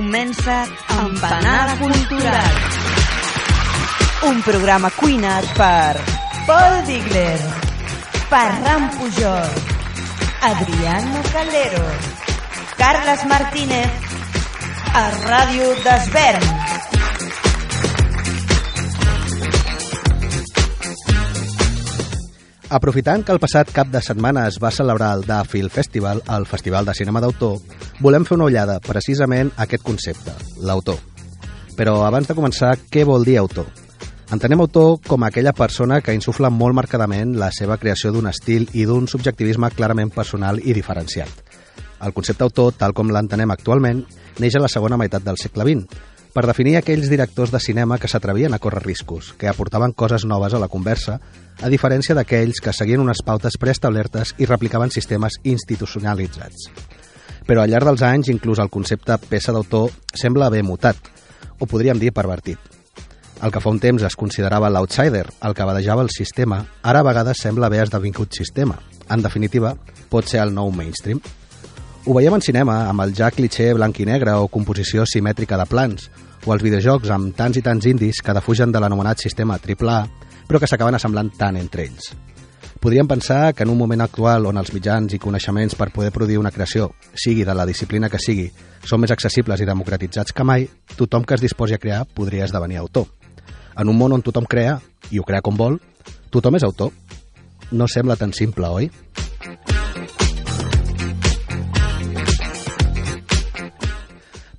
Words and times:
comença 0.00 0.64
Empanada 0.96 1.76
Cultural. 1.76 2.54
Un 4.32 4.40
programa 4.40 4.88
cuinat 4.96 5.44
per 5.58 6.00
Paul 6.48 6.78
Digler, 6.88 7.36
Ferran 8.30 8.88
Pujol, 8.96 9.50
Adriano 10.40 11.20
Calero, 11.34 11.84
Carles 12.80 13.26
Martínez, 13.28 13.92
a 14.96 15.04
Ràdio 15.28 15.68
d'Esvern. 15.84 16.48
Aprofitant 22.70 23.26
que 23.26 23.34
el 23.34 23.42
passat 23.42 23.68
cap 23.74 23.92
de 23.92 24.00
setmana 24.00 24.46
es 24.48 24.56
va 24.62 24.72
celebrar 24.72 25.12
el 25.18 25.28
Da 25.28 25.42
Film 25.44 25.68
Festival, 25.68 26.22
el 26.30 26.46
Festival 26.46 26.88
de 26.88 26.94
Cinema 26.94 27.20
d'Autor, 27.20 27.58
volem 28.00 28.24
fer 28.24 28.36
una 28.38 28.48
ullada 28.48 28.78
precisament 28.80 29.52
a 29.56 29.66
aquest 29.66 29.84
concepte, 29.84 30.32
l'autor. 30.64 30.96
Però 31.76 32.00
abans 32.06 32.28
de 32.28 32.36
començar, 32.36 32.74
què 32.90 33.04
vol 33.04 33.24
dir 33.28 33.36
autor? 33.40 33.68
Entenem 34.32 34.62
autor 34.62 35.00
com 35.06 35.24
aquella 35.26 35.52
persona 35.52 36.00
que 36.00 36.14
insufla 36.14 36.52
molt 36.54 36.76
marcadament 36.76 37.34
la 37.38 37.50
seva 37.52 37.76
creació 37.82 38.12
d'un 38.14 38.30
estil 38.30 38.68
i 38.78 38.86
d'un 38.86 39.08
subjectivisme 39.10 39.72
clarament 39.74 40.12
personal 40.14 40.60
i 40.62 40.76
diferenciat. 40.76 41.30
El 42.00 42.14
concepte 42.16 42.46
autor, 42.46 42.72
tal 42.78 42.94
com 42.96 43.10
l'entenem 43.12 43.50
actualment, 43.52 44.04
neix 44.40 44.56
a 44.56 44.62
la 44.64 44.70
segona 44.72 44.96
meitat 44.96 45.26
del 45.26 45.36
segle 45.36 45.66
XX, 45.66 45.98
per 46.32 46.46
definir 46.46 46.76
aquells 46.78 47.10
directors 47.10 47.50
de 47.50 47.60
cinema 47.60 47.98
que 47.98 48.08
s'atrevien 48.08 48.54
a 48.54 48.60
córrer 48.62 48.84
riscos, 48.86 49.34
que 49.36 49.50
aportaven 49.50 49.92
coses 49.92 50.24
noves 50.24 50.54
a 50.54 50.62
la 50.62 50.70
conversa, 50.70 51.18
a 51.60 51.68
diferència 51.68 52.14
d'aquells 52.14 52.62
que 52.62 52.72
seguien 52.72 53.02
unes 53.02 53.20
pautes 53.26 53.58
preestablertes 53.60 54.36
i 54.38 54.46
replicaven 54.46 54.94
sistemes 54.94 55.40
institucionalitzats. 55.42 56.70
Però 57.50 57.64
al 57.64 57.72
llarg 57.72 57.88
dels 57.88 58.02
anys, 58.06 58.28
inclús 58.30 58.60
el 58.62 58.68
concepte 58.70 59.16
peça 59.26 59.50
d'autor 59.50 59.88
sembla 60.14 60.46
haver 60.46 60.60
mutat, 60.62 61.08
o 61.58 61.66
podríem 61.66 61.98
dir 61.98 62.12
pervertit. 62.14 62.60
El 63.42 63.50
que 63.50 63.58
fa 63.64 63.72
un 63.74 63.80
temps 63.82 64.04
es 64.06 64.14
considerava 64.14 64.70
l'outsider, 64.70 65.24
el 65.48 65.56
que 65.58 65.66
badejava 65.66 66.04
el 66.06 66.12
sistema, 66.14 66.60
ara 66.86 67.02
a 67.02 67.08
vegades 67.08 67.42
sembla 67.42 67.66
haver 67.66 67.82
esdevingut 67.88 68.38
sistema. 68.38 68.78
En 69.10 69.26
definitiva, 69.26 69.74
pot 70.14 70.30
ser 70.30 70.44
el 70.44 70.54
nou 70.54 70.70
mainstream. 70.70 71.18
Ho 72.06 72.14
veiem 72.14 72.38
en 72.38 72.46
cinema, 72.46 72.84
amb 72.86 73.02
el 73.02 73.16
ja 73.18 73.32
cliché 73.34 73.72
blanc 73.74 73.98
i 73.98 74.06
negre 74.06 74.38
o 74.38 74.46
composició 74.46 75.02
simètrica 75.02 75.58
de 75.58 75.66
plans, 75.66 76.06
o 76.46 76.54
els 76.54 76.62
videojocs 76.62 77.10
amb 77.10 77.34
tants 77.34 77.58
i 77.58 77.66
tants 77.66 77.90
indis 77.90 78.22
que 78.22 78.36
defugen 78.38 78.70
de 78.70 78.78
l'anomenat 78.78 79.26
sistema 79.26 79.58
AAA, 79.58 80.04
però 80.46 80.62
que 80.62 80.70
s'acaben 80.70 80.94
assemblant 80.94 81.34
tant 81.34 81.58
entre 81.58 81.90
ells. 81.90 82.12
Podríem 82.80 83.08
pensar 83.08 83.54
que 83.54 83.62
en 83.62 83.70
un 83.70 83.78
moment 83.78 84.00
actual 84.00 84.46
on 84.46 84.58
els 84.60 84.72
mitjans 84.72 85.12
i 85.14 85.20
coneixements 85.20 85.76
per 85.76 85.90
poder 85.92 86.12
produir 86.12 86.38
una 86.40 86.52
creació, 86.54 86.90
sigui 87.14 87.44
de 87.44 87.54
la 87.54 87.66
disciplina 87.68 88.08
que 88.08 88.20
sigui, 88.22 88.48
són 88.84 89.02
més 89.02 89.12
accessibles 89.12 89.60
i 89.60 89.68
democratitzats 89.68 90.32
que 90.32 90.46
mai, 90.46 90.68
tothom 90.96 91.24
que 91.24 91.36
es 91.36 91.44
disposi 91.44 91.76
a 91.76 91.82
crear 91.82 92.06
podria 92.06 92.46
esdevenir 92.48 92.80
autor. 92.80 93.08
En 93.76 93.88
un 93.88 93.98
món 93.98 94.12
on 94.16 94.24
tothom 94.24 94.48
crea, 94.48 94.78
i 95.10 95.20
ho 95.20 95.26
crea 95.26 95.44
com 95.44 95.56
vol, 95.56 95.80
tothom 96.30 96.56
és 96.56 96.66
autor. 96.66 96.92
No 97.70 97.86
sembla 97.88 98.16
tan 98.16 98.32
simple, 98.34 98.68
oi? 98.68 98.90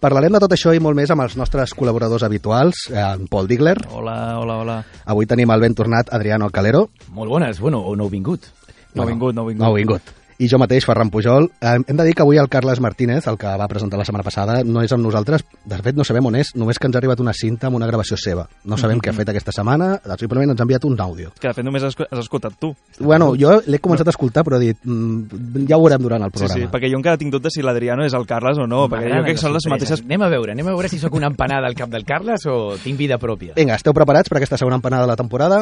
Parlarem 0.01 0.33
de 0.33 0.39
tot 0.41 0.53
això 0.55 0.71
i 0.73 0.79
molt 0.81 0.97
més 0.97 1.11
amb 1.13 1.21
els 1.21 1.35
nostres 1.37 1.75
col·laboradors 1.77 2.23
habituals, 2.25 2.87
eh, 2.89 2.97
en 2.97 3.27
Paul 3.29 3.45
Digler. 3.45 3.75
Hola, 3.93 4.15
hola, 4.41 4.55
hola. 4.63 4.77
Avui 5.05 5.27
tenim 5.29 5.53
el 5.53 5.61
ben 5.61 5.75
tornat 5.77 6.09
Adriano 6.09 6.47
Calero. 6.49 6.87
Molt 7.13 7.29
bones, 7.29 7.59
bueno, 7.61 7.83
o 7.85 7.93
no 7.95 8.09
vingut. 8.09 8.49
No 8.95 9.05
vingut, 9.05 9.35
no 9.37 9.45
vingut. 9.45 9.61
No 9.61 9.75
vingut. 9.75 10.09
I 10.41 10.47
jo 10.49 10.57
mateix, 10.57 10.87
Ferran 10.87 11.11
Pujol. 11.13 11.51
Eh, 11.61 11.75
hem 11.85 11.97
de 11.99 12.03
dir 12.07 12.15
que 12.17 12.23
avui 12.23 12.39
el 12.41 12.47
Carles 12.49 12.79
Martínez, 12.81 13.27
el 13.29 13.37
que 13.37 13.45
va 13.59 13.67
presentar 13.69 13.99
la 13.99 14.05
setmana 14.07 14.23
passada, 14.25 14.63
no 14.65 14.81
és 14.81 14.89
amb 14.95 15.03
nosaltres. 15.05 15.43
De 15.69 15.77
fet, 15.85 15.93
no 15.93 16.05
sabem 16.07 16.25
on 16.25 16.37
és, 16.39 16.55
només 16.57 16.79
que 16.81 16.87
ens 16.89 16.95
ha 16.97 16.99
arribat 17.01 17.19
una 17.21 17.33
cinta 17.37 17.67
amb 17.69 17.77
una 17.77 17.85
gravació 17.85 18.17
seva. 18.17 18.47
No 18.65 18.79
sabem 18.81 18.97
què 18.97 19.11
ha 19.11 19.13
fet 19.13 19.29
aquesta 19.29 19.53
setmana, 19.53 19.91
simplement 20.17 20.49
ens 20.49 20.63
ha 20.63 20.65
enviat 20.65 20.87
un 20.89 20.95
àudio. 20.99 21.29
Que 21.39 21.51
de 21.51 21.53
fet 21.53 21.67
només 21.67 21.83
has, 21.85 21.93
has 22.07 22.23
escoltat 22.23 22.55
tu. 22.57 22.71
Bueno, 22.99 23.35
jo 23.37 23.59
l'he 23.67 23.77
començat 23.83 24.09
a 24.09 24.15
escoltar, 24.15 24.41
però 24.47 24.57
he 24.57 24.71
dit, 24.71 24.79
mm, 24.83 25.67
ja 25.69 25.77
ho 25.77 25.83
veurem 25.85 26.01
durant 26.01 26.25
el 26.25 26.31
Sí, 26.31 26.39
programa. 26.39 26.57
sí, 26.63 26.69
perquè 26.73 26.89
jo 26.91 26.97
encara 26.97 27.19
tinc 27.21 27.31
dubtes 27.35 27.53
si 27.53 27.61
l'Adriano 27.61 28.03
és 28.07 28.15
el 28.17 28.25
Carles 28.25 28.57
o 28.57 28.65
no, 28.65 28.87
perquè 28.89 29.11
jo 29.11 29.21
crec 29.27 29.35
que 29.37 29.43
són 29.43 29.53
les 29.53 29.67
mateixes... 29.69 30.01
Anem 30.01 30.23
a 30.25 30.29
veure, 30.33 30.55
anem 30.55 30.67
a 30.71 30.73
veure 30.73 30.89
si 30.89 30.97
sóc 30.97 31.13
una 31.13 31.27
empanada 31.29 31.67
al 31.69 31.75
cap 31.77 31.89
del 31.93 32.03
Carles 32.05 32.47
o 32.49 32.73
tinc 32.81 32.97
vida 32.97 33.19
pròpia. 33.21 33.53
Vinga, 33.59 33.75
esteu 33.77 33.93
preparats 33.93 34.29
per 34.29 34.39
aquesta 34.41 34.57
segona 34.57 34.81
empanada 34.81 35.05
de 35.05 35.13
la 35.13 35.19
temporada? 35.21 35.61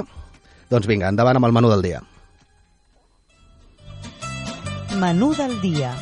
Doncs 0.72 0.88
vinga, 0.88 1.10
endavant 1.10 1.36
amb 1.36 1.50
el 1.52 1.52
menú 1.60 1.70
del 1.70 1.82
dia. 1.84 2.00
Menú 5.00 5.30
del 5.32 5.54
dia. 5.64 5.94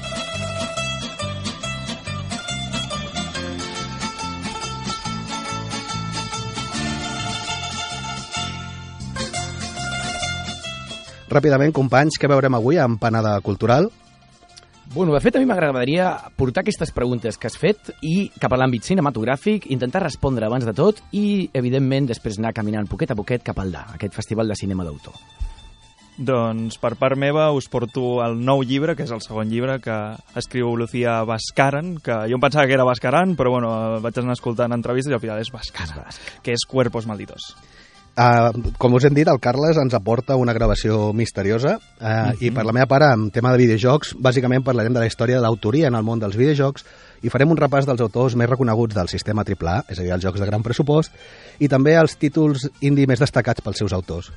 Ràpidament, 11.29 11.75
companys, 11.75 12.17
què 12.17 12.25
veurem 12.31 12.57
avui 12.57 12.79
a 12.79 12.87
Empanada 12.89 13.35
Cultural? 13.45 13.91
Bueno, 14.95 15.13
de 15.13 15.21
fet, 15.21 15.35
a 15.35 15.43
mi 15.43 15.45
m'agradaria 15.45 16.09
portar 16.39 16.63
aquestes 16.63 16.89
preguntes 16.95 17.37
que 17.37 17.51
has 17.51 17.59
fet 17.59 17.91
i 18.01 18.31
cap 18.41 18.55
a 18.55 18.57
l'àmbit 18.57 18.87
cinematogràfic, 18.87 19.67
intentar 19.75 20.01
respondre 20.07 20.47
abans 20.47 20.65
de 20.65 20.73
tot 20.73 21.03
i, 21.11 21.51
evidentment, 21.53 22.09
després 22.09 22.41
anar 22.41 22.55
caminant 22.57 22.89
poquet 22.89 23.13
a 23.13 23.19
poquet 23.19 23.45
cap 23.45 23.61
al 23.61 23.75
DA, 23.75 23.85
aquest 23.99 24.17
festival 24.17 24.49
de 24.49 24.57
cinema 24.57 24.87
d'autor. 24.87 25.21
Doncs 26.17 26.79
per 26.81 26.95
part 26.97 27.13
meva 27.19 27.51
us 27.53 27.67
porto 27.69 28.17
el 28.25 28.39
nou 28.41 28.63
llibre, 28.65 28.95
que 28.97 29.05
és 29.05 29.13
el 29.13 29.21
segon 29.21 29.51
llibre 29.53 29.77
que 29.83 29.95
escriu 30.39 30.73
Lucía 30.75 31.19
Bascaran, 31.29 31.97
que 32.01 32.23
jo 32.25 32.39
em 32.39 32.41
pensava 32.41 32.65
que 32.65 32.73
era 32.73 32.87
Bascaran, 32.87 33.35
però 33.37 33.53
bueno, 33.53 33.69
vaig 34.01 34.17
anar 34.17 34.33
escoltant 34.33 34.73
entrevistes 34.73 35.13
i 35.13 35.17
al 35.17 35.21
final 35.21 35.43
és 35.43 35.53
Bascaran, 35.53 36.07
que 36.41 36.57
és 36.57 36.65
Cuerpos 36.65 37.05
Malditos. 37.05 37.51
Uh, 38.17 38.71
com 38.81 38.95
us 38.97 39.05
hem 39.05 39.13
dit, 39.13 39.29
el 39.29 39.37
Carles 39.37 39.77
ens 39.77 39.93
aporta 39.93 40.39
una 40.41 40.55
gravació 40.57 41.11
misteriosa 41.13 41.75
uh, 41.77 42.31
i 42.41 42.49
per 42.49 42.65
la 42.65 42.73
meva 42.73 42.89
part, 42.89 43.11
en 43.13 43.27
tema 43.29 43.51
de 43.53 43.61
videojocs, 43.61 44.15
bàsicament 44.17 44.65
parlarem 44.65 44.95
de 44.95 45.03
la 45.03 45.05
història 45.05 45.37
de 45.37 45.45
l'autoria 45.45 45.91
en 45.91 45.99
el 45.99 46.07
món 46.07 46.17
dels 46.17 46.33
videojocs 46.39 46.87
i 47.21 47.29
farem 47.29 47.53
un 47.53 47.61
repàs 47.61 47.85
dels 47.85 48.01
autors 48.01 48.33
més 48.33 48.49
reconeguts 48.49 48.97
del 48.97 49.13
sistema 49.13 49.45
AAA, 49.45 49.83
és 49.85 50.01
a 50.01 50.01
dir, 50.01 50.15
els 50.17 50.25
jocs 50.25 50.41
de 50.41 50.49
gran 50.49 50.65
pressupost, 50.65 51.13
i 51.61 51.69
també 51.69 51.93
els 52.01 52.17
títols 52.17 52.71
indie 52.81 53.05
més 53.05 53.21
destacats 53.21 53.61
pels 53.61 53.85
seus 53.85 53.93
autors. 53.93 54.33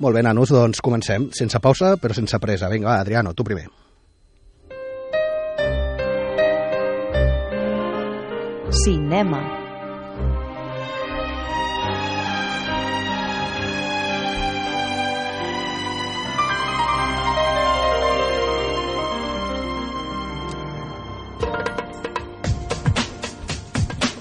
Molt 0.00 0.16
bé, 0.16 0.22
nanos, 0.24 0.48
doncs 0.48 0.80
comencem. 0.80 1.28
Sense 1.36 1.60
pausa, 1.60 1.92
però 2.00 2.16
sense 2.16 2.38
pressa. 2.40 2.72
Vinga, 2.72 2.88
va, 2.88 3.00
Adriano, 3.04 3.34
tu 3.36 3.44
primer. 3.44 3.68
Cinema. 8.84 9.42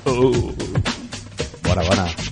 Uh. 0.10 0.52
Bona, 1.64 1.84
bona. 1.88 2.29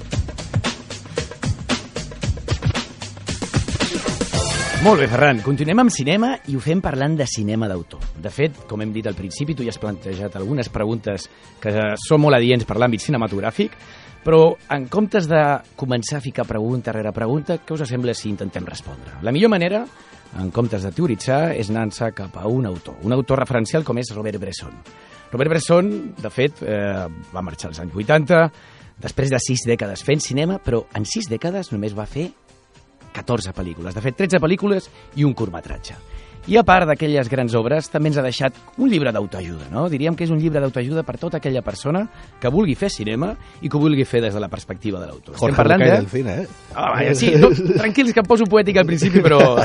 Molt 4.85 5.01
bé, 5.01 5.07
Ferran, 5.09 5.39
continuem 5.41 5.79
amb 5.81 5.91
cinema 5.91 6.35
i 6.47 6.55
ho 6.55 6.59
fem 6.61 6.79
parlant 6.85 7.15
de 7.17 7.25
cinema 7.27 7.65
d'autor. 7.67 8.03
De 8.21 8.29
fet, 8.31 8.59
com 8.69 8.83
hem 8.83 8.91
dit 8.93 9.07
al 9.09 9.17
principi, 9.17 9.55
tu 9.57 9.65
ja 9.65 9.73
has 9.73 9.79
plantejat 9.81 10.37
algunes 10.37 10.69
preguntes 10.69 11.25
que 11.59 11.73
són 12.03 12.21
molt 12.21 12.37
adients 12.37 12.63
per 12.69 12.77
l'àmbit 12.77 13.01
cinematogràfic, 13.01 13.73
però 14.23 14.53
en 14.75 14.85
comptes 14.93 15.27
de 15.27 15.41
començar 15.75 16.21
a 16.21 16.23
ficar 16.23 16.45
pregunta 16.47 16.93
rere 16.93 17.11
pregunta, 17.11 17.57
què 17.57 17.73
us 17.73 17.83
sembla 17.89 18.13
si 18.15 18.29
intentem 18.29 18.69
respondre? 18.69 19.17
La 19.25 19.33
millor 19.33 19.51
manera, 19.51 19.81
en 20.37 20.53
comptes 20.55 20.85
de 20.85 20.93
teoritzar, 20.93 21.57
és 21.57 21.73
anar-se 21.73 22.13
cap 22.15 22.37
a 22.37 22.47
un 22.47 22.69
autor, 22.69 23.01
un 23.03 23.17
autor 23.17 23.41
referencial 23.41 23.83
com 23.83 23.97
és 23.97 24.13
Robert 24.13 24.39
Bresson. 24.39 24.77
Robert 25.33 25.57
Bresson, 25.57 25.93
de 26.21 26.29
fet, 26.31 26.61
eh, 26.61 27.07
va 27.33 27.43
marxar 27.43 27.73
als 27.73 27.81
anys 27.81 27.97
80, 27.97 28.45
després 29.01 29.33
de 29.33 29.41
sis 29.41 29.65
dècades 29.67 30.05
fent 30.05 30.21
cinema, 30.21 30.61
però 30.63 30.85
en 30.93 31.05
sis 31.05 31.27
dècades 31.27 31.73
només 31.73 31.97
va 31.97 32.05
fer 32.05 32.29
14 33.17 33.55
pel·lícules. 33.57 33.97
De 33.97 34.05
fet, 34.05 34.17
13 34.25 34.41
pel·lícules 34.43 34.91
i 35.17 35.25
un 35.27 35.35
curtmetratge. 35.37 35.97
I 36.47 36.55
a 36.55 36.61
part 36.63 36.87
d'aquelles 36.87 37.27
grans 37.27 37.51
obres, 37.59 37.89
també 37.91 38.07
ens 38.07 38.17
ha 38.21 38.23
deixat 38.23 38.55
un 38.79 38.87
llibre 38.87 39.11
d'autoajuda, 39.11 39.67
no? 39.67 39.89
Diríem 39.91 40.15
que 40.15 40.23
és 40.23 40.31
un 40.31 40.39
llibre 40.39 40.61
d'autoajuda 40.63 41.03
per 41.03 41.17
tota 41.19 41.41
aquella 41.41 41.59
persona 41.59 42.05
que 42.39 42.51
vulgui 42.53 42.77
fer 42.79 42.87
cinema 42.93 43.33
i 43.59 43.67
que 43.67 43.75
ho 43.75 43.81
vulgui 43.83 44.05
fer 44.07 44.21
des 44.23 44.37
de 44.37 44.39
la 44.39 44.47
perspectiva 44.47 45.01
de 45.01 45.09
l'autor. 45.09 45.35
Jorge 45.35 45.67
Bucay 45.67 45.91
del 45.91 46.07
cine, 46.07 46.37
eh? 46.43 46.47
Ah, 46.73 46.93
vaja, 46.93 47.15
sí, 47.19 47.33
no, 47.35 47.51
tranquils, 47.51 48.15
que 48.15 48.23
em 48.23 48.31
poso 48.31 48.47
poètic 48.47 48.79
al 48.79 48.87
principi, 48.87 49.19
però 49.19 49.57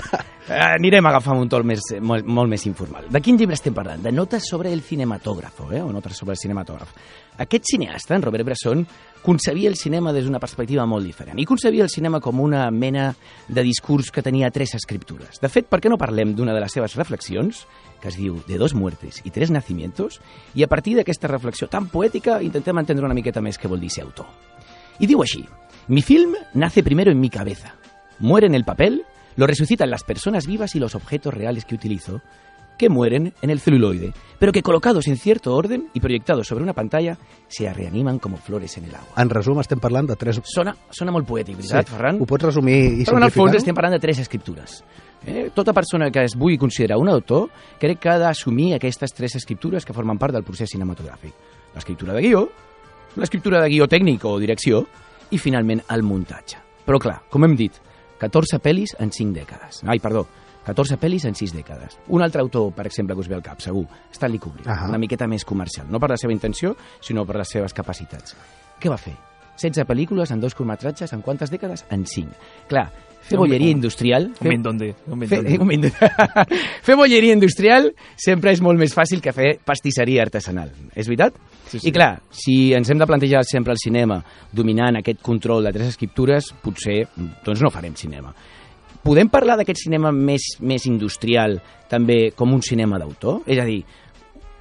Eh, 0.43 0.59
anirem 0.59 1.07
agafant 1.07 1.39
un 1.39 1.49
tol 1.49 1.63
més, 1.63 1.85
molt, 2.03 2.27
molt 2.27 2.51
més 2.51 2.65
informal. 2.67 3.07
De 3.15 3.21
quin 3.23 3.37
llibre 3.39 3.55
estem 3.55 3.75
parlant? 3.75 4.03
De 4.03 4.11
notes 4.11 4.49
sobre 4.51 4.73
el 4.75 4.83
cinematògrafo, 4.83 5.69
eh? 5.71 5.81
o 5.81 5.93
notes 5.95 6.19
sobre 6.19 6.35
el 6.35 6.41
cinematògraf. 6.41 6.91
Aquest 7.39 7.65
cineasta, 7.65 8.15
en 8.15 8.23
Robert 8.23 8.45
Bresson, 8.45 8.87
concebia 9.23 9.71
el 9.71 9.77
cinema 9.77 10.13
des 10.13 10.27
d'una 10.27 10.41
perspectiva 10.43 10.85
molt 10.85 11.07
diferent 11.07 11.39
i 11.39 11.47
concebia 11.49 11.85
el 11.87 11.91
cinema 11.91 12.21
com 12.21 12.41
una 12.43 12.67
mena 12.71 13.13
de 13.49 13.63
discurs 13.63 14.11
que 14.13 14.23
tenia 14.23 14.51
tres 14.51 14.75
escriptures. 14.75 15.41
De 15.41 15.49
fet, 15.49 15.69
per 15.71 15.81
què 15.81 15.89
no 15.89 15.99
parlem 15.99 16.35
d'una 16.37 16.53
de 16.53 16.61
les 16.61 16.75
seves 16.75 16.97
reflexions, 16.99 17.65
que 18.03 18.11
es 18.11 18.19
diu 18.19 18.43
De 18.49 18.59
dos 18.59 18.75
muertes 18.75 19.23
y 19.25 19.31
tres 19.31 19.51
nacimientos, 19.51 20.21
i 20.55 20.63
a 20.63 20.69
partir 20.69 20.97
d'aquesta 20.99 21.31
reflexió 21.31 21.69
tan 21.71 21.89
poètica 21.89 22.43
intentem 22.43 22.79
entendre 22.79 23.07
una 23.07 23.17
miqueta 23.17 23.41
més 23.41 23.59
què 23.59 23.71
vol 23.71 23.81
dir 23.81 23.91
ser 23.91 24.05
autor. 24.05 24.27
Y 24.99 25.07
digo 25.07 25.23
así, 25.23 25.47
mi 25.89 26.03
film 26.03 26.35
nace 26.55 26.83
primero 26.83 27.11
en 27.11 27.21
mi 27.21 27.31
cabeza, 27.31 27.75
muere 28.19 28.47
en 28.47 28.55
el 28.55 28.65
papel, 28.65 29.05
lo 29.37 29.47
resucitan 29.47 29.91
las 29.91 30.05
personas 30.05 30.47
vivas 30.47 30.75
y 30.75 30.79
los 30.79 30.95
objetos 30.95 31.33
reales 31.33 31.65
que 31.65 31.75
utilizo, 31.75 32.21
que 32.79 32.89
mueren 32.89 33.33
en 33.43 33.51
el 33.51 33.61
celuloide, 33.61 34.13
pero 34.39 34.53
que 34.53 34.63
colocados 34.63 35.07
en 35.07 35.17
cierto 35.17 35.55
orden 35.55 35.89
y 35.95 36.01
proyectados 36.01 36.47
sobre 36.47 36.65
una 36.65 36.73
pantalla, 36.73 37.17
se 37.49 37.73
reaniman 37.73 38.19
como 38.19 38.37
flores 38.37 38.77
en 38.79 38.85
el 38.85 38.95
agua. 38.95 39.15
En 39.17 39.31
resum, 39.31 39.61
estem 39.61 39.79
parlant 39.79 40.09
de 40.11 40.17
tres... 40.17 40.41
Sona, 40.45 40.75
sona 40.91 41.15
molt 41.15 41.29
poètic, 41.29 41.57
veritat, 41.61 41.93
Ferran? 41.93 42.19
Ho 42.19 42.27
pots 42.27 42.49
resumir 42.51 42.79
i 43.03 43.07
Però 43.07 43.21
en 43.21 43.29
el 43.29 43.35
fons 43.35 43.59
estem 43.61 43.77
parlant 43.77 43.95
de 43.97 44.03
tres 44.03 44.19
escriptures. 44.25 44.81
Eh? 45.27 45.51
Tota 45.55 45.73
persona 45.73 46.11
que 46.11 46.25
es 46.27 46.35
vulgui 46.35 46.59
considerar 46.59 46.99
un 46.99 47.09
autor 47.13 47.49
crec 47.79 48.01
que 48.03 48.11
ha 48.11 48.19
d'assumir 48.19 48.73
aquestes 48.75 49.15
tres 49.15 49.37
escriptures 49.39 49.87
que 49.87 49.95
formen 49.95 50.19
part 50.19 50.35
del 50.35 50.43
procés 50.43 50.75
cinematogràfic. 50.75 51.33
L'escriptura 51.77 52.17
de 52.17 52.27
guió, 52.27 52.43
l'escriptura 53.17 53.63
de 53.63 53.71
guió 53.71 53.87
tècnic 53.87 54.27
o 54.27 54.35
direcció 54.43 54.83
i, 55.31 55.39
finalment, 55.39 55.85
el 55.95 56.03
muntatge. 56.03 56.59
Però, 56.83 56.99
clar, 56.99 57.21
com 57.31 57.47
hem 57.47 57.55
dit, 57.57 57.79
14 58.23 58.59
pel·lis 58.63 58.97
en 58.99 59.11
5 59.15 59.35
dècades. 59.39 59.83
Ai, 59.87 59.99
perdó, 60.03 60.27
14 60.65 60.97
pel·lis 61.01 61.25
en 61.27 61.35
6 61.35 61.55
dècades. 61.57 61.99
Un 62.09 62.23
altre 62.23 62.41
autor, 62.41 62.73
per 62.73 62.87
exemple, 62.87 63.15
que 63.17 63.21
us 63.25 63.29
ve 63.29 63.35
al 63.35 63.43
cap, 63.43 63.61
segur, 63.61 63.85
Stanley 64.15 64.39
Kubrick, 64.39 64.67
Ahà. 64.69 64.89
una 64.89 64.99
miqueta 64.99 65.27
més 65.27 65.45
comercial, 65.45 65.87
no 65.91 65.99
per 66.01 66.11
la 66.11 66.17
seva 66.21 66.33
intenció, 66.33 66.77
sinó 67.01 67.27
per 67.27 67.37
les 67.43 67.49
seves 67.51 67.75
capacitats. 67.75 68.37
Què 68.81 68.89
va 68.91 68.97
fer? 68.99 69.15
16 69.59 69.85
pel·lícules 69.87 70.31
en 70.33 70.41
dos 70.41 70.55
curtmetratges 70.55 71.13
en 71.13 71.21
quantes 71.23 71.51
dècades? 71.53 71.85
En 71.91 72.07
5. 72.07 72.33
Clar, 72.71 72.87
fer 73.23 73.37
bolleria 73.39 73.71
industrial... 73.71 74.31
Un 75.11 75.21
Fer, 75.29 75.43
un 75.61 75.69
mind- 75.69 75.93
fer 76.87 76.97
bolleria 76.97 77.35
industrial 77.37 77.91
sempre 78.17 78.51
és 78.57 78.63
molt 78.65 78.81
més 78.81 78.95
fàcil 78.97 79.21
que 79.23 79.33
fer 79.37 79.59
pastisseria 79.65 80.23
artesanal. 80.25 80.73
És 80.97 81.07
veritat? 81.07 81.37
Sí, 81.69 81.79
sí. 81.79 81.89
I 81.89 81.93
clar, 81.95 82.15
si 82.33 82.57
ens 82.75 82.91
hem 82.91 82.99
de 82.99 83.07
plantejar 83.07 83.45
sempre 83.49 83.73
el 83.77 83.79
cinema 83.83 84.23
dominant 84.53 84.99
aquest 84.99 85.21
control 85.23 85.65
de 85.69 85.73
tres 85.77 85.93
escriptures, 85.95 86.51
potser 86.65 87.03
doncs 87.45 87.63
no 87.63 87.71
farem 87.71 87.95
cinema. 87.95 88.33
Podem 89.03 89.29
parlar 89.29 89.57
d'aquest 89.59 89.83
cinema 89.85 90.13
més, 90.15 90.57
més 90.63 90.85
industrial 90.87 91.57
també 91.91 92.31
com 92.37 92.53
un 92.55 92.63
cinema 92.63 92.99
d'autor? 93.03 93.41
És 93.51 93.59
a 93.59 93.65
dir, 93.67 93.81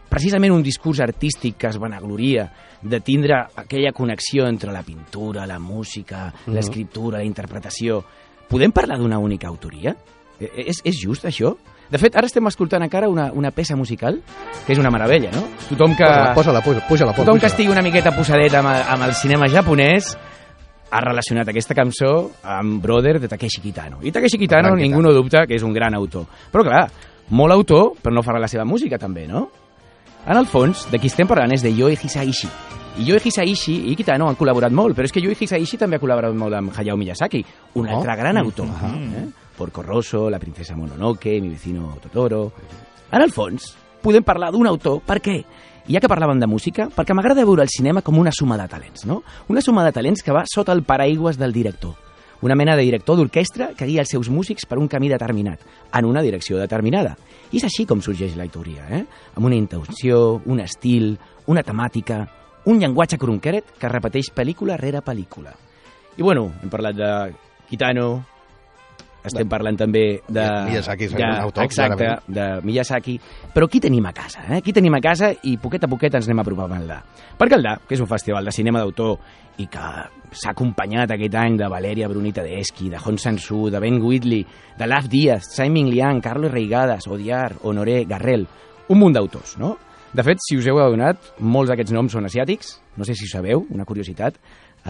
precisament 0.10 0.52
un 0.56 0.64
discurs 0.66 1.00
artístic 1.00 1.58
que 1.62 1.70
es 1.70 1.78
vanagloria 1.80 2.48
de 2.82 3.00
tindre 3.06 3.38
aquella 3.56 3.92
connexió 3.94 4.48
entre 4.50 4.74
la 4.74 4.82
pintura, 4.84 5.46
la 5.48 5.60
música, 5.60 6.32
l'escriptura, 6.48 7.20
la 7.20 7.24
interpretació. 7.28 8.02
Podem 8.50 8.72
parlar 8.74 8.98
d'una 9.00 9.20
única 9.22 9.48
autoria? 9.48 9.94
Eh, 10.42 10.50
És, 10.68 10.82
és 10.84 10.98
just 11.00 11.24
això? 11.30 11.54
De 11.92 12.00
fet, 12.00 12.16
ara 12.16 12.26
estem 12.26 12.46
escoltant 12.48 12.82
encara 12.84 13.10
una, 13.12 13.30
una 13.36 13.52
peça 13.52 13.76
musical 13.76 14.22
que 14.66 14.74
és 14.74 14.80
una 14.80 14.90
meravella, 14.90 15.30
no? 15.36 15.44
Tothom 15.70 15.94
que, 15.96 16.08
Posa-la, 16.08 16.34
posa-la, 16.34 16.62
posa- 16.64 16.84
puja-la, 16.88 17.14
tothom 17.14 17.40
que 17.40 17.50
estigui 17.52 17.70
una 17.72 17.84
miqueta 17.84 18.14
posadet 18.16 18.56
amb, 18.56 18.68
amb 18.72 19.04
el 19.10 19.14
cinema 19.14 19.48
japonès 19.52 20.16
ha 20.92 21.00
relacionat 21.02 21.48
aquesta 21.48 21.74
cançó 21.78 22.32
amb 22.44 22.82
Brother 22.84 23.20
de 23.20 23.28
Takeshi 23.32 23.62
Kitano. 23.64 24.00
I 24.04 24.12
Takeshi 24.12 24.38
Kitano, 24.38 24.76
ningú 24.76 25.02
no 25.02 25.14
dubta 25.16 25.46
que 25.48 25.56
és 25.56 25.64
un 25.64 25.72
gran 25.74 25.96
autor. 25.96 26.26
Però 26.52 26.64
clar, 26.68 26.84
molt 27.32 27.54
autor, 27.56 27.94
però 28.02 28.14
no 28.14 28.24
farà 28.24 28.40
la 28.44 28.50
seva 28.52 28.66
música 28.68 28.98
també, 29.00 29.26
no? 29.28 29.48
En 30.28 30.38
el 30.38 30.46
fons, 30.46 30.84
de 30.92 31.00
qui 31.00 31.08
estem 31.08 31.28
parlant 31.28 31.54
és 31.56 31.64
de 31.64 31.72
Yoe 31.74 31.96
Hisaishi. 31.96 32.50
I 33.00 33.06
Yoe 33.08 33.22
Hisaishi 33.24 33.78
i 33.90 33.96
Kitano 33.96 34.28
han 34.28 34.36
col·laborat 34.36 34.72
molt, 34.76 34.94
però 34.98 35.08
és 35.08 35.14
que 35.16 35.24
Yoe 35.24 35.34
Hisaishi 35.40 35.80
també 35.80 35.96
ha 35.98 36.04
col·laborat 36.04 36.36
molt 36.36 36.54
amb 36.60 36.76
Hayao 36.78 36.98
Miyazaki, 37.00 37.40
un 37.80 37.88
Oh. 37.88 37.96
altre 37.98 38.16
gran 38.20 38.38
autor. 38.38 38.68
Eh? 38.68 39.26
Porco 39.58 39.82
Rosso, 39.82 40.30
La 40.30 40.40
princesa 40.40 40.76
Mononoke, 40.76 41.40
Mi 41.42 41.50
vecino 41.50 41.98
Totoro... 42.02 42.52
En 43.12 43.22
el 43.22 43.32
fons, 43.32 43.76
podem 44.02 44.24
parlar 44.24 44.52
d'un 44.52 44.68
autor, 44.68 45.02
per 45.06 45.20
què? 45.22 45.44
I 45.88 45.96
ja 45.96 46.02
que 46.02 46.10
parlàvem 46.12 46.40
de 46.40 46.48
música, 46.48 46.88
perquè 46.94 47.16
m'agrada 47.18 47.46
veure 47.48 47.64
el 47.66 47.72
cinema 47.74 48.04
com 48.06 48.20
una 48.22 48.34
suma 48.36 48.58
de 48.60 48.68
talents, 48.70 49.06
no? 49.10 49.22
Una 49.50 49.64
suma 49.66 49.84
de 49.86 49.92
talents 49.96 50.22
que 50.22 50.34
va 50.36 50.44
sota 50.46 50.76
el 50.76 50.84
paraigües 50.84 51.40
del 51.42 51.54
director. 51.54 51.96
Una 52.42 52.56
mena 52.56 52.76
de 52.76 52.84
director 52.86 53.18
d'orquestra 53.18 53.72
que 53.78 53.86
guia 53.86 54.02
els 54.02 54.10
seus 54.10 54.30
músics 54.30 54.66
per 54.66 54.80
un 54.82 54.88
camí 54.90 55.10
determinat, 55.10 55.62
en 55.94 56.06
una 56.06 56.24
direcció 56.26 56.58
determinada. 56.58 57.16
I 57.52 57.58
és 57.60 57.66
així 57.68 57.86
com 57.86 58.02
sorgeix 58.02 58.38
la 58.38 58.46
autoria, 58.48 58.86
eh? 58.90 59.04
Amb 59.36 59.46
una 59.50 59.58
intenció, 59.58 60.42
un 60.46 60.62
estil, 60.62 61.16
una 61.48 61.66
temàtica, 61.66 62.24
un 62.66 62.82
llenguatge 62.82 63.18
cronqueret 63.18 63.76
que 63.78 63.90
repeteix 63.90 64.32
pel·lícula 64.34 64.78
rere 64.78 65.02
pel·lícula. 65.06 65.54
I 66.18 66.22
bueno, 66.22 66.52
hem 66.62 66.70
parlat 66.70 66.98
de 66.98 67.12
Kitano, 67.70 68.24
estem 69.26 69.50
parlant 69.50 69.78
també 69.78 70.04
de... 70.28 70.46
Miyazaki 70.68 71.08
de, 71.12 71.18
un 71.20 71.24
autor, 71.44 71.66
Exacte, 71.68 71.98
clarament. 71.98 72.24
de 72.28 72.48
Miyazaki. 72.66 73.18
Però 73.54 73.68
qui 73.70 73.82
tenim 73.84 74.06
a 74.10 74.14
casa? 74.18 74.44
Eh? 74.50 74.62
Qui 74.66 74.74
tenim 74.74 74.96
a 74.98 75.02
casa 75.04 75.32
i 75.48 75.58
poquet 75.62 75.86
a 75.86 75.90
poquet 75.92 76.18
ens 76.18 76.30
anem 76.30 76.42
apropant 76.42 76.74
al 76.78 76.88
DA. 76.90 76.98
Perquè 77.38 77.60
el 77.60 77.68
DA, 77.68 77.76
que 77.88 77.96
és 77.98 78.02
un 78.02 78.10
festival 78.10 78.50
de 78.50 78.56
cinema 78.56 78.82
d'autor 78.82 79.20
i 79.62 79.68
que 79.70 79.86
s'ha 80.32 80.54
acompanyat 80.56 81.14
aquest 81.14 81.36
any 81.38 81.60
de 81.60 81.70
Valeria 81.70 82.10
Brunita 82.10 82.44
d'Esqui, 82.46 82.90
de 82.90 83.00
Hong 83.04 83.20
Sang-soo, 83.22 83.70
de 83.70 83.82
Ben 83.84 84.02
Whitley, 84.02 84.46
de 84.80 84.88
Laf 84.88 85.10
Díaz, 85.12 85.52
Simon 85.54 85.92
Liang, 85.92 86.22
Carlos 86.24 86.52
Reigadas, 86.52 87.08
Odiar, 87.08 87.58
Honoré, 87.64 88.06
Garrel, 88.10 88.48
un 88.90 89.00
munt 89.00 89.14
d'autors, 89.14 89.58
no? 89.62 89.76
De 90.12 90.24
fet, 90.28 90.42
si 90.44 90.58
us 90.60 90.66
heu 90.68 90.80
adonat, 90.82 91.34
molts 91.40 91.72
d'aquests 91.72 91.94
noms 91.96 92.12
són 92.12 92.26
asiàtics, 92.28 92.74
no 93.00 93.06
sé 93.08 93.14
si 93.16 93.28
ho 93.28 93.32
sabeu, 93.32 93.66
una 93.72 93.86
curiositat, 93.88 94.40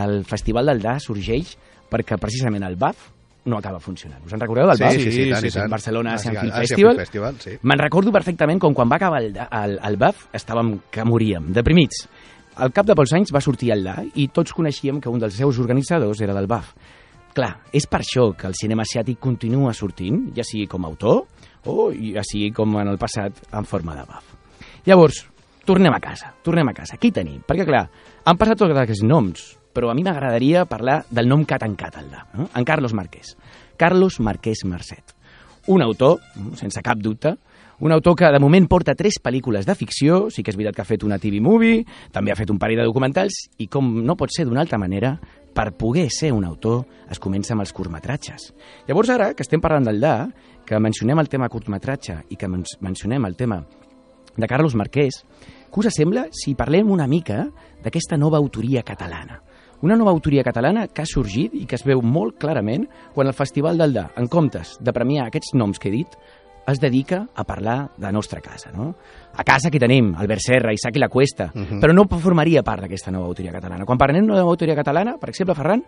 el 0.02 0.24
Festival 0.26 0.72
del 0.72 0.82
DA 0.82 0.96
sorgeix 1.04 1.58
perquè 1.92 2.18
precisament 2.18 2.64
el 2.66 2.78
BAF 2.80 3.10
no 3.46 3.58
acaba 3.58 3.80
funcionant. 3.80 4.22
Us 4.26 4.34
en 4.34 4.40
recordeu 4.40 4.68
del 4.68 4.78
Sí, 4.78 4.84
BAF? 4.84 4.94
sí, 4.94 5.12
sí, 5.12 5.30
tant, 5.32 5.42
sí, 5.42 5.48
i 5.48 5.52
tant. 5.52 5.70
Barcelona 5.72 6.14
Asian 6.14 6.36
Film 6.38 6.52
Festival. 6.54 6.92
Film 6.94 7.00
Festival, 7.06 7.40
sí. 7.42 7.56
Me'n 7.64 7.80
recordo 7.80 8.12
perfectament 8.12 8.60
com 8.62 8.74
quan 8.78 8.90
va 8.92 8.98
acabar 9.00 9.22
el, 9.24 9.32
el, 9.36 9.80
el 9.82 9.98
BAF 9.98 10.28
estàvem 10.38 10.76
que 10.92 11.04
moríem, 11.06 11.52
deprimits. 11.54 12.04
Al 12.62 12.72
cap 12.76 12.86
de 12.86 12.94
pocs 12.96 13.14
anys 13.18 13.32
va 13.34 13.42
sortir 13.42 13.72
el 13.74 13.84
DA 13.84 14.04
i 14.20 14.28
tots 14.28 14.54
coneixíem 14.54 15.00
que 15.02 15.10
un 15.10 15.18
dels 15.20 15.34
seus 15.40 15.58
organitzadors 15.58 16.22
era 16.22 16.34
del 16.38 16.48
BAF. 16.52 16.74
Clar, 17.34 17.54
és 17.72 17.86
per 17.88 18.02
això 18.04 18.34
que 18.36 18.46
el 18.50 18.54
cinema 18.60 18.84
asiàtic 18.84 19.18
continua 19.24 19.72
sortint, 19.74 20.34
ja 20.36 20.44
sigui 20.44 20.68
com 20.68 20.84
a 20.84 20.90
autor 20.92 21.24
o 21.66 21.92
ja 21.96 22.22
sigui 22.28 22.52
com 22.52 22.76
en 22.82 22.90
el 22.92 22.98
passat 23.00 23.40
en 23.54 23.64
forma 23.66 23.96
de 23.96 24.04
BAF. 24.04 24.34
Llavors, 24.86 25.24
tornem 25.66 25.94
a 25.96 26.00
casa, 26.04 26.34
tornem 26.44 26.68
a 26.68 26.74
casa. 26.76 26.98
Qui 27.00 27.10
tenim? 27.16 27.40
Perquè, 27.48 27.66
clar, 27.66 27.86
han 28.26 28.38
passat 28.38 28.60
tots 28.60 28.76
aquests 28.84 29.06
noms, 29.08 29.46
però 29.74 29.90
a 29.92 29.96
mi 29.96 30.04
m'agradaria 30.04 30.66
parlar 30.66 31.02
del 31.10 31.30
nom 31.30 31.46
tancat 31.46 31.98
el 31.98 32.10
DA, 32.12 32.26
no? 32.34 32.50
en 32.56 32.66
Carlos 32.66 32.94
Marquès. 32.94 33.36
Carlos 33.78 34.20
Marquès 34.20 34.66
Marcet. 34.66 35.16
Un 35.68 35.82
autor, 35.82 36.20
sense 36.58 36.82
cap 36.82 36.98
dubte, 36.98 37.36
un 37.82 37.92
autor 37.92 38.16
que 38.16 38.30
de 38.30 38.40
moment 38.40 38.68
porta 38.70 38.94
tres 38.94 39.18
pel·lícules 39.18 39.66
de 39.66 39.74
ficció, 39.74 40.28
sí 40.30 40.44
que 40.44 40.52
és 40.54 40.58
veritat 40.58 40.76
que 40.76 40.84
ha 40.84 40.90
fet 40.90 41.04
una 41.04 41.18
TV 41.18 41.40
movie, 41.42 41.82
també 42.14 42.30
ha 42.32 42.38
fet 42.38 42.52
un 42.54 42.60
parell 42.62 42.78
de 42.78 42.86
documentals, 42.86 43.48
i 43.58 43.66
com 43.66 43.88
no 44.06 44.16
pot 44.16 44.30
ser 44.30 44.46
d'una 44.46 44.62
altra 44.62 44.78
manera, 44.78 45.16
per 45.52 45.74
poder 45.74 46.06
ser 46.14 46.32
un 46.32 46.46
autor 46.46 46.86
es 47.10 47.20
comença 47.20 47.56
amb 47.56 47.66
els 47.66 47.74
curtmetratges. 47.74 48.52
Llavors 48.88 49.10
ara, 49.10 49.32
que 49.34 49.42
estem 49.42 49.62
parlant 49.62 49.90
del 49.90 50.00
DA, 50.00 50.30
que 50.66 50.80
mencionem 50.80 51.20
el 51.20 51.30
tema 51.30 51.50
curtmetratge 51.50 52.22
i 52.30 52.38
que 52.38 52.48
men 52.48 52.64
mencionem 52.86 53.26
el 53.26 53.36
tema 53.36 53.64
de 54.38 54.48
Carlos 54.48 54.78
Marquès, 54.78 55.24
què 55.72 55.82
us 55.82 55.90
sembla 55.96 56.28
si 56.36 56.54
parlem 56.56 56.90
una 56.92 57.08
mica 57.08 57.48
d'aquesta 57.82 58.18
nova 58.18 58.38
autoria 58.38 58.86
catalana? 58.86 59.42
Una 59.82 59.96
nova 59.96 60.12
autoria 60.12 60.44
catalana 60.44 60.88
que 60.88 61.02
ha 61.02 61.10
sorgit 61.10 61.56
i 61.58 61.66
que 61.66 61.76
es 61.76 61.84
veu 61.88 62.04
molt 62.06 62.38
clarament 62.38 62.86
quan 63.16 63.28
el 63.28 63.34
Festival 63.34 63.78
del 63.82 63.94
DA, 63.94 64.12
en 64.16 64.28
comptes 64.30 64.78
de 64.80 64.94
premiar 64.94 65.26
aquests 65.28 65.56
noms 65.58 65.82
que 65.82 65.90
he 65.90 65.96
dit, 65.96 66.18
es 66.68 66.80
dedica 66.80 67.24
a 67.34 67.44
parlar 67.44 67.90
de 67.98 68.06
la 68.06 68.12
nostra 68.12 68.42
casa. 68.42 68.72
No? 68.72 68.94
A 69.34 69.44
casa 69.44 69.72
que 69.72 69.80
tenim 69.80 70.14
Albert 70.16 70.46
Serra, 70.46 70.74
Isaac 70.74 70.98
i 70.98 71.00
la 71.00 71.10
Cuesta, 71.10 71.52
uh 71.54 71.62
-huh. 71.62 71.80
però 71.82 71.94
no 71.94 72.06
formaria 72.20 72.62
part 72.64 72.84
d'aquesta 72.84 73.12
nova 73.12 73.26
autoria 73.26 73.52
catalana. 73.52 73.86
Quan 73.86 73.98
parlem 73.98 74.22
de 74.22 74.28
nova 74.28 74.42
autoria 74.42 74.76
catalana, 74.76 75.18
per 75.18 75.30
exemple, 75.30 75.56
Ferran, 75.56 75.84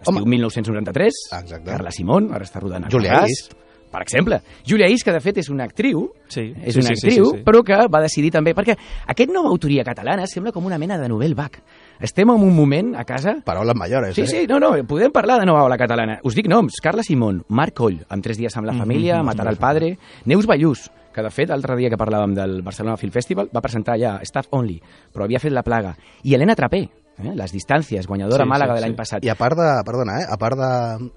es 0.00 0.08
Home. 0.08 0.20
diu 0.20 0.26
1993, 0.26 1.12
Exacte. 1.42 1.70
Carla 1.70 1.90
Simón, 1.90 2.30
ara 2.32 2.44
està 2.44 2.60
rodant 2.60 2.84
a 2.84 2.88
East. 3.26 3.54
per 3.90 4.02
exemple. 4.02 4.40
Julia 4.66 4.86
East, 4.86 5.04
que 5.04 5.12
de 5.12 5.20
fet 5.20 5.38
és 5.38 5.48
una 5.48 5.64
actriu, 5.64 6.10
Sí, 6.28 6.52
és 6.62 6.74
sí, 6.74 6.80
una 6.80 6.88
sí, 6.88 6.96
sí, 6.96 7.06
actriu, 7.06 7.24
sí, 7.24 7.36
sí. 7.38 7.44
però 7.44 7.62
que 7.62 7.74
va 7.88 8.02
decidir 8.02 8.30
també... 8.30 8.54
Perquè 8.54 8.76
aquest 9.06 9.30
nova 9.30 9.48
autoria 9.48 9.84
catalana 9.84 10.26
sembla 10.26 10.52
com 10.52 10.66
una 10.66 10.78
mena 10.78 10.98
de 10.98 11.08
novel 11.08 11.34
bac. 11.34 11.62
Estem 12.00 12.28
en 12.30 12.42
un 12.42 12.54
moment 12.54 12.94
a 12.96 13.04
casa... 13.04 13.38
Paraules 13.44 13.74
mayores, 13.76 14.14
Sí, 14.14 14.22
eh? 14.22 14.26
sí, 14.26 14.46
no, 14.48 14.58
no, 14.60 14.72
podem 14.86 15.12
parlar 15.12 15.38
de 15.40 15.46
nova 15.46 15.62
ola 15.64 15.78
catalana. 15.78 16.18
Us 16.24 16.34
dic 16.36 16.48
noms, 16.48 16.80
Carla 16.82 17.02
Simón, 17.02 17.44
Marc 17.48 17.74
Coll, 17.78 18.02
amb 18.08 18.22
tres 18.24 18.36
dies 18.36 18.56
amb 18.56 18.66
la 18.68 18.74
família, 18.76 19.22
Matar 19.24 19.48
al 19.48 19.56
padre, 19.56 19.96
Neus 20.26 20.46
Ballús, 20.46 20.90
que 21.14 21.22
de 21.24 21.30
fet 21.32 21.48
l'altre 21.48 21.76
dia 21.78 21.88
que 21.88 21.96
parlàvem 21.96 22.34
del 22.36 22.58
Barcelona 22.62 22.98
Film 23.00 23.12
Festival 23.14 23.48
va 23.54 23.62
presentar 23.64 23.96
ja 23.98 24.18
Staff 24.28 24.48
Only, 24.52 24.76
però 25.12 25.24
havia 25.24 25.40
fet 25.40 25.52
La 25.56 25.62
Plaga, 25.64 25.94
i 26.24 26.34
Helena 26.36 26.54
Trapé, 26.54 26.82
eh, 27.16 27.32
Les 27.34 27.52
Distàncies, 27.54 28.06
guanyadora 28.06 28.44
Sí, 28.44 28.50
Màlaga 28.50 28.74
sí, 28.74 28.76
de 28.76 28.84
l'any 28.84 28.92
sí. 28.92 29.00
passat. 29.00 29.24
I 29.24 29.32
a 29.32 29.38
part 29.40 29.56
de, 29.56 29.70
perdona, 29.88 30.20
eh? 30.20 30.26
a 30.28 30.36
part 30.36 30.60
de, 30.60 31.08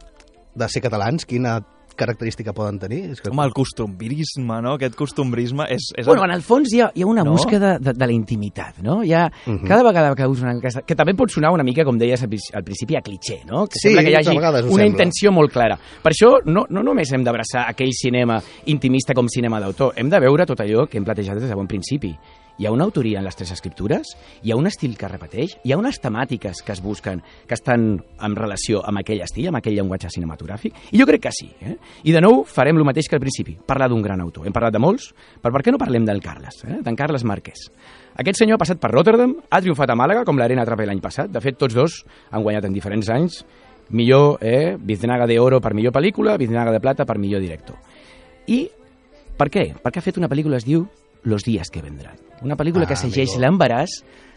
de 0.56 0.70
ser 0.72 0.82
catalans, 0.86 1.26
quina 1.28 1.58
característica 2.00 2.54
poden 2.56 2.80
tenir? 2.80 3.02
És 3.12 3.20
que... 3.22 3.30
Home, 3.30 3.44
el 3.46 3.52
costumbrisme, 3.54 4.62
no? 4.64 4.74
Aquest 4.80 4.96
costumbrisme 4.96 5.66
és... 5.70 5.90
és 5.98 6.08
Bueno, 6.08 6.24
en 6.26 6.32
el 6.32 6.42
fons 6.46 6.72
hi 6.74 6.80
ha, 6.82 6.90
hi 6.96 7.04
ha 7.04 7.10
una 7.10 7.24
No? 7.28 7.34
búsqueda 7.36 7.76
de, 7.78 7.94
de 7.94 8.08
la 8.08 8.14
intimitat, 8.16 8.80
no? 8.86 9.02
Hi 9.04 9.14
ha, 9.14 9.28
Mhm. 9.46 9.66
Cada 9.68 9.84
vegada 9.84 10.16
que 10.16 10.26
us 10.28 10.42
una 10.42 10.56
casa, 10.62 10.82
que 10.82 10.96
també 10.96 11.14
pot 11.14 11.30
sonar 11.30 11.52
una 11.52 11.64
mica, 11.64 11.84
com 11.86 11.98
deies 12.00 12.22
al 12.24 12.30
princi- 12.30 12.54
al 12.56 12.64
principi, 12.64 12.96
a 12.96 13.02
cliché, 13.02 13.42
no? 13.46 13.66
Que 13.68 13.78
Sí, 13.80 13.90
sembla 13.90 14.04
que 14.04 14.12
hi 14.12 14.16
hagi 14.16 14.38
una 14.38 14.52
sembla. 14.62 14.86
intenció 14.88 15.32
molt 15.32 15.52
clara. 15.52 15.78
Per 16.04 16.12
això 16.14 16.40
no, 16.46 16.66
no 16.70 16.82
només 16.84 17.12
hem 17.14 17.24
d'abraçar 17.24 17.68
aquell 17.70 17.92
cinema 17.94 18.42
intimista 18.66 19.14
com 19.14 19.28
cinema 19.28 19.60
d'autor, 19.60 19.94
hem 19.96 20.10
de 20.10 20.20
veure 20.20 20.46
tot 20.46 20.60
allò 20.62 20.88
que 20.88 20.98
hem 20.98 21.06
platejat 21.06 21.38
des 21.40 21.50
de 21.50 21.56
bon 21.56 21.68
principi. 21.68 22.16
Hi 22.60 22.66
ha 22.68 22.72
una 22.76 22.84
autoria 22.84 23.22
en 23.22 23.24
les 23.24 23.38
tres 23.40 23.54
escriptures, 23.56 24.10
hi 24.44 24.52
ha 24.52 24.58
un 24.60 24.68
estil 24.68 24.98
que 25.00 25.06
es 25.08 25.12
repeteix, 25.14 25.54
hi 25.64 25.72
ha 25.72 25.78
unes 25.80 26.02
temàtiques 26.04 26.60
que 26.68 26.74
es 26.74 26.82
busquen, 26.84 27.22
que 27.48 27.56
estan 27.56 27.86
en 27.96 28.36
relació 28.36 28.82
amb 28.84 29.00
aquell 29.00 29.22
estil, 29.24 29.48
amb 29.48 29.62
aquell 29.62 29.78
llenguatge 29.78 30.12
cinematogràfic, 30.12 30.76
i 30.92 31.00
jo 31.00 31.08
crec 31.08 31.24
que 31.24 31.32
sí. 31.32 31.48
Eh? 31.64 31.78
I 32.04 32.12
de 32.12 32.20
nou 32.20 32.44
farem 32.44 32.76
el 32.76 32.84
mateix 32.84 33.08
que 33.08 33.16
al 33.16 33.24
principi, 33.24 33.56
parlar 33.56 33.88
d'un 33.88 34.04
gran 34.04 34.20
autor. 34.20 34.44
Hem 34.44 34.58
parlat 34.58 34.76
de 34.76 34.84
molts, 34.84 35.08
però 35.40 35.56
per 35.56 35.64
què 35.64 35.72
no 35.72 35.80
parlem 35.80 36.04
del 36.10 36.20
Carles, 36.20 36.60
eh? 36.68 36.82
d'en 36.84 37.00
Carles 37.00 37.24
Marquès? 37.24 37.70
Aquest 38.20 38.44
senyor 38.44 38.60
ha 38.60 38.66
passat 38.66 38.84
per 38.84 38.92
Rotterdam, 38.92 39.38
ha 39.48 39.64
triomfat 39.64 39.96
a 39.96 39.96
Màlaga, 39.96 40.28
com 40.28 40.36
l'Arena 40.36 40.68
Trape 40.68 40.84
l'any 40.90 41.00
passat. 41.00 41.32
De 41.32 41.40
fet, 41.40 41.56
tots 41.56 41.80
dos 41.80 42.02
han 42.28 42.44
guanyat 42.44 42.68
en 42.68 42.76
diferents 42.76 43.08
anys 43.16 43.46
millor 43.96 44.36
eh, 44.44 44.76
Biznaga 44.76 45.32
de 45.32 45.40
Oro 45.40 45.64
per 45.64 45.72
millor 45.74 45.96
pel·lícula, 45.96 46.36
Biznaga 46.36 46.76
de 46.76 46.84
Plata 46.84 47.08
per 47.08 47.16
millor 47.24 47.40
director. 47.40 47.80
I 48.52 48.66
per 49.40 49.48
què? 49.48 49.70
Perquè 49.80 50.04
ha 50.04 50.10
fet 50.12 50.20
una 50.20 50.28
pel·lícula 50.28 50.60
es 50.60 50.68
diu 50.68 50.90
Los 51.24 51.44
días 51.44 51.70
que 51.70 51.82
vendrán. 51.82 52.16
Una 52.42 52.56
pel·lícula 52.56 52.86
Ah, 52.86 52.88
que 52.88 52.96
segueix 52.96 53.36
l'embaràs 53.38 53.90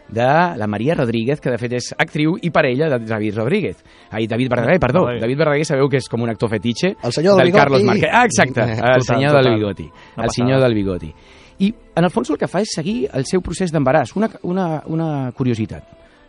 de 0.09 0.21
la 0.57 0.67
Maria 0.67 0.95
Rodríguez, 0.95 1.39
que 1.39 1.49
de 1.49 1.57
fet 1.57 1.71
és 1.77 1.93
actriu 1.97 2.35
i 2.41 2.49
parella 2.51 2.89
de 2.91 2.99
David 3.07 3.37
Rodríguez. 3.37 3.77
Ai, 4.11 4.27
David 4.27 4.49
Verdaguer, 4.49 4.79
perdó. 4.79 5.05
Verdaguer. 5.05 5.21
David 5.21 5.37
Verdaguer 5.37 5.65
sabeu 5.65 5.87
que 5.89 5.97
és 5.97 6.09
com 6.09 6.21
un 6.21 6.29
actor 6.29 6.49
fetitxe 6.51 6.95
El 7.01 7.13
senyor 7.13 7.37
del 7.37 7.45
bigoti. 7.47 7.59
Carlos 7.63 7.83
Marquez. 7.83 8.09
Ah, 8.11 8.25
exacte, 8.25 8.59
Eh, 8.61 8.71
el 8.73 8.77
total, 8.79 9.01
senyor 9.03 9.31
total. 9.31 9.43
del 9.45 9.55
bigoti. 9.55 9.89
Una 10.17 10.25
el 10.25 10.31
senyor 10.31 10.59
del 10.61 10.73
bigoti. 10.73 11.13
I, 11.59 11.73
en 11.95 12.03
el 12.03 12.09
fons, 12.11 12.29
el 12.31 12.37
que 12.37 12.47
fa 12.49 12.59
és 12.61 12.69
seguir 12.75 13.09
el 13.13 13.25
seu 13.25 13.41
procés 13.41 13.71
d'embaràs. 13.71 14.11
Una, 14.17 14.29
una, 14.41 14.83
una 14.87 15.31
curiositat. 15.31 15.83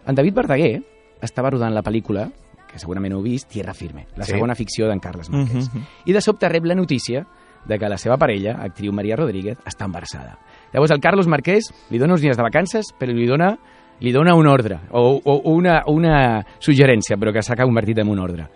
En 0.07 0.15
David 0.15 0.35
Verdaguer 0.35 0.83
estava 1.21 1.51
rodant 1.51 1.75
la 1.75 1.83
pel·lícula, 1.83 2.31
que 2.71 2.79
segurament 2.79 3.13
heu 3.15 3.23
vist, 3.23 3.49
Tierra 3.51 3.75
Firme, 3.75 4.07
la 4.17 4.25
Sí. 4.25 4.33
segona 4.33 4.55
ficció 4.55 4.87
d'en 4.87 5.01
Carles 5.01 5.31
Marquès. 5.31 5.69
Mhm. 5.75 5.83
I 6.07 6.13
de 6.13 6.21
sobte 6.21 6.49
rep 6.49 6.65
la 6.65 6.75
notícia 6.77 7.27
de 7.65 7.79
que 7.79 7.89
la 7.89 7.99
seva 8.01 8.19
parella, 8.21 8.59
actriu 8.65 8.93
Maria 8.93 9.17
Rodríguez, 9.17 9.59
està 9.67 9.89
embarassada. 9.89 10.37
Llavors 10.73 10.95
el 10.95 11.03
Carlos 11.03 11.29
Marquès 11.31 11.71
li 11.91 12.01
dona 12.03 12.17
uns 12.17 12.25
dies 12.25 12.37
de 12.37 12.45
vacances, 12.47 12.93
però 12.99 13.13
li 13.15 13.27
dona, 13.29 13.55
li 14.01 14.13
dona 14.13 14.35
un 14.37 14.49
ordre, 14.51 14.81
o, 14.91 15.21
o 15.25 15.37
una, 15.55 15.83
una 15.89 16.17
suggerència, 16.59 17.19
però 17.21 17.33
que 17.33 17.43
s'ha 17.43 17.59
convertit 17.65 18.03
en 18.03 18.11
un 18.13 18.21
ordre. 18.21 18.49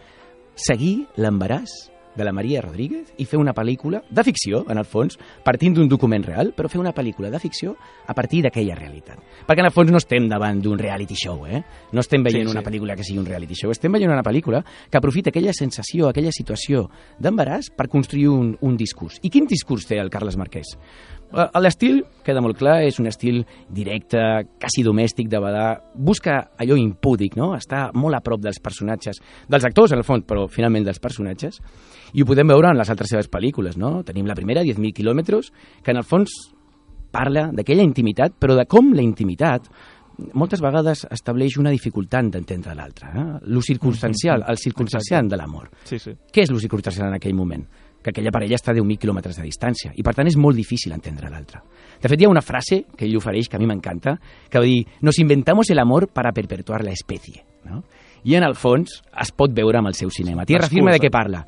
Seguir 0.59 1.07
l'embaràs 1.17 1.98
de 2.19 2.27
la 2.27 2.33
Maria 2.35 2.61
Rodríguez 2.65 3.15
i 3.23 3.25
fer 3.25 3.39
una 3.39 3.55
pel·lícula 3.55 4.03
de 4.11 4.25
ficció, 4.27 4.65
en 4.69 4.79
el 4.83 4.85
fons, 4.85 5.15
partint 5.47 5.77
d'un 5.79 5.89
document 5.89 6.27
real, 6.27 6.51
però 6.57 6.69
fer 6.69 6.81
una 6.83 6.93
pel·lícula 6.93 7.31
de 7.31 7.39
ficció 7.39 7.77
a 8.07 8.15
partir 8.19 8.43
d'aquella 8.45 8.75
realitat. 8.75 9.23
Perquè 9.47 9.63
en 9.63 9.71
el 9.71 9.73
fons 9.75 9.93
no 9.95 10.03
estem 10.03 10.27
davant 10.29 10.61
d'un 10.61 10.79
reality 10.79 11.15
show, 11.17 11.47
eh? 11.47 11.63
No 11.93 12.03
estem 12.03 12.25
veient 12.27 12.45
Sí, 12.49 12.51
sí. 12.51 12.57
una 12.59 12.65
pel·lícula 12.67 12.97
que 12.99 13.05
sigui 13.07 13.21
un 13.23 13.27
reality 13.31 13.55
show, 13.55 13.71
estem 13.71 13.93
veient 13.95 14.11
una 14.11 14.23
pel·lícula 14.27 14.65
que 14.91 14.99
aprofita 14.99 15.31
aquella 15.31 15.55
sensació, 15.55 16.09
aquella 16.11 16.33
situació 16.35 16.89
d'embaràs 17.21 17.71
per 17.77 17.89
construir 17.89 18.29
un, 18.29 18.57
un 18.61 18.77
discurs. 18.77 19.21
I 19.23 19.31
quin 19.31 19.47
discurs 19.47 19.87
té 19.87 20.01
el 20.03 20.11
Carles 20.11 20.37
Marquès? 20.37 20.75
L'estil, 21.61 22.01
queda 22.25 22.41
molt 22.41 22.57
clar, 22.57 22.79
és 22.89 22.97
un 23.03 23.09
estil 23.11 23.43
directe, 23.69 24.21
quasi 24.61 24.85
domèstic, 24.87 25.29
de 25.29 25.41
vegades 25.43 25.83
busca 25.95 26.39
allò 26.57 26.79
impúdic, 26.81 27.37
no? 27.37 27.51
Està 27.57 27.89
molt 27.93 28.17
a 28.17 28.23
prop 28.25 28.41
dels 28.41 28.61
personatges, 28.65 29.21
dels 29.49 29.67
actors, 29.69 29.93
en 29.93 30.01
el 30.01 30.07
fons, 30.09 30.25
però 30.29 30.47
finalment 30.49 30.87
dels 30.89 31.03
personatges, 31.05 31.61
i 32.15 32.25
ho 32.25 32.29
podem 32.29 32.49
veure 32.49 32.73
en 32.73 32.81
les 32.81 32.89
altres 32.89 33.13
seves 33.13 33.29
pel·lícules, 33.29 33.77
no? 33.77 33.99
Tenim 34.09 34.29
la 34.29 34.39
primera, 34.39 34.65
10.000 34.65 34.97
quilòmetres, 34.97 35.53
que 35.85 35.93
en 35.93 36.01
el 36.01 36.09
fons 36.09 36.33
parla 37.13 37.49
d'aquella 37.53 37.85
intimitat, 37.85 38.35
però 38.41 38.57
de 38.57 38.65
com 38.69 38.93
la 38.97 39.05
intimitat 39.05 39.69
moltes 40.35 40.61
vegades 40.61 41.05
estableix 41.15 41.57
una 41.61 41.71
dificultat 41.71 42.31
d'entendre 42.33 42.75
l'altre. 42.75 43.11
Eh? 43.15 43.27
Lo 43.55 43.63
circumstancial, 43.63 44.45
el 44.49 44.59
circumstancial 44.59 45.29
de 45.29 45.39
l'amor. 45.39 45.69
Sí, 45.85 45.99
sí. 46.03 46.15
Què 46.33 46.43
és 46.43 46.51
lo 46.51 46.59
circumstancial 46.59 47.09
en 47.09 47.19
aquell 47.19 47.37
moment? 47.39 47.63
Que 48.03 48.11
aquella 48.11 48.31
parella 48.31 48.57
està 48.57 48.71
a 48.73 48.77
10.000 48.77 48.99
quilòmetres 49.03 49.37
de 49.37 49.43
distància 49.43 49.93
i 49.97 50.05
per 50.07 50.15
tant 50.15 50.29
és 50.31 50.37
molt 50.39 50.57
difícil 50.57 50.93
entendre 50.95 51.31
l'altre. 51.31 51.61
De 52.01 52.09
fet, 52.09 52.21
hi 52.21 52.27
ha 52.29 52.31
una 52.31 52.43
frase 52.43 52.85
que 52.97 53.05
ell 53.09 53.17
ofereix 53.19 53.49
que 53.49 53.57
a 53.57 53.61
mi 53.61 53.67
m'encanta, 53.67 54.19
que 54.49 54.59
va 54.59 54.65
dir 54.65 54.85
nos 55.03 55.19
inventamos 55.19 55.71
el 55.71 55.79
amor 55.79 56.09
para 56.09 56.33
perpetuar 56.33 56.85
la 56.85 56.93
especie. 56.93 57.45
No? 57.65 57.83
I 58.25 58.37
en 58.37 58.45
el 58.45 58.55
fons 58.55 59.03
es 59.21 59.33
pot 59.33 59.53
veure 59.55 59.79
amb 59.79 59.91
el 59.91 59.95
seu 59.99 60.11
cinema. 60.11 60.47
Tierra 60.47 60.69
firme 60.71 60.93
de 60.95 61.01
què 61.03 61.11
parla? 61.11 61.45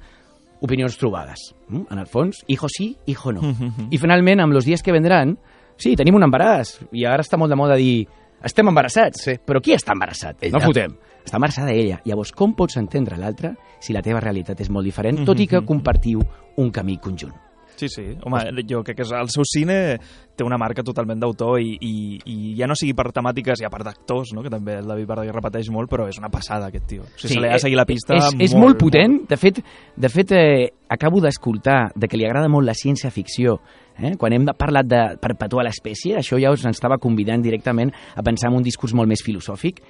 Opinions 0.61 0.99
trobades. 0.99 1.55
Mm? 1.69 1.87
En 1.91 1.99
el 1.99 2.07
fons, 2.07 2.43
hijo 2.47 2.69
sí, 2.69 2.97
hijo 3.07 3.33
no. 3.33 3.41
Mhm. 3.43 3.89
I 3.91 3.99
finalment, 3.99 4.41
amb 4.41 4.53
los 4.53 4.67
dies 4.67 4.83
que 4.83 4.93
vendran, 4.93 5.39
sí, 5.77 5.95
tenim 5.97 6.15
un 6.15 6.27
embaràs. 6.27 6.81
I 6.93 7.07
ara 7.07 7.23
està 7.23 7.39
molt 7.39 7.51
de 7.51 7.57
moda 7.57 7.77
dir, 7.77 8.07
estem 8.45 8.69
embarassats. 8.69 9.23
Sí. 9.25 9.39
Però 9.47 9.63
qui 9.63 9.73
està 9.73 9.95
embarassat? 9.95 10.43
Ella. 10.43 10.59
No 10.59 10.67
fotem. 10.67 10.97
Està 11.25 11.37
embarassada 11.37 11.73
ella. 11.73 12.01
Llavors, 12.05 12.33
com 12.33 12.55
pots 12.57 12.77
entendre 12.81 13.17
l'altre 13.21 13.55
si 13.81 13.93
la 13.93 14.03
teva 14.03 14.21
realitat 14.21 14.61
és 14.61 14.71
molt 14.71 14.85
diferent, 14.89 15.25
tot 15.27 15.39
i 15.41 15.47
que 15.47 15.63
compartiu 15.67 16.21
un 16.57 16.71
camí 16.71 16.99
conjunt? 16.99 17.33
Sí, 17.81 17.89
sí. 17.89 18.03
Home, 18.29 18.43
jo 18.69 18.83
crec 18.85 18.99
que 18.99 19.05
el 19.17 19.31
seu 19.33 19.41
cine 19.49 19.97
té 20.37 20.45
una 20.45 20.59
marca 20.61 20.83
totalment 20.85 21.17
d'autor 21.23 21.63
i, 21.65 21.79
i, 21.81 21.93
i 22.29 22.35
ja 22.59 22.67
no 22.69 22.75
sigui 22.77 22.93
per 22.93 23.07
temàtiques 23.17 23.63
i 23.63 23.65
a 23.65 23.71
part 23.73 23.87
d'actors, 23.89 24.35
no? 24.37 24.43
que 24.45 24.51
també 24.53 24.75
el 24.83 24.91
David 24.91 25.09
Verdaguer 25.09 25.33
repeteix 25.33 25.71
molt, 25.73 25.89
però 25.89 26.05
és 26.11 26.19
una 26.21 26.29
passada 26.29 26.69
aquest 26.69 26.85
tio. 26.91 27.07
O 27.07 27.15
sigui, 27.17 27.39
se 27.39 27.41
li 27.41 27.49
ha 27.49 27.55
de 27.57 27.63
seguir 27.65 27.79
la 27.81 27.87
pista 27.89 28.19
és, 28.19 28.35
és 28.51 28.55
molt, 28.59 28.77
potent. 28.83 29.23
De 29.31 29.39
fet, 29.41 29.63
de 29.97 30.11
fet 30.13 30.35
eh, 30.37 30.69
acabo 30.93 31.23
d'escoltar 31.25 31.93
de 31.97 32.07
que 32.11 32.21
li 32.21 32.29
agrada 32.29 32.53
molt 32.53 32.69
la 32.69 32.77
ciència-ficció. 32.77 33.57
Eh? 33.97 34.13
Quan 34.21 34.37
hem 34.37 34.45
de- 34.51 34.57
parlat 34.61 34.85
de 34.91 35.01
perpetuar 35.23 35.65
l'espècie, 35.65 36.19
això 36.21 36.37
ja 36.43 36.53
us 36.53 36.67
estava 36.69 36.99
convidant 37.01 37.41
directament 37.41 37.95
a 38.15 38.23
pensar 38.23 38.51
en 38.53 38.61
un 38.61 38.67
discurs 38.67 38.93
molt 38.93 39.09
més 39.09 39.25
filosòfic. 39.25 39.81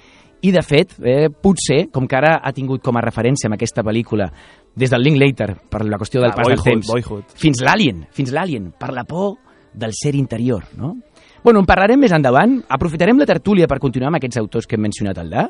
I, 0.43 0.53
de 0.53 0.63
fet, 0.65 0.95
eh, 1.05 1.29
potser, 1.31 1.91
com 1.93 2.07
que 2.09 2.17
ara 2.17 2.39
ha 2.43 2.53
tingut 2.57 2.83
com 2.83 2.97
a 2.97 3.03
referència 3.05 3.49
amb 3.49 3.59
aquesta 3.59 3.83
pel·lícula, 3.85 4.31
des 4.75 4.91
del 4.91 5.03
Linklater, 5.03 5.55
per 5.69 5.85
la 5.85 5.99
qüestió 5.99 6.21
del 6.23 6.31
Ah, 6.31 6.37
pas 6.37 6.47
del 6.47 6.57
Boyhood, 6.57 6.73
temps, 6.73 6.89
Boyhood. 6.89 7.25
fins 7.37 7.61
l'Alien, 7.61 8.07
fins 8.11 8.33
l'Alien, 8.33 8.73
per 8.79 8.93
la 8.93 9.05
por 9.05 9.37
del 9.75 9.93
ser 9.93 10.15
interior, 10.17 10.65
no? 10.77 10.97
Bueno, 11.43 11.61
en 11.61 11.67
parlarem 11.67 12.01
més 12.01 12.13
endavant, 12.13 12.59
aprofitarem 12.69 13.17
la 13.17 13.25
tertúlia 13.25 13.67
per 13.67 13.79
continuar 13.81 14.11
amb 14.11 14.19
aquests 14.19 14.37
autors 14.43 14.67
que 14.69 14.77
hem 14.77 14.83
mencionat 14.85 15.19
al 15.19 15.31
DA 15.31 15.47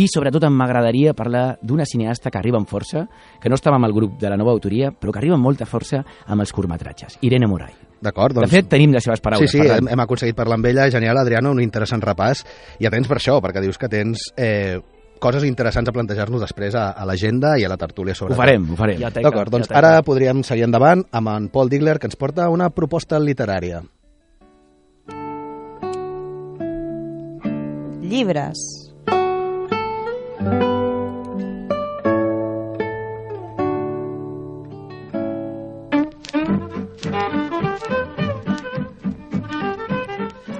i 0.00 0.06
sobretot 0.08 0.46
m'agradaria 0.48 1.12
parlar 1.12 1.58
d'una 1.60 1.84
cineasta 1.84 2.30
que 2.30 2.38
arriba 2.38 2.56
amb 2.56 2.68
força, 2.68 3.06
que 3.40 3.50
no 3.52 3.54
estava 3.54 3.76
amb 3.76 3.84
el 3.84 3.92
grup 3.92 4.18
de 4.18 4.30
la 4.30 4.38
nova 4.40 4.52
autoria, 4.52 4.90
però 4.90 5.12
que 5.12 5.20
arriba 5.20 5.36
amb 5.36 5.44
molta 5.44 5.66
força 5.66 6.04
amb 6.26 6.40
els 6.40 6.52
curtmetratges, 6.52 7.18
Irene 7.20 7.46
Moray. 7.46 7.74
D'acord, 8.04 8.34
De 8.36 8.42
doncs... 8.44 8.52
fet, 8.52 8.68
tenim 8.68 8.92
les 8.92 9.02
seves 9.04 9.18
Sí, 9.18 9.24
paraules. 9.24 9.50
sí, 9.50 9.58
Ferran. 9.62 9.78
hem, 9.86 9.92
hem 9.96 10.02
aconseguit 10.04 10.36
parlar 10.36 10.58
amb 10.60 10.66
ella. 10.70 10.90
Genial, 10.92 11.16
Adriano, 11.18 11.50
un 11.56 11.62
interessant 11.64 12.02
repàs. 12.04 12.44
I 12.78 12.86
atents 12.90 13.08
per 13.08 13.16
això, 13.18 13.38
perquè 13.40 13.62
dius 13.64 13.78
que 13.80 13.88
tens 13.88 14.28
eh, 14.36 14.78
coses 15.24 15.44
interessants 15.48 15.88
a 15.88 15.92
plantejar-nos 15.96 16.42
després 16.44 16.74
a, 16.76 16.90
a 16.92 17.06
l'agenda 17.08 17.54
i 17.56 17.64
a 17.64 17.68
la 17.72 17.78
tertúlia 17.80 18.14
sobre 18.14 18.34
Ho 18.34 18.36
farem, 18.36 18.66
ho 18.70 18.76
farem. 18.76 18.98
Ja 19.00 19.08
D'acord, 19.14 19.48
doncs 19.50 19.70
ja 19.70 19.74
teca. 19.74 19.80
ara 19.94 20.02
podríem 20.04 20.42
seguir 20.44 20.66
endavant 20.68 21.06
amb 21.12 21.32
en 21.32 21.48
Paul 21.48 21.70
Digler, 21.72 21.98
que 21.98 22.06
ens 22.12 22.16
porta 22.20 22.50
una 22.52 22.68
proposta 22.70 23.18
literària. 23.18 23.80
Llibres. 28.02 28.83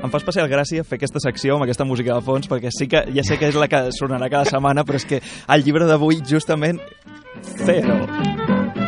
Em 0.04 0.12
fa 0.12 0.20
especial 0.20 0.50
gràcia 0.52 0.84
fer 0.84 0.99
aquesta 0.99 1.20
secció 1.23 1.54
amb 1.56 1.64
aquesta 1.64 1.87
música 1.88 2.12
de 2.12 2.20
fons, 2.26 2.44
perquè 2.50 2.68
sí 2.76 2.90
que 2.92 3.06
ja 3.14 3.23
sé 3.25 3.38
que 3.40 3.49
és 3.49 3.56
la 3.56 3.70
que 3.73 3.87
sonarà 3.96 4.28
cada 4.28 4.44
setmana, 4.44 4.84
però 4.84 5.00
és 5.00 5.06
que 5.08 5.23
el 5.25 5.64
llibre 5.64 5.87
d'avui, 5.88 6.18
justament, 6.28 6.82
zero. 7.64 8.02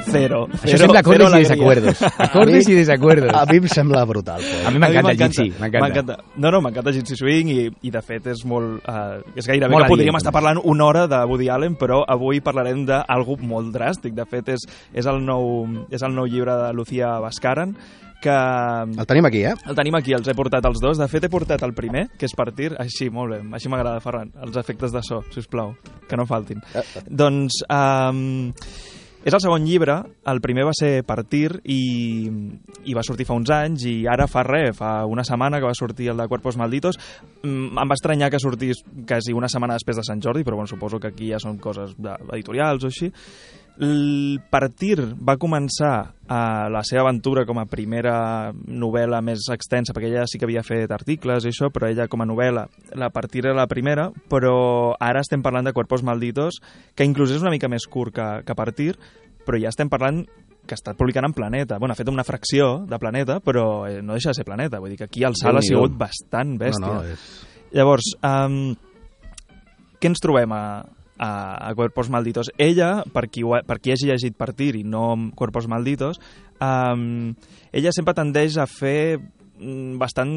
Zero. 0.06 0.42
Això 0.52 0.76
zero, 0.76 0.82
sembla 0.84 1.00
acordes 1.00 1.32
i 1.32 1.40
desacuerdos. 1.40 2.02
Acordes 2.26 2.68
i 2.68 2.76
desacuerdos. 2.76 3.32
A 3.34 3.46
mi 3.48 3.56
em 3.58 3.66
sembla 3.72 4.04
brutal, 4.06 4.44
A 4.64 4.70
mi 4.70 4.78
m'encanta 4.78 5.08
A 5.08 5.16
mi 5.16 5.16
m'encanta. 5.16 5.80
m'encanta. 5.80 6.18
No, 6.36 6.52
no, 6.52 6.60
m'encanta 6.60 6.92
Gypsy 6.92 7.16
Swing 7.16 7.50
i, 7.50 7.66
i 7.80 7.90
de 7.90 8.02
fet 8.04 8.28
és 8.30 8.44
molt... 8.46 8.84
Uh, 8.84 9.24
és 9.34 9.48
gairebé 9.48 9.72
Molt 9.72 9.88
que 9.88 9.96
podríem 9.96 10.20
estar 10.20 10.36
parlant 10.36 10.60
una 10.62 10.84
hora 10.84 11.06
de 11.10 11.24
Woody 11.24 11.48
Allen, 11.48 11.80
però 11.80 12.04
avui 12.06 12.44
parlarem 12.44 12.84
d'algú 12.86 13.40
molt 13.40 13.72
dràstic. 13.74 14.14
De 14.14 14.28
fet, 14.28 14.52
és, 14.54 14.68
és, 14.92 15.06
el 15.08 15.24
nou, 15.24 15.64
és 15.90 16.04
el 16.04 16.14
nou 16.14 16.28
llibre 16.28 16.54
de 16.60 16.72
Lucía 16.76 17.16
Bascaran, 17.24 17.74
que 18.22 18.34
El 18.34 19.06
tenim 19.06 19.28
aquí, 19.28 19.44
eh? 19.44 19.54
el 19.66 19.78
tenim 19.78 19.98
aquí, 19.98 20.14
els 20.16 20.28
he 20.28 20.34
portat 20.36 20.66
els 20.68 20.82
dos. 20.82 20.98
De 20.98 21.08
fet, 21.10 21.26
he 21.26 21.32
portat 21.32 21.62
el 21.66 21.74
primer, 21.76 22.08
que 22.18 22.28
és 22.28 22.36
partir. 22.36 22.72
Així, 22.82 23.10
molt 23.12 23.36
bé. 23.36 23.40
Així 23.58 23.72
m'agrada, 23.72 24.02
Ferran. 24.04 24.32
Els 24.46 24.58
efectes 24.60 24.94
de 24.94 25.02
so, 25.06 25.22
si 25.32 25.42
us 25.44 25.50
plau, 25.50 25.74
que 26.08 26.18
no 26.18 26.28
faltin. 26.28 26.62
Doncs... 27.06 27.62
Um, 27.70 28.54
és 29.26 29.34
el 29.34 29.40
segon 29.42 29.64
llibre, 29.66 29.96
el 30.30 30.38
primer 30.38 30.68
va 30.68 30.72
ser 30.78 31.00
Partir 31.02 31.56
i, 31.74 32.28
i 32.86 32.92
va 32.94 33.02
sortir 33.02 33.24
fa 33.26 33.34
uns 33.34 33.50
anys 33.50 33.82
i 33.90 33.94
ara 34.06 34.28
fa 34.30 34.44
res, 34.46 34.76
fa 34.78 35.00
una 35.10 35.24
setmana 35.26 35.58
que 35.58 35.66
va 35.66 35.74
sortir 35.74 36.12
el 36.12 36.22
de 36.22 36.28
Cuerpos 36.30 36.54
Malditos. 36.60 36.94
Mm, 37.42 37.72
em 37.74 37.90
va 37.90 37.96
estranyar 37.98 38.28
que 38.30 38.38
sortís 38.38 38.84
quasi 39.02 39.34
una 39.34 39.50
setmana 39.50 39.80
després 39.80 39.98
de 39.98 40.04
Sant 40.06 40.22
Jordi, 40.22 40.44
però 40.46 40.60
bueno, 40.60 40.70
suposo 40.70 41.02
que 41.02 41.10
aquí 41.10 41.32
ja 41.32 41.42
són 41.42 41.58
coses 41.58 41.96
editorials 41.98 42.86
o 42.86 42.92
així. 42.92 43.10
El 43.76 44.40
Partir 44.48 45.02
va 45.20 45.36
començar 45.36 46.14
a 46.32 46.40
la 46.72 46.80
seva 46.86 47.02
aventura 47.04 47.44
com 47.44 47.58
a 47.60 47.66
primera 47.68 48.14
novel·la 48.54 49.20
més 49.24 49.44
extensa, 49.52 49.92
perquè 49.92 50.08
ella 50.08 50.24
sí 50.30 50.40
que 50.40 50.48
havia 50.48 50.64
fet 50.64 50.92
articles 50.94 51.44
i 51.44 51.52
això, 51.52 51.68
però 51.72 51.90
ella 51.90 52.08
com 52.08 52.24
a 52.24 52.28
novel·la, 52.28 52.64
la 52.96 53.10
Partir 53.12 53.44
era 53.44 53.54
la 53.58 53.68
primera, 53.68 54.08
però 54.32 54.96
ara 54.96 55.20
estem 55.20 55.44
parlant 55.44 55.68
de 55.68 55.74
Cuerpos 55.76 56.02
Malditos, 56.06 56.62
que 56.96 57.04
inclús 57.04 57.36
és 57.36 57.44
una 57.44 57.52
mica 57.52 57.68
més 57.68 57.84
curt 57.84 58.16
que, 58.16 58.26
que 58.48 58.58
Partir, 58.58 58.96
però 59.44 59.60
ja 59.60 59.70
estem 59.74 59.92
parlant 59.92 60.24
que 60.66 60.74
estat 60.74 60.96
publicant 60.98 61.28
en 61.28 61.36
Planeta. 61.36 61.78
Bueno, 61.78 61.92
ha 61.92 62.00
fet 62.00 62.08
una 62.10 62.24
fracció 62.26 62.86
de 62.88 62.98
Planeta, 62.98 63.38
però 63.44 63.86
eh, 63.86 64.00
no 64.02 64.16
deixa 64.16 64.32
de 64.32 64.40
ser 64.40 64.48
Planeta. 64.48 64.80
Vull 64.82 64.96
dir 64.96 64.98
que 64.98 65.06
aquí 65.06 65.22
el 65.22 65.36
salt 65.38 65.60
ha 65.60 65.62
sigut 65.62 65.94
bastant 66.00 66.56
bèstia. 66.58 66.88
No, 66.88 67.04
no, 67.04 67.14
és... 67.14 67.28
Llavors, 67.76 68.08
um, 68.24 68.74
què 70.00 70.10
ens 70.10 70.22
trobem 70.22 70.52
a, 70.54 70.64
a, 71.18 71.68
a 71.68 71.74
Cuerpos 71.74 72.10
Malditos? 72.10 72.50
Ella, 72.58 73.04
per 73.12 73.28
qui, 73.30 73.42
ha- 73.42 73.62
per 73.66 73.78
qui 73.80 73.92
hagi 73.94 74.10
llegit 74.10 74.36
Partir 74.36 74.74
i 74.76 74.84
no 74.84 75.14
Cuerpos 75.34 75.68
Malditos, 75.68 76.20
um, 76.60 77.34
ella 77.72 77.92
sempre 77.94 78.14
tendeix 78.16 78.56
a 78.58 78.66
fer 78.70 79.18
mm, 79.18 79.96
bastant 80.00 80.36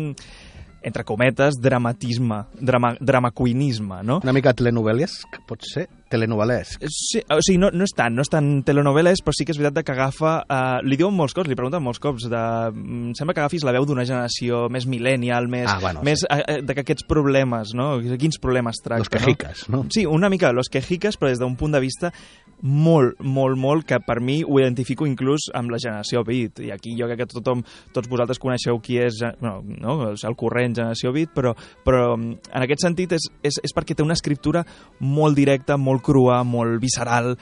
entre 0.81 1.03
cometes, 1.03 1.55
dramatisme, 1.61 2.43
drama, 2.59 2.95
dramacuinisme, 2.99 4.01
no? 4.03 4.19
Una 4.23 4.33
mica 4.33 4.53
telenovel·lesc, 4.55 5.41
pot 5.47 5.63
ser? 5.67 5.87
Telenovel·lesc. 6.09 6.81
Sí, 6.89 7.21
o 7.29 7.37
sigui, 7.45 7.59
no, 7.61 7.69
no 7.75 7.85
és 7.85 7.93
tant, 7.95 8.15
no 8.15 8.23
és 8.25 8.31
tant 8.31 8.47
telenovel·les, 8.65 9.21
però 9.21 9.35
sí 9.35 9.45
que 9.45 9.53
és 9.53 9.59
veritat 9.61 9.85
que 9.85 9.93
agafa... 9.93 10.39
Uh, 10.49 10.79
li 10.87 10.97
diuen 10.97 11.13
molts 11.13 11.35
cops, 11.37 11.49
li 11.51 11.57
pregunten 11.59 11.83
molts 11.85 12.01
cops, 12.01 12.25
de, 12.31 12.43
mm, 12.73 13.13
sembla 13.19 13.35
que 13.37 13.43
agafis 13.43 13.65
la 13.67 13.75
veu 13.75 13.85
d'una 13.85 14.05
generació 14.07 14.65
més 14.73 14.87
millennial, 14.89 15.47
més, 15.51 15.67
Ah, 15.69 15.77
bueno, 15.83 16.01
més 16.07 16.23
sí. 16.23 16.29
uh, 16.31 16.39
uh, 16.41 16.65
de 16.65 16.75
que 16.77 16.85
aquests 16.87 17.05
problemes, 17.09 17.75
no? 17.77 17.91
Quins 18.17 18.39
problemes 18.41 18.81
tracta, 18.81 19.03
Los 19.03 19.09
quejicas, 19.13 19.67
no? 19.69 19.85
Sí, 19.93 20.05
una 20.05 20.29
mica 20.29 20.51
los 20.53 20.69
quejicas, 20.71 21.19
però 21.19 21.29
des 21.29 21.39
d'un 21.39 21.55
punt 21.59 21.75
de 21.75 21.83
vista 21.83 22.13
molt, 22.61 23.19
molt, 23.23 23.57
molt, 23.59 23.85
que 23.87 23.99
per 24.03 24.19
mi 24.23 24.39
ho 24.43 24.59
identifico 24.59 25.07
inclús 25.07 25.49
amb 25.55 25.71
la 25.71 25.79
generació 25.81 26.23
Beat. 26.27 26.63
I 26.65 26.73
aquí 26.75 26.95
jo 26.99 27.07
crec 27.07 27.23
que 27.23 27.29
tothom, 27.31 27.63
tots 27.95 28.09
vosaltres 28.11 28.41
coneixeu 28.41 28.81
qui 28.83 28.99
és, 28.99 29.21
eh, 29.25 29.31
no, 29.45 29.59
no, 29.63 29.95
el 30.11 30.37
corrent 30.39 30.75
generació 30.75 31.13
Beat, 31.15 31.33
però, 31.35 31.53
però 31.85 32.17
mm, 32.17 32.51
en 32.51 32.67
aquest 32.67 32.85
sentit 32.85 33.15
és, 33.15 33.29
és, 33.43 33.61
és 33.63 33.75
perquè 33.75 33.95
té 33.95 34.05
una 34.05 34.17
escriptura 34.17 34.65
molt 34.99 35.39
directa, 35.39 35.77
molt 35.77 36.03
crua, 36.05 36.43
molt 36.43 36.79
visceral, 36.83 37.35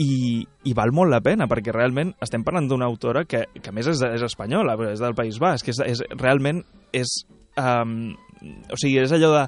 i, 0.00 0.42
i 0.66 0.72
val 0.74 0.90
molt 0.90 1.12
la 1.12 1.22
pena, 1.22 1.46
perquè 1.46 1.70
realment 1.74 2.10
estem 2.24 2.42
parlant 2.42 2.66
d'una 2.66 2.88
autora 2.90 3.24
que, 3.30 3.44
que 3.60 3.70
a 3.70 3.74
més 3.74 3.86
és, 3.92 4.02
és 4.02 4.24
espanyola, 4.26 4.74
és 4.90 5.02
del 5.02 5.14
País 5.14 5.38
Basc, 5.42 5.70
és, 5.70 5.80
és, 5.86 6.04
realment 6.18 6.64
és... 6.92 7.20
Um, 7.54 8.16
o 8.44 8.76
sigui, 8.76 8.98
és 8.98 9.12
allò 9.14 9.30
de 9.30 9.44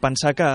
pensar 0.00 0.32
que 0.34 0.48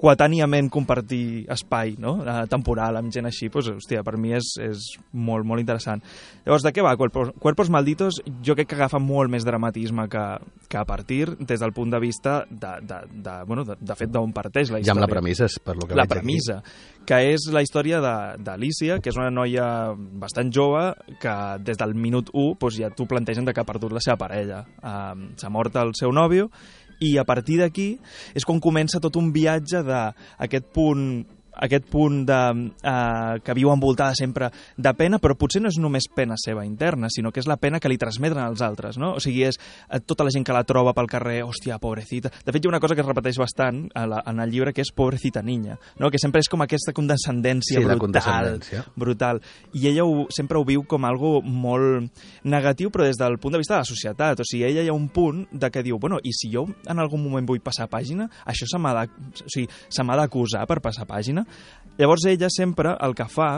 coetàniament 0.00 0.70
compartir 0.72 1.44
espai 1.52 1.94
no? 2.00 2.14
eh, 2.24 2.46
temporal 2.50 2.96
amb 3.00 3.12
gent 3.12 3.28
així, 3.28 3.50
doncs, 3.52 3.68
hòstia, 3.76 4.02
per 4.06 4.16
mi 4.16 4.32
és, 4.36 4.54
és 4.64 4.86
molt, 5.12 5.44
molt 5.44 5.60
interessant. 5.60 6.00
Llavors, 6.46 6.64
de 6.64 6.72
què 6.72 6.84
va? 6.84 6.94
Cuerpos, 6.96 7.34
Cuerpos 7.42 7.68
Malditos 7.72 8.22
jo 8.42 8.56
crec 8.56 8.70
que 8.70 8.78
agafa 8.78 8.98
molt 9.02 9.30
més 9.32 9.44
dramatisme 9.44 10.06
que, 10.08 10.24
que 10.72 10.78
a 10.80 10.86
partir 10.88 11.26
des 11.38 11.60
del 11.60 11.74
punt 11.76 11.92
de 11.92 12.00
vista 12.00 12.44
de, 12.48 12.72
de, 12.80 13.00
de, 13.12 13.36
bueno, 13.46 13.64
de, 13.68 13.76
de 13.80 13.96
fet 13.98 14.10
d'on 14.14 14.32
parteix 14.32 14.70
la 14.72 14.78
Ja 14.80 14.86
història 14.88 14.96
amb 14.96 15.04
la 15.06 15.12
premissa 15.12 15.44
és 15.50 15.58
per 15.60 15.76
lo 15.76 15.86
que 15.86 15.94
la 15.94 16.04
veig 16.06 16.10
aquí. 16.10 16.18
premissa, 16.20 16.60
que 17.06 17.20
és 17.34 17.48
la 17.52 17.62
història 17.62 18.00
de- 18.00 18.42
d'Alicia, 18.44 19.00
que 19.00 19.10
és 19.12 19.16
una 19.20 19.30
noia 19.30 19.66
bastant 19.96 20.52
jove 20.54 20.94
que 21.20 21.36
des 21.64 21.76
del 21.80 21.94
minut 21.94 22.30
1 22.32 22.56
doncs, 22.60 22.78
ja 22.80 22.90
t'ho 22.90 23.06
plantegen 23.10 23.44
de 23.44 23.52
que 23.52 23.60
ha 23.60 23.68
perdut 23.68 23.92
la 23.92 24.00
seva 24.00 24.16
parella. 24.16 24.64
Um, 24.82 25.30
S'ha 25.36 25.50
mort 25.52 25.76
el 25.76 25.92
seu 25.98 26.12
nòvio 26.12 26.48
i 27.00 27.16
a 27.18 27.24
partir 27.24 27.58
d'aquí 27.60 27.90
és 28.36 28.46
quan 28.46 28.60
comença 28.60 29.00
tot 29.00 29.16
un 29.16 29.32
viatge 29.32 29.82
d'aquest 29.86 30.72
punt 30.74 31.04
aquest 31.60 31.86
punt 31.90 32.22
de, 32.28 32.38
uh, 32.88 33.38
que 33.44 33.54
viu 33.54 33.70
envoltada 33.72 34.14
sempre 34.18 34.48
de 34.76 34.92
pena, 34.96 35.18
però 35.20 35.36
potser 35.38 35.60
no 35.62 35.68
és 35.68 35.78
només 35.80 36.08
pena 36.14 36.34
seva 36.40 36.64
interna, 36.66 37.08
sinó 37.12 37.30
que 37.32 37.40
és 37.42 37.46
la 37.48 37.58
pena 37.60 37.80
que 37.80 37.88
li 37.92 37.98
transmeten 38.00 38.38
als 38.40 38.62
altres, 38.64 38.96
no? 38.98 39.14
O 39.18 39.20
sigui, 39.20 39.44
és 39.44 39.58
eh, 39.90 40.00
tota 40.00 40.24
la 40.24 40.32
gent 40.32 40.44
que 40.46 40.54
la 40.56 40.64
troba 40.64 40.94
pel 40.96 41.06
carrer, 41.10 41.42
hòstia, 41.44 41.78
pobrecita. 41.82 42.30
De 42.44 42.52
fet, 42.52 42.62
hi 42.64 42.68
ha 42.68 42.72
una 42.72 42.80
cosa 42.80 42.94
que 42.96 43.02
es 43.04 43.06
repeteix 43.08 43.38
bastant 43.38 43.84
a 43.94 44.06
la, 44.08 44.22
en 44.26 44.40
el 44.40 44.50
llibre, 44.50 44.72
que 44.72 44.82
és 44.84 44.92
pobrecita 44.94 45.42
niña, 45.42 45.78
no? 45.98 46.10
que 46.10 46.18
sempre 46.18 46.40
és 46.40 46.48
com 46.50 46.62
aquesta 46.64 46.92
condescendència 46.96 47.78
Sí, 47.78 47.84
brutal, 47.84 48.00
condescendència. 48.06 48.84
brutal. 48.96 49.42
I 49.76 49.86
ella 49.92 50.04
ho, 50.04 50.26
sempre 50.32 50.58
ho 50.58 50.64
viu 50.64 50.84
com 50.88 51.04
algo 51.04 51.40
molt 51.42 52.10
negatiu, 52.44 52.90
però 52.90 53.04
des 53.04 53.18
del 53.20 53.38
punt 53.38 53.52
de 53.54 53.58
vista 53.62 53.74
de 53.76 53.84
la 53.84 53.88
societat. 53.88 54.40
O 54.40 54.44
sigui, 54.48 54.64
ella 54.64 54.82
hi 54.82 54.88
ha 54.88 54.96
un 54.96 55.08
punt 55.12 55.46
de 55.52 55.70
que 55.70 55.82
diu, 55.82 55.98
bueno, 55.98 56.18
i 56.24 56.32
si 56.32 56.50
jo 56.52 56.66
en 56.88 56.98
algun 56.98 57.22
moment 57.22 57.46
vull 57.46 57.60
passar 57.60 57.88
pàgina, 57.90 58.28
això 58.46 58.66
se 58.66 58.78
m'ha 58.78 58.94
de- 59.04 59.10
o 59.44 59.48
sigui, 59.48 59.68
d'acusar 60.20 60.66
per 60.66 60.80
passar 60.80 61.06
pàgina? 61.06 61.44
Llavors 61.98 62.24
ella 62.30 62.48
sempre 62.52 62.94
el 63.04 63.14
que 63.18 63.28
fa 63.28 63.52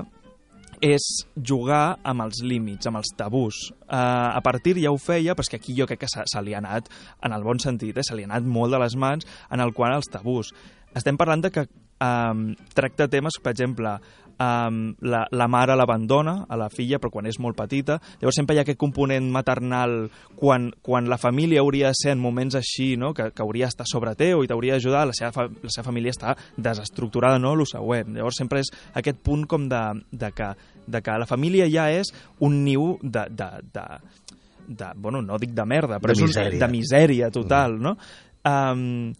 és 0.82 1.04
jugar 1.38 1.98
amb 2.02 2.24
els 2.24 2.40
límits, 2.42 2.88
amb 2.90 2.98
els 2.98 3.12
tabús. 3.16 3.68
Uh, 3.86 4.34
a 4.34 4.40
partir 4.42 4.74
ja 4.82 4.90
ho 4.90 4.98
feia, 4.98 5.36
però 5.36 5.46
és 5.46 5.52
que 5.52 5.60
aquí 5.60 5.76
jo 5.78 5.86
crec 5.86 6.02
que 6.02 6.10
se, 6.10 6.24
se 6.26 6.42
li 6.42 6.56
ha 6.56 6.58
anat, 6.58 6.90
en 7.22 7.36
el 7.36 7.46
bon 7.46 7.62
sentit, 7.62 7.94
eh, 7.96 8.02
se 8.06 8.18
li 8.18 8.26
ha 8.26 8.30
anat 8.32 8.48
molt 8.48 8.74
de 8.74 8.82
les 8.82 8.96
mans 8.98 9.28
en 9.54 9.62
el 9.62 9.70
qual 9.76 9.94
els 9.94 10.10
tabús. 10.10 10.50
Estem 10.98 11.16
parlant 11.20 11.44
de 11.46 11.52
que 11.54 11.68
um, 12.02 12.48
tracta 12.74 13.06
temes, 13.08 13.38
per 13.42 13.54
exemple, 13.54 13.94
um, 14.42 14.80
la, 15.00 15.22
la 15.30 15.48
mare 15.48 15.76
l'abandona 15.78 16.34
a 16.48 16.58
la 16.58 16.68
filla, 16.72 16.98
però 17.00 17.12
quan 17.12 17.28
és 17.30 17.38
molt 17.42 17.56
petita. 17.58 17.98
Llavors 18.20 18.38
sempre 18.40 18.56
hi 18.56 18.60
ha 18.60 18.64
aquest 18.66 18.80
component 18.80 19.28
maternal 19.32 19.96
quan, 20.38 20.70
quan 20.82 21.08
la 21.10 21.18
família 21.20 21.62
hauria 21.62 21.92
de 21.92 21.98
ser 21.98 22.16
en 22.16 22.22
moments 22.22 22.56
així, 22.58 22.92
no? 23.00 23.12
que, 23.16 23.30
que 23.32 23.44
hauria 23.44 23.68
d'estar 23.68 23.86
sobre 23.90 24.14
teu 24.18 24.42
i 24.42 24.50
t'hauria 24.50 24.78
d'ajudar, 24.78 25.06
la, 25.08 25.16
seva, 25.16 25.46
la 25.48 25.72
seva 25.72 25.88
família 25.90 26.14
està 26.14 26.36
desestructurada, 26.56 27.40
no? 27.42 27.54
El 27.56 27.66
següent. 27.68 28.16
Llavors 28.16 28.40
sempre 28.42 28.62
és 28.64 28.72
aquest 28.98 29.22
punt 29.24 29.46
com 29.50 29.68
de, 29.70 29.82
de, 30.10 30.32
que, 30.36 30.52
de 30.86 31.02
que 31.04 31.18
la 31.22 31.28
família 31.28 31.68
ja 31.70 31.88
és 31.94 32.12
un 32.42 32.62
niu 32.66 32.96
de, 33.02 33.26
de, 33.30 33.50
de, 33.74 33.86
de 34.68 34.92
bueno, 34.96 35.22
no 35.22 35.38
dic 35.40 35.54
de 35.56 35.66
merda, 35.68 36.00
però 36.02 36.14
De 36.14 36.20
és 36.20 36.30
misèria. 36.30 36.56
Un, 36.58 36.64
de 36.64 36.70
misèria 36.72 37.30
total, 37.34 37.78
no? 37.82 37.96
Um, 38.42 39.12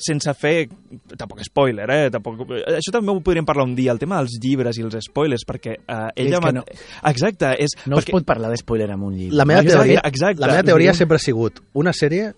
sense 0.00 0.32
fer, 0.34 0.68
tampoc 1.16 1.42
spoiler, 1.44 1.86
eh? 1.90 2.08
Tampoc, 2.14 2.42
això 2.76 2.92
també 2.94 3.12
ho 3.12 3.20
podríem 3.24 3.46
parlar 3.48 3.66
un 3.68 3.76
dia, 3.78 3.92
el 3.92 4.00
tema 4.02 4.18
dels 4.22 4.38
llibres 4.42 4.78
i 4.80 4.84
els 4.86 4.96
spoilers, 5.06 5.44
perquè 5.46 5.76
uh, 5.82 6.08
ella... 6.16 6.40
És 6.40 6.44
que 6.46 6.52
no. 6.56 6.64
Exacte, 7.12 7.54
és... 7.62 7.76
No 7.86 7.98
perquè... 8.00 8.08
es 8.10 8.18
pot 8.18 8.26
parlar 8.28 8.50
de 8.50 8.58
spoiler 8.60 8.90
amb 8.90 9.04
un 9.10 9.16
llibre. 9.16 9.36
La 9.36 9.44
meva 9.48 9.62
No, 9.62 9.70
teoria, 9.76 10.02
Exacte, 10.08 10.40
la 10.40 10.52
meva 10.56 10.66
teoria 10.72 10.94
sempre 10.96 11.20
ha 11.20 11.22
sigut 11.22 11.60
una 11.74 11.92
sèrie, 11.96 12.32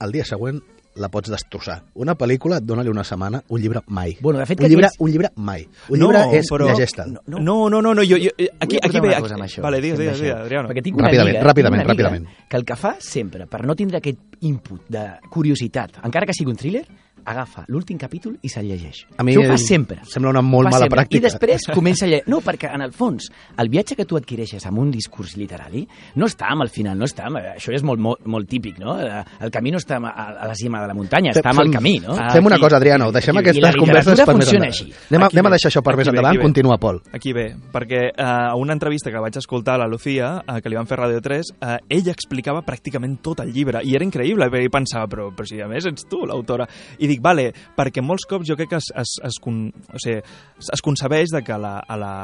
el 0.00 0.12
dia 0.12 0.24
següent 0.28 0.62
la 0.96 1.10
pots 1.12 1.28
destrossar. 1.28 1.82
Una 2.00 2.14
pel·lícula, 2.16 2.56
dona-li 2.64 2.88
una 2.88 3.02
setmana, 3.04 3.42
un 3.52 3.60
llibre 3.60 3.82
mai. 3.92 4.14
Bueno, 4.24 4.38
de 4.40 4.46
fet, 4.48 4.56
un 4.56 4.64
que 4.64 4.70
llibre, 4.70 4.86
aquests- 4.88 5.02
un 5.04 5.10
llibre 5.12 5.28
mai. 5.36 5.66
Un 5.92 6.00
llibre 6.00 6.22
és 6.38 6.48
però- 6.48 6.70
llegeix-te'l. 6.70 7.10
No, 7.12 7.20
No, 7.26 7.38
no, 7.38 7.56
no, 7.68 7.82
no, 7.82 7.92
no 7.98 8.02
jo, 8.08 8.16
jo, 8.16 8.30
aquí, 8.64 8.78
aquí 8.80 9.00
ve... 9.04 9.10
Aquí, 9.14 9.34
això, 9.44 9.60
vale, 9.60 9.82
digues, 9.84 9.98
digues, 10.00 10.22
digues, 10.22 10.38
Adriano. 10.40 10.70
Perquè 10.70 10.82
tinc 10.86 10.96
una 10.96 11.10
Ràpidament, 11.10 11.36
amiga, 11.36 11.50
ràpidament, 11.50 11.82
tinc 11.84 11.84
una 11.84 11.92
amiga 11.92 12.08
ràpidament. 12.08 12.48
Que 12.48 12.56
el 12.56 12.64
que 12.64 12.76
fa 12.80 12.94
sempre, 12.98 13.44
per 13.46 13.60
no 13.68 13.76
tindre 13.76 13.98
aquest 14.00 14.40
input 14.48 14.88
de 14.88 15.04
curiositat, 15.28 16.00
encara 16.02 16.24
que 16.24 16.32
sigui 16.32 16.54
un 16.54 16.56
thriller, 16.64 16.86
agafa 17.26 17.64
l'últim 17.68 17.98
capítol 17.98 18.36
i 18.42 18.48
se'l 18.48 18.66
llegeix. 18.68 19.04
A 19.18 19.22
mi 19.24 19.32
Això 19.34 19.42
ho 19.42 19.46
fa 19.50 19.56
em 19.56 19.58
sempre. 19.58 19.98
sembla 20.06 20.30
una 20.30 20.42
molt 20.42 20.70
mala 20.70 20.84
sempre. 20.86 21.00
pràctica. 21.00 21.18
I 21.18 21.20
després 21.26 21.66
comença 21.74 22.04
a 22.06 22.08
llegir... 22.08 22.24
No, 22.30 22.40
perquè 22.40 22.70
en 22.74 22.82
el 22.82 22.92
fons, 22.92 23.28
el 23.58 23.68
viatge 23.68 23.96
que 23.96 24.04
tu 24.06 24.16
adquireixes 24.16 24.64
amb 24.66 24.78
un 24.78 24.90
discurs 24.90 25.36
literari 25.36 25.86
no 26.16 26.26
està 26.26 26.46
amb 26.52 26.62
el 26.62 26.70
final, 26.70 26.96
no 26.98 27.04
està 27.04 27.26
amb... 27.26 27.36
Això 27.56 27.74
és 27.74 27.82
molt, 27.82 28.00
molt, 28.00 28.24
molt 28.26 28.48
típic, 28.48 28.78
no? 28.78 28.96
El 28.98 29.50
camí 29.50 29.70
no 29.74 29.78
està 29.78 29.98
a, 29.98 30.10
a 30.44 30.46
la 30.46 30.54
cima 30.54 30.80
de 30.82 30.86
la 30.88 30.94
muntanya, 30.94 31.32
està 31.32 31.50
amb 31.50 31.60
el 31.66 31.70
camí, 31.74 31.98
no? 32.00 32.14
Fem 32.32 32.46
una 32.46 32.56
Aquí- 32.56 32.62
cosa, 32.64 32.76
Adriano, 32.76 33.10
deixem 33.12 33.34
i- 33.34 33.38
i 33.38 33.42
aquestes 33.42 33.76
converses 33.76 34.20
per 34.24 34.36
més 34.36 34.48
endavant. 34.52 34.70
així. 34.72 34.92
Anem, 35.10 35.22
a, 35.22 35.26
Aquí 35.26 35.36
anem 35.36 35.46
a 35.46 35.50
ve. 35.50 35.54
deixar 35.56 35.70
això 35.72 35.82
per 35.82 35.92
Aquí 35.94 35.98
més 35.98 36.06
ve, 36.06 36.10
endavant. 36.16 36.30
aquí 36.32 36.38
ve. 36.38 36.42
Continua, 36.46 36.78
Pol. 36.78 37.02
Aquí 37.12 37.32
ve, 37.32 37.46
perquè 37.72 38.00
eh, 38.10 38.22
a 38.22 38.54
una 38.56 38.72
entrevista 38.72 39.10
que 39.10 39.18
vaig 39.18 39.36
escoltar 39.36 39.74
a 39.74 39.78
la 39.78 39.86
Lucía, 39.88 40.42
eh, 40.46 40.60
que 40.62 40.68
li 40.68 40.76
van 40.76 40.86
fer 40.86 40.98
a 40.98 41.02
Radio 41.04 41.20
3, 41.20 41.52
eh, 41.60 41.76
ella 41.88 42.12
explicava 42.12 42.62
pràcticament 42.64 43.18
tot 43.22 43.40
el 43.40 43.52
llibre, 43.52 43.80
i 43.84 43.94
era 43.94 44.04
increïble, 44.04 44.48
perquè 44.50 44.64
jo 44.68 44.70
pensava, 44.70 45.06
però, 45.08 45.30
però 45.34 45.46
si 45.48 45.60
a 45.60 45.68
més 45.68 45.86
ets 45.86 46.06
tu 46.08 46.24
l'autora. 46.26 46.66
I 46.98 47.06
dic, 47.06 47.15
vale, 47.22 47.50
perquè 47.76 48.02
molts 48.02 48.26
cops 48.28 48.48
jo 48.48 48.56
crec 48.56 48.70
que 48.70 48.80
es, 48.80 48.90
es, 48.94 49.16
es, 49.24 49.38
con, 49.42 49.68
o 49.92 49.98
sigui, 50.02 50.18
es, 50.58 50.70
es 50.72 50.82
concebeix 50.82 51.30
de 51.34 51.42
que 51.42 51.56
la, 51.58 51.78
a, 51.80 51.96
la, 51.96 52.14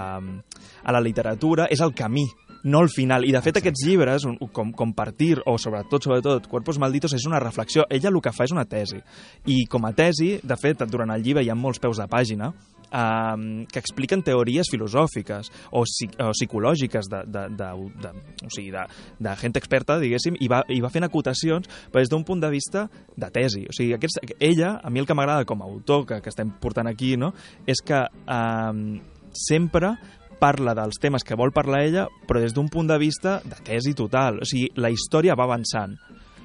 a 0.85 0.93
la 0.93 1.01
literatura 1.01 1.67
és 1.71 1.81
el 1.81 1.95
camí, 1.95 2.25
no 2.65 2.79
el 2.81 2.89
final. 2.95 3.25
I, 3.27 3.33
de 3.35 3.41
fet, 3.43 3.57
aquests 3.59 3.81
llibres, 3.89 4.23
un- 4.29 4.37
com, 4.55 4.71
com 4.73 4.93
Partir, 4.95 5.41
o 5.47 5.57
sobretot, 5.59 6.05
sobretot, 6.07 6.47
Cuerpos 6.47 6.79
Malditos, 6.79 7.13
és 7.17 7.25
una 7.27 7.41
reflexió. 7.43 7.83
Ella 7.91 8.09
el 8.13 8.21
que 8.23 8.31
fa 8.33 8.45
és 8.47 8.53
una 8.55 8.65
tesi. 8.71 9.01
I 9.51 9.65
com 9.67 9.85
a 9.85 9.91
tesi, 9.93 10.37
de 10.43 10.57
fet, 10.57 10.85
durant 10.87 11.11
el 11.11 11.25
llibre 11.25 11.43
hi 11.43 11.51
ha 11.51 11.57
molts 11.59 11.81
peus 11.83 11.99
de 11.99 12.07
pàgina, 12.07 12.53
um, 12.93 13.65
que 13.67 13.81
expliquen 13.83 14.23
teories 14.23 14.71
filosòfiques 14.71 15.51
o, 15.73 15.83
o 15.83 16.31
psicològiques 16.37 17.09
de, 17.11 17.23
de, 17.27 17.45
de, 17.59 17.71
de, 18.05 18.13
o 18.47 18.53
sigui, 18.53 18.71
de, 18.75 18.87
de 19.19 19.37
gent 19.41 19.59
experta, 19.61 19.99
diguéssim, 20.03 20.39
i 20.41 20.51
va, 20.53 20.63
i 20.73 20.81
va 20.85 20.93
fent 20.93 21.09
acotacions 21.09 21.69
però 21.91 22.03
des 22.03 22.13
d'un 22.13 22.25
punt 22.29 22.43
de 22.43 22.51
vista 22.53 22.87
de 23.17 23.31
tesi. 23.35 23.67
O 23.69 23.77
sigui, 23.77 23.97
aquests, 23.97 24.21
ella, 24.39 24.77
a 24.83 24.91
mi 24.91 25.03
el 25.03 25.09
que 25.09 25.17
m'agrada 25.17 25.49
com 25.49 25.63
a 25.63 25.69
autor 25.69 26.07
que, 26.07 26.21
que 26.23 26.33
estem 26.33 26.53
portant 26.63 26.91
aquí, 26.91 27.17
no?, 27.17 27.33
és 27.67 27.81
que 27.85 28.05
um, 28.27 29.01
sempre 29.33 29.97
parla 30.43 30.75
dels 30.75 30.99
temes 30.99 31.23
que 31.23 31.39
vol 31.39 31.53
parlar 31.55 31.85
ella, 31.87 32.09
però 32.27 32.41
des 32.43 32.55
d'un 32.55 32.67
punt 32.73 32.89
de 32.91 32.99
vista 32.99 33.39
de 33.47 33.59
tesi 33.63 33.95
total. 33.95 34.41
O 34.43 34.49
sigui, 34.49 34.73
la 34.75 34.91
història 34.91 35.37
va 35.39 35.47
avançant. 35.47 35.95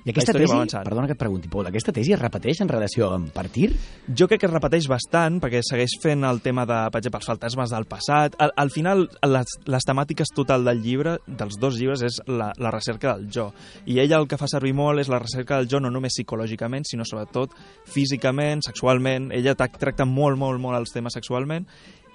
I 0.07 0.13
aquesta 0.13 0.31
tesi, 0.31 0.55
perdona 0.87 1.07
que 1.09 1.13
et 1.17 1.19
pregunti, 1.19 1.49
Pol, 1.51 1.67
aquesta 1.67 1.91
tesi 1.91 2.13
es 2.15 2.21
repeteix 2.21 2.61
en 2.63 2.69
relació 2.71 3.09
amb 3.11 3.27
Partir? 3.35 3.73
Jo 4.07 4.29
crec 4.31 4.39
que 4.39 4.47
es 4.47 4.53
repeteix 4.53 4.87
bastant, 4.87 5.41
perquè 5.43 5.59
segueix 5.67 5.97
fent 6.01 6.23
el 6.23 6.39
tema 6.45 6.63
de, 6.69 6.77
per 6.93 7.01
exemple, 7.01 7.19
els 7.19 7.27
fantasmes 7.27 7.73
del 7.75 7.85
passat. 7.91 8.37
Al, 8.39 8.53
al 8.55 8.71
final, 8.71 9.03
les, 9.27 9.57
les 9.67 9.87
temàtiques 9.89 10.31
total 10.33 10.63
del 10.63 10.79
llibre, 10.81 11.17
dels 11.27 11.59
dos 11.59 11.75
llibres, 11.75 12.05
és 12.07 12.21
la, 12.31 12.53
la 12.55 12.71
recerca 12.71 13.17
del 13.17 13.27
jo. 13.35 13.49
I 13.85 13.99
ella 14.05 14.21
el 14.21 14.29
que 14.31 14.39
fa 14.39 14.47
servir 14.47 14.71
molt 14.77 15.03
és 15.03 15.11
la 15.11 15.19
recerca 15.19 15.59
del 15.59 15.67
jo 15.67 15.83
no 15.83 15.91
només 15.91 16.15
psicològicament, 16.15 16.87
sinó 16.87 17.03
sobretot 17.03 17.51
físicament, 17.91 18.63
sexualment. 18.63 19.31
Ella 19.35 19.55
ta- 19.59 19.67
tracta 19.67 20.05
molt, 20.07 20.39
molt, 20.39 20.61
molt 20.63 20.79
els 20.79 20.93
temes 20.95 21.19
sexualment 21.19 21.67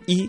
i 0.08 0.24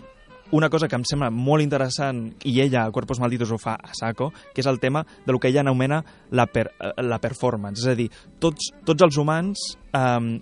una 0.52 0.68
cosa 0.70 0.88
que 0.88 0.96
em 0.98 1.04
sembla 1.08 1.30
molt 1.32 1.64
interessant, 1.64 2.26
i 2.44 2.58
ella, 2.62 2.84
a 2.84 2.92
Cuerpos 2.94 3.20
Malditos, 3.22 3.52
ho 3.54 3.58
fa 3.58 3.76
a 3.80 3.94
saco, 3.96 4.30
que 4.52 4.62
és 4.62 4.68
el 4.70 4.80
tema 4.80 5.04
de 5.24 5.32
lo 5.32 5.40
que 5.40 5.48
ella 5.48 5.64
anomena 5.64 6.02
la, 6.30 6.46
per, 6.46 6.68
eh, 6.78 6.92
la 7.02 7.20
performance. 7.22 7.82
És 7.82 7.94
a 7.94 7.96
dir, 7.98 8.10
tots, 8.40 8.72
tots 8.84 9.06
els 9.06 9.18
humans 9.18 9.64
eh, 9.92 10.38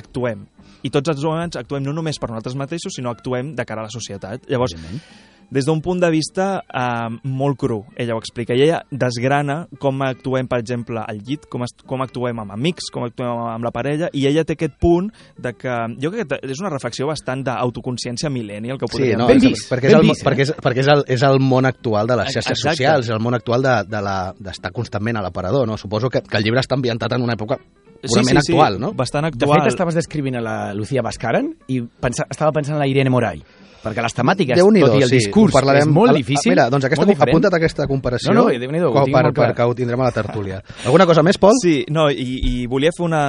actuem. 0.00 0.46
I 0.82 0.92
tots 0.92 1.12
els 1.12 1.24
humans 1.24 1.58
actuem 1.60 1.84
no 1.84 1.96
només 1.96 2.20
per 2.20 2.30
nosaltres 2.30 2.56
mateixos, 2.56 2.94
sinó 2.96 3.10
actuem 3.12 3.54
de 3.56 3.66
cara 3.68 3.84
a 3.84 3.88
la 3.88 3.92
societat. 3.92 4.46
Llavors, 4.48 4.76
Evidentment. 4.76 5.28
Des 5.50 5.66
d'un 5.66 5.80
punt 5.82 5.98
de 6.00 6.10
vista 6.10 6.62
eh, 6.72 7.08
molt 7.24 7.58
cru, 7.58 7.80
ella 7.96 8.14
ho 8.14 8.18
explica. 8.22 8.54
I 8.54 8.62
ella 8.68 8.82
desgrana 8.90 9.66
com 9.78 10.00
actuem, 10.02 10.46
per 10.46 10.60
exemple, 10.62 11.00
al 11.02 11.18
llit, 11.26 11.46
com, 11.50 11.64
com 11.86 12.02
actuem 12.02 12.38
amb 12.38 12.52
amics, 12.54 12.90
com 12.94 13.04
actuem 13.04 13.28
amb 13.56 13.64
la 13.66 13.72
parella, 13.74 14.08
i 14.12 14.26
ella 14.30 14.44
té 14.44 14.54
aquest 14.54 14.78
punt 14.80 15.10
de 15.36 15.52
que... 15.58 15.74
Jo 16.00 16.12
crec 16.14 16.28
que 16.30 16.38
és 16.54 16.60
una 16.62 16.70
reflexió 16.70 17.08
bastant 17.10 17.42
d'autoconsciència 17.46 18.30
millennial 18.30 18.78
que 18.78 18.86
Sí, 18.90 18.96
podríem 18.96 19.18
no, 19.18 19.26
Ben 19.26 19.38
és- 19.42 19.48
vist, 19.50 19.66
perquè, 19.72 19.90
és 19.90 19.94
el, 19.98 20.06
vist, 20.06 20.22
eh? 20.22 20.28
perquè, 20.30 20.46
és, 20.46 20.54
perquè 20.62 20.84
és, 20.84 20.88
el, 20.94 21.04
és 21.18 21.22
el 21.26 21.40
món 21.42 21.66
actual 21.66 22.06
de 22.06 22.16
les 22.22 22.30
xarxes 22.32 22.52
Exacte. 22.56 22.76
socials, 22.78 23.08
el 23.10 23.20
món 23.20 23.34
actual 23.34 23.62
d'estar 23.62 23.84
de, 23.90 23.96
de 23.96 24.02
la- 24.02 24.34
d'estar 24.38 24.72
constantment 24.72 25.18
a 25.18 25.22
l'aparador, 25.26 25.66
no? 25.66 25.76
Suposo 25.76 26.08
que, 26.08 26.22
que 26.22 26.36
el 26.38 26.44
llibre 26.44 26.60
està 26.62 26.74
ambientat 26.78 27.12
en 27.18 27.22
una 27.26 27.34
època 27.34 27.58
purament 28.00 28.38
actual, 28.40 28.78
no? 28.80 28.92
Bastant 28.96 29.26
De 29.26 29.34
actual. 29.34 29.60
fet, 29.64 29.72
estaves 29.74 29.94
descrivint 29.98 30.36
a 30.38 30.40
la 30.40 30.72
Lucía 30.74 31.02
Bascaran 31.02 31.50
i 31.68 31.80
pensa, 31.82 32.24
estava 32.30 32.52
pensant 32.52 32.76
en 32.78 32.80
la 32.80 32.86
Irene 32.88 33.10
Moray. 33.10 33.42
Perquè 33.80 34.02
les 34.04 34.12
temàtiques, 34.14 34.58
tot 34.60 34.74
i 34.76 35.02
el 35.02 35.08
sí, 35.08 35.16
discurs, 35.16 35.52
parlarem, 35.54 35.88
és 35.88 35.94
molt 35.94 36.10
a 36.10 36.14
difícil. 36.14 36.52
Mira, 36.52 36.68
doncs 36.68 36.84
aquesta, 36.84 37.04
molt 37.06 37.14
diferent. 37.14 37.32
apunta't 37.34 37.54
aquesta 37.56 37.86
comparació 37.88 38.32
No, 38.34 38.42
no, 38.42 38.92
com 38.92 39.04
tinc 39.08 39.14
per, 39.16 39.22
clar. 39.32 39.48
perquè 39.54 39.66
ho 39.68 39.74
tindrem 39.74 40.00
a 40.00 40.04
la 40.04 40.12
tertúlia. 40.12 40.62
Alguna 40.84 41.06
cosa 41.06 41.22
més, 41.22 41.38
Pol? 41.38 41.54
Sí, 41.62 41.84
no, 41.88 42.10
i, 42.10 42.26
i 42.44 42.66
volia 42.66 42.90
fer 42.96 43.06
una... 43.06 43.22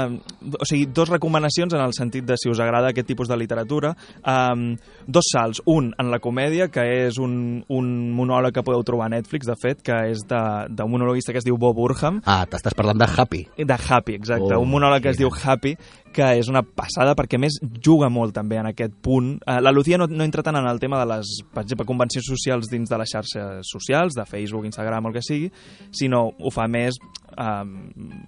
O 0.60 0.66
sigui, 0.68 0.88
dos 0.92 1.10
recomanacions 1.10 1.74
en 1.74 1.80
el 1.82 1.94
sentit 1.94 2.26
de 2.26 2.36
si 2.38 2.50
us 2.52 2.60
agrada 2.60 2.90
aquest 2.92 3.08
tipus 3.08 3.28
de 3.32 3.38
literatura. 3.38 3.96
Um, 4.28 4.76
dos 5.08 5.26
salts. 5.32 5.62
Un, 5.66 5.94
en 5.98 6.12
la 6.12 6.20
comèdia, 6.20 6.68
que 6.68 6.84
és 7.08 7.18
un, 7.18 7.64
un 7.70 7.88
monòleg 8.18 8.52
que 8.54 8.64
podeu 8.64 8.84
trobar 8.84 9.08
a 9.08 9.14
Netflix, 9.16 9.48
de 9.48 9.56
fet, 9.62 9.82
que 9.82 9.96
és 10.12 10.26
de- 10.28 10.68
d'un 10.70 10.92
monologuista 10.92 11.32
que 11.32 11.40
es 11.40 11.46
diu 11.48 11.58
Bob 11.58 11.76
Burham, 11.76 12.22
Ah, 12.26 12.46
t'estàs 12.50 12.74
parlant 12.76 13.00
de 13.00 13.08
Happy. 13.08 13.46
de 13.58 13.78
Happy, 13.88 14.14
exacte. 14.16 14.54
Oh, 14.56 14.60
un 14.62 14.70
monòleg 14.70 15.02
que 15.02 15.10
es 15.16 15.18
diu 15.18 15.30
Happy, 15.32 15.78
que 16.12 16.26
és 16.39 16.50
una 16.52 16.62
passada 16.63 17.13
perquè 17.15 17.39
més 17.39 17.56
juga 17.84 18.10
molt 18.12 18.34
també 18.36 18.58
en 18.60 18.67
aquest 18.71 18.93
punt. 19.04 19.34
Eh, 19.47 19.60
la 19.63 19.71
Lucía 19.71 19.97
no, 19.97 20.08
no 20.12 20.26
entra 20.26 20.43
tant 20.43 20.58
en 20.60 20.67
el 20.67 20.80
tema 20.80 21.00
de 21.00 21.06
les, 21.13 21.38
per 21.54 21.63
exemple, 21.63 21.86
convencions 21.88 22.28
socials 22.28 22.67
dins 22.71 22.89
de 22.91 22.97
les 23.00 23.13
xarxes 23.13 23.69
socials, 23.71 24.13
de 24.17 24.26
Facebook, 24.28 24.65
Instagram 24.67 25.08
el 25.08 25.13
que 25.15 25.24
sigui, 25.24 25.52
sinó 25.95 26.26
ho 26.38 26.52
fa 26.52 26.67
més 26.67 26.97
eh, 27.38 27.63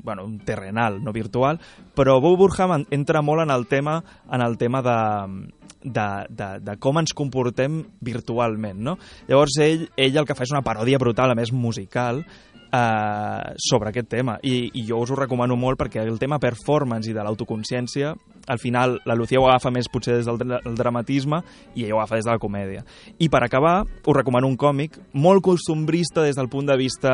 bueno, 0.03 0.29
terrenal, 0.45 1.01
no 1.03 1.11
virtual, 1.11 1.59
però 1.95 2.19
Bob 2.23 2.37
Burham 2.39 2.77
en- 2.79 2.87
entra 2.91 3.21
molt 3.21 3.43
en 3.43 3.51
el 3.51 3.67
tema 3.67 4.03
en 4.31 4.41
el 4.41 4.57
tema 4.57 4.81
de, 4.81 5.51
de, 5.83 6.07
de, 6.29 6.49
de 6.63 6.77
com 6.79 6.97
ens 7.01 7.13
comportem 7.13 7.81
virtualment, 8.01 8.79
no? 8.79 8.97
Llavors 9.27 9.57
ell, 9.61 9.89
ell 9.97 10.17
el 10.17 10.25
que 10.29 10.35
fa 10.37 10.47
és 10.47 10.53
una 10.55 10.63
paròdia 10.63 10.97
brutal, 11.01 11.31
a 11.31 11.35
més 11.37 11.51
musical, 11.51 12.23
eh, 12.73 13.53
sobre 13.57 13.89
aquest 13.89 14.09
tema 14.09 14.37
I, 14.41 14.71
i 14.73 14.85
jo 14.87 14.99
us 15.03 15.11
ho 15.13 15.17
recomano 15.19 15.55
molt 15.59 15.79
perquè 15.79 16.01
el 16.03 16.19
tema 16.19 16.39
performance 16.41 17.09
i 17.09 17.15
de 17.15 17.23
l'autoconsciència 17.23 18.13
al 18.47 18.59
final 18.59 18.97
la 19.05 19.15
Lucía 19.15 19.39
ho 19.39 19.47
agafa 19.47 19.71
més 19.71 19.87
potser 19.91 20.17
des 20.17 20.27
del 20.27 20.41
dra 20.41 20.59
el 20.65 20.75
dramatisme 20.75 21.41
i 21.75 21.85
ella 21.85 21.95
ho 21.95 22.01
agafa 22.01 22.19
des 22.19 22.27
de 22.27 22.33
la 22.33 22.41
comèdia 22.41 22.83
i 23.19 23.29
per 23.29 23.43
acabar 23.45 23.81
us 23.83 24.17
recomano 24.17 24.49
un 24.49 24.57
còmic 24.57 24.99
molt 25.13 25.43
costumbrista 25.45 26.25
des 26.25 26.35
del 26.35 26.49
punt 26.49 26.67
de 26.67 26.77
vista 26.77 27.13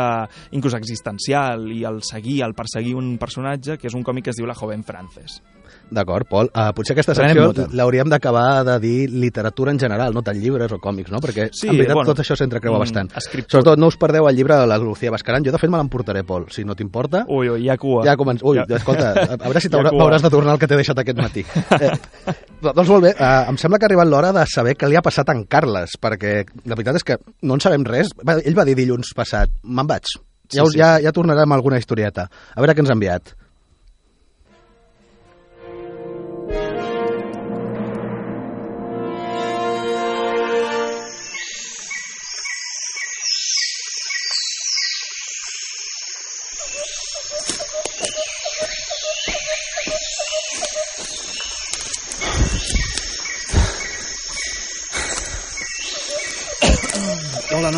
inclús 0.51 0.77
existencial 0.79 1.67
i 1.71 1.83
el 1.83 2.01
seguir, 2.03 2.41
el 2.43 2.55
perseguir 2.55 2.95
un 2.95 3.17
personatge 3.17 3.77
que 3.77 3.87
és 3.91 3.95
un 3.97 4.03
còmic 4.03 4.29
que 4.29 4.35
es 4.35 4.39
diu 4.39 4.47
La 4.49 4.57
joven 4.57 4.83
Frances 4.83 5.41
D'acord, 5.89 6.27
Pol. 6.29 6.49
Uh, 6.53 6.69
potser 6.77 6.93
aquesta 6.93 7.15
secció 7.17 7.49
l'hauríem 7.73 8.09
d'acabar 8.11 8.61
de 8.67 8.75
dir 8.83 9.09
literatura 9.09 9.73
en 9.73 9.79
general, 9.81 10.13
no 10.13 10.21
tant 10.25 10.37
llibres 10.37 10.71
o 10.75 10.77
còmics, 10.81 11.11
no? 11.13 11.21
Perquè, 11.23 11.49
Sí, 11.49 11.69
en 11.69 11.79
veritat, 11.79 11.97
bueno, 11.97 12.11
tot 12.11 12.21
això 12.21 12.37
s'entrecreua 12.37 12.77
mm, 12.77 12.85
bastant. 12.85 13.11
escriptura. 13.17 13.57
Sobretot, 13.57 13.81
no 13.81 13.89
us 13.89 13.97
perdeu 13.97 14.29
el 14.29 14.37
llibre 14.37 14.57
de 14.59 14.67
la 14.69 14.77
Lucía 14.77 15.11
Bascaran. 15.11 15.43
Jo, 15.49 15.55
de 15.55 15.61
fet, 15.61 15.69
me 15.73 15.77
l'emportaré, 15.81 16.21
Pol, 16.23 16.45
si 16.53 16.63
no 16.63 16.75
t'importa. 16.77 17.23
Ui, 17.27 17.49
ui, 17.49 17.63
hi 17.65 17.69
ha 17.73 17.77
cua 17.81 18.05
Ja 18.05 18.13
començ... 18.19 18.43
Ui, 18.45 18.61
Ja. 18.61 18.67
escolta, 18.77 19.11
a 19.25 19.37
veure 19.43 19.59
si 19.59 19.67
Hi 19.69 19.71
ha 19.73 19.75
t'haurà- 19.75 19.89
cua. 19.91 19.99
m'hauràs 20.03 20.21
de 20.25 20.29
tornar 20.33 20.53
el 20.55 20.61
que 20.61 20.69
t'he 20.69 20.77
deixat 20.79 21.01
aquest 21.03 21.17
matí. 21.19 21.43
Eh, 21.79 22.73
doncs 22.75 22.89
molt 22.91 23.05
bé, 23.05 23.11
eh, 23.15 23.43
em 23.49 23.55
sembla 23.57 23.77
que 23.79 23.85
ha 23.85 23.89
arribat 23.89 24.09
l'hora 24.11 24.31
de 24.35 24.41
saber 24.51 24.73
què 24.75 24.87
li 24.91 24.97
ha 24.99 25.03
passat 25.05 25.29
a 25.31 25.35
en 25.37 25.45
Carles, 25.47 25.93
perquè 26.01 26.33
la 26.67 26.75
veritat 26.75 26.97
és 26.99 27.05
que 27.07 27.15
no 27.47 27.55
en 27.55 27.61
sabem 27.63 27.85
res. 27.87 28.09
Ell 28.43 28.57
va 28.57 28.65
dir 28.67 28.75
dilluns 28.75 29.13
passat, 29.15 29.49
me'n 29.63 29.87
vaig. 29.87 30.03
Ja, 30.51 30.63
us, 30.65 30.73
Sí, 30.73 30.75
sí. 30.75 30.79
ja, 30.81 30.97
ja 30.99 31.11
tornarem 31.15 31.45
amb 31.47 31.55
alguna 31.55 31.77
historieta. 31.79 32.27
A 32.55 32.59
veure 32.59 32.75
què 32.75 32.83
ens 32.83 32.89
ha 32.91 32.97
enviat. 32.97 33.31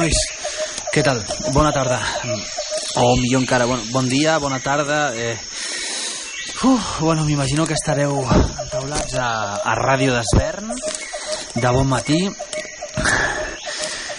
Nois. 0.01 0.17
Què 0.89 1.03
tal? 1.05 1.19
Bona 1.53 1.69
tarda. 1.69 1.99
O 2.97 3.11
millor 3.19 3.43
encara, 3.43 3.67
bon, 3.69 3.83
bon 3.93 4.07
dia, 4.09 4.39
bona 4.41 4.57
tarda. 4.57 5.11
Eh... 5.13 5.35
Uf, 6.65 6.87
bueno, 7.01 7.21
m'imagino 7.27 7.67
que 7.69 7.77
estareu 7.77 8.15
entaulats 8.25 9.13
a, 9.21 9.27
a 9.61 9.75
Ràdio 9.77 10.15
d'Esvern, 10.15 10.71
de 11.53 11.73
bon 11.75 11.85
matí. 11.91 12.17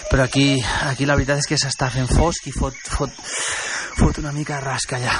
Però 0.07 0.23
aquí, 0.23 0.45
aquí 0.87 1.09
la 1.09 1.17
veritat 1.19 1.43
és 1.43 1.49
que 1.51 1.59
s'està 1.59 1.91
fent 1.91 2.07
fosc 2.07 2.47
i 2.47 2.55
fot, 2.55 2.79
fot, 2.93 3.19
fot 3.99 4.21
una 4.23 4.31
mica 4.31 4.61
rasca 4.63 5.01
allà. 5.01 5.17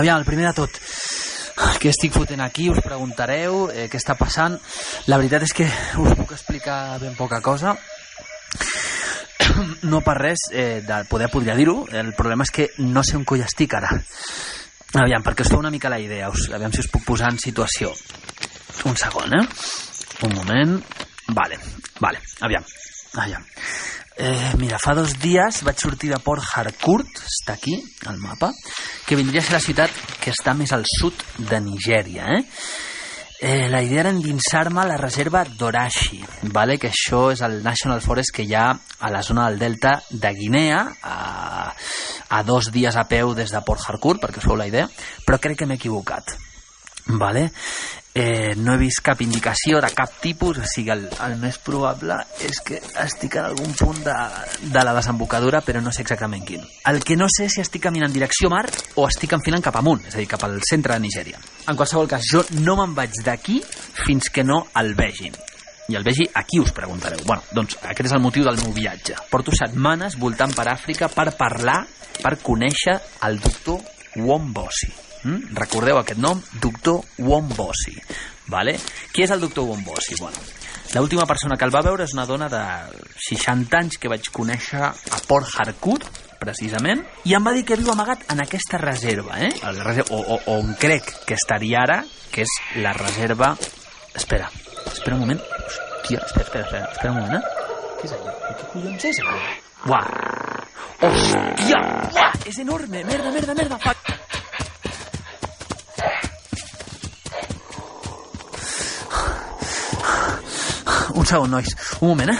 Aviam, 0.00 0.16
el 0.16 0.24
primer 0.24 0.48
de 0.48 0.54
tot, 0.62 0.80
què 1.82 1.92
estic 1.92 2.16
fotent 2.16 2.40
aquí? 2.46 2.70
Us 2.72 2.80
preguntareu 2.80 3.66
eh, 3.74 3.90
què 3.92 4.00
està 4.00 4.16
passant. 4.16 4.56
La 5.12 5.20
veritat 5.20 5.44
és 5.44 5.52
que 5.60 5.68
us 6.00 6.16
puc 6.16 6.32
explicar 6.32 6.96
ben 7.04 7.12
poca 7.20 7.44
cosa. 7.44 7.76
no 9.90 10.00
per 10.04 10.16
res, 10.18 10.48
eh, 10.52 10.82
de 10.86 11.02
poder 11.10 11.28
podria 11.32 11.56
dir-ho, 11.58 11.84
el 11.92 12.12
problema 12.16 12.46
és 12.46 12.52
que 12.54 12.70
no 12.84 13.04
sé 13.04 13.16
on 13.18 13.26
coi 13.28 13.44
estic 13.44 13.76
ara. 13.78 13.92
Aviam, 14.96 15.24
perquè 15.24 15.44
us 15.44 15.52
fa 15.52 15.60
una 15.60 15.72
mica 15.72 15.90
la 15.92 16.00
idea, 16.00 16.30
us, 16.32 16.48
aviam 16.54 16.72
si 16.72 16.80
us 16.84 16.90
puc 16.92 17.04
posar 17.04 17.32
en 17.32 17.40
situació. 17.42 17.92
Un 18.86 18.96
segon, 18.96 19.34
eh? 19.34 19.44
Un 20.24 20.34
moment. 20.36 20.78
Vale, 21.34 21.58
vale, 22.00 22.20
aviam, 22.46 22.64
aviam. 23.18 23.44
Eh, 24.16 24.52
mira, 24.56 24.78
fa 24.80 24.94
dos 24.96 25.18
dies 25.20 25.58
vaig 25.66 25.80
sortir 25.82 26.08
de 26.08 26.20
Port 26.24 26.44
Harcourt, 26.54 27.18
està 27.26 27.58
aquí, 27.58 27.74
al 28.08 28.16
mapa, 28.16 28.52
que 29.04 29.18
vindria 29.18 29.42
a 29.42 29.44
ser 29.44 29.56
la 29.58 29.64
ciutat 29.64 29.98
que 30.22 30.32
està 30.32 30.54
més 30.56 30.72
al 30.72 30.86
sud 30.88 31.20
de 31.50 31.60
Nigèria, 31.60 32.30
eh? 32.38 32.44
Eh, 33.38 33.68
la 33.68 33.82
idea 33.82 34.00
era 34.00 34.10
endinsar-me 34.10 34.80
a 34.80 34.86
la 34.88 34.96
reserva 34.96 35.42
d'Orashi, 35.44 36.22
vale? 36.54 36.78
que 36.80 36.88
això 36.88 37.26
és 37.34 37.42
el 37.44 37.58
National 37.62 38.00
Forest 38.00 38.32
que 38.32 38.46
hi 38.46 38.54
ha 38.56 38.70
a 38.72 39.10
la 39.12 39.20
zona 39.22 39.50
del 39.50 39.58
delta 39.60 39.92
de 40.08 40.32
Guinea, 40.32 40.80
a, 41.02 41.74
a 42.30 42.42
dos 42.48 42.70
dies 42.72 42.96
a 42.96 43.04
peu 43.10 43.34
des 43.36 43.52
de 43.52 43.60
Port 43.60 43.84
Harcourt, 43.84 44.22
perquè 44.22 44.40
us 44.40 44.48
feu 44.48 44.56
la 44.56 44.68
idea, 44.70 44.88
però 45.26 45.36
crec 45.36 45.60
que 45.60 45.68
m'he 45.68 45.76
equivocat. 45.76 46.32
Vale? 47.06 47.50
Eh, 48.18 48.54
no 48.56 48.72
he 48.72 48.78
vist 48.80 49.02
cap 49.04 49.20
indicació 49.20 49.76
de 49.84 49.90
cap 49.92 50.14
tipus, 50.22 50.62
o 50.62 50.64
sigui, 50.64 50.88
el, 50.94 51.02
el 51.20 51.34
més 51.36 51.58
probable 51.60 52.16
és 52.46 52.62
que 52.64 52.78
estic 53.02 53.36
en 53.36 53.50
algun 53.50 53.74
punt 53.76 54.00
de, 54.06 54.14
de 54.72 54.84
la 54.88 54.94
desembocadura, 54.96 55.60
però 55.60 55.82
no 55.84 55.92
sé 55.92 56.00
exactament 56.06 56.46
quin. 56.48 56.64
El 56.88 57.02
que 57.04 57.18
no 57.20 57.28
sé 57.28 57.50
si 57.52 57.60
estic 57.60 57.84
caminant 57.84 58.14
direcció 58.14 58.48
mar 58.48 58.64
o 58.96 59.04
estic 59.04 59.36
enfilant 59.36 59.68
cap 59.68 59.76
amunt, 59.82 60.00
és 60.08 60.16
a 60.16 60.22
dir, 60.22 60.30
cap 60.32 60.48
al 60.48 60.56
centre 60.64 60.96
de 60.96 61.04
Nigèria. 61.04 61.44
En 61.68 61.76
qualsevol 61.76 62.08
cas, 62.08 62.24
jo 62.24 62.40
no 62.64 62.80
me'n 62.80 62.96
vaig 62.96 63.20
d'aquí 63.20 63.60
fins 64.06 64.32
que 64.32 64.48
no 64.48 64.62
el 64.80 64.94
vegin. 64.96 65.36
I 65.92 66.00
el 66.00 66.08
vegi 66.08 66.24
aquí 66.32 66.58
us 66.58 66.72
preguntareu. 66.72 67.20
Bueno, 67.28 67.44
doncs 67.52 67.76
aquest 67.84 68.08
és 68.08 68.16
el 68.16 68.24
motiu 68.24 68.48
del 68.48 68.56
meu 68.64 68.72
viatge. 68.72 69.20
Porto 69.28 69.52
setmanes 69.52 70.16
voltant 70.16 70.56
per 70.56 70.70
Àfrica 70.72 71.12
per 71.12 71.34
parlar, 71.36 71.82
per 72.22 72.38
conèixer 72.40 72.96
el 73.28 73.42
doctor 73.44 73.84
Wombosi. 74.16 75.05
Mm? 75.24 75.56
Recordeu 75.56 75.98
aquest 76.00 76.20
nom? 76.20 76.42
Doctor 76.62 77.02
Wombosi. 77.18 77.96
Vale? 78.52 78.76
Qui 79.12 79.24
és 79.26 79.32
el 79.34 79.40
doctor 79.42 79.66
Wombosi? 79.70 80.20
Bueno, 80.20 80.38
L'última 80.94 81.26
persona 81.26 81.56
que 81.56 81.66
el 81.66 81.74
va 81.74 81.82
veure 81.82 82.04
és 82.06 82.14
una 82.14 82.24
dona 82.28 82.46
de 82.48 82.60
60 83.26 83.78
anys 83.78 83.98
que 84.00 84.08
vaig 84.08 84.28
conèixer 84.32 84.80
a 84.80 85.18
Port 85.26 85.50
Harcourt, 85.58 86.06
precisament, 86.40 87.02
i 87.26 87.34
em 87.36 87.44
va 87.44 87.52
dir 87.56 87.64
que 87.66 87.78
viu 87.80 87.90
amagat 87.92 88.22
en 88.32 88.40
aquesta 88.44 88.78
reserva, 88.80 89.40
eh? 89.42 89.50
La 89.64 89.72
reserva, 89.82 90.16
o, 90.16 90.36
o, 90.36 90.38
on 90.54 90.74
crec 90.80 91.10
que 91.26 91.36
estaria 91.36 91.82
ara, 91.82 92.00
que 92.32 92.46
és 92.46 92.56
la 92.84 92.94
reserva... 92.96 93.54
Espera, 94.16 94.48
espera 94.92 95.16
un 95.18 95.26
moment. 95.26 95.42
Hòstia, 95.42 96.22
espera, 96.24 96.46
espera, 96.46 96.64
espera, 96.64 96.92
espera 96.92 97.12
un 97.12 97.20
moment, 97.20 97.42
eh? 97.42 97.88
Què 97.98 98.08
és 98.08 98.14
allò? 98.16 98.36
Què 98.46 98.70
collons 98.72 99.08
és 99.10 99.20
allò? 99.24 99.40
Uah! 99.90 100.06
Hòstia! 101.10 101.82
Uah! 102.14 102.30
És 102.46 102.62
enorme! 102.62 103.04
Merda, 103.10 103.34
merda, 103.34 103.58
merda! 103.58 104.24
Un 111.16 111.24
segon, 111.24 111.48
nois. 111.48 111.68
Un 112.00 112.08
moment, 112.12 112.30
eh? 112.30 112.38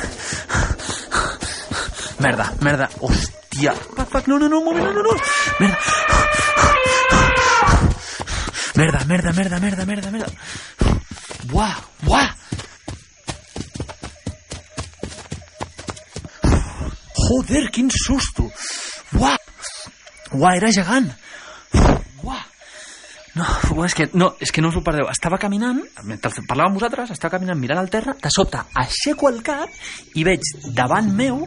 Merda, 2.21 2.53
merda. 2.61 2.89
Hòstia. 3.01 3.73
Fuck, 3.97 4.11
fuck, 4.13 4.27
no, 4.29 4.39
no, 4.39 4.49
no, 4.49 4.59
un 4.59 4.65
moment, 4.65 4.85
no, 4.85 4.93
no, 4.93 5.03
no. 5.03 5.13
Merda. 5.59 5.79
Merda, 8.77 9.05
merda, 9.09 9.33
merda, 9.33 9.61
merda, 9.61 9.87
merda, 9.87 10.11
merda. 10.11 10.31
Buah, 11.49 11.77
buah. 12.05 12.29
Joder, 17.17 17.71
quin 17.73 17.89
susto. 17.91 18.51
Buah. 19.17 19.39
Buah, 20.33 20.57
era 20.61 20.69
gegant. 20.71 21.09
Buah. 22.21 22.56
No, 23.37 23.85
és 23.85 23.95
que 23.95 24.09
no, 24.17 24.31
és 24.41 24.51
que 24.53 24.63
no 24.65 24.71
us 24.73 24.79
ho 24.79 24.83
perdeu. 24.85 25.09
Estava 25.13 25.39
caminant, 25.41 25.83
mentre 26.09 26.33
parlàvem 26.49 26.73
amb 26.73 26.79
vosaltres, 26.81 27.13
estava 27.13 27.37
caminant 27.37 27.61
mirant 27.61 27.83
al 27.83 27.91
terra, 27.93 28.17
de 28.23 28.33
sobte 28.33 28.63
aixeco 28.81 29.29
el 29.29 29.43
cap 29.45 30.17
i 30.17 30.25
veig 30.27 30.53
davant 30.77 31.11
meu... 31.17 31.43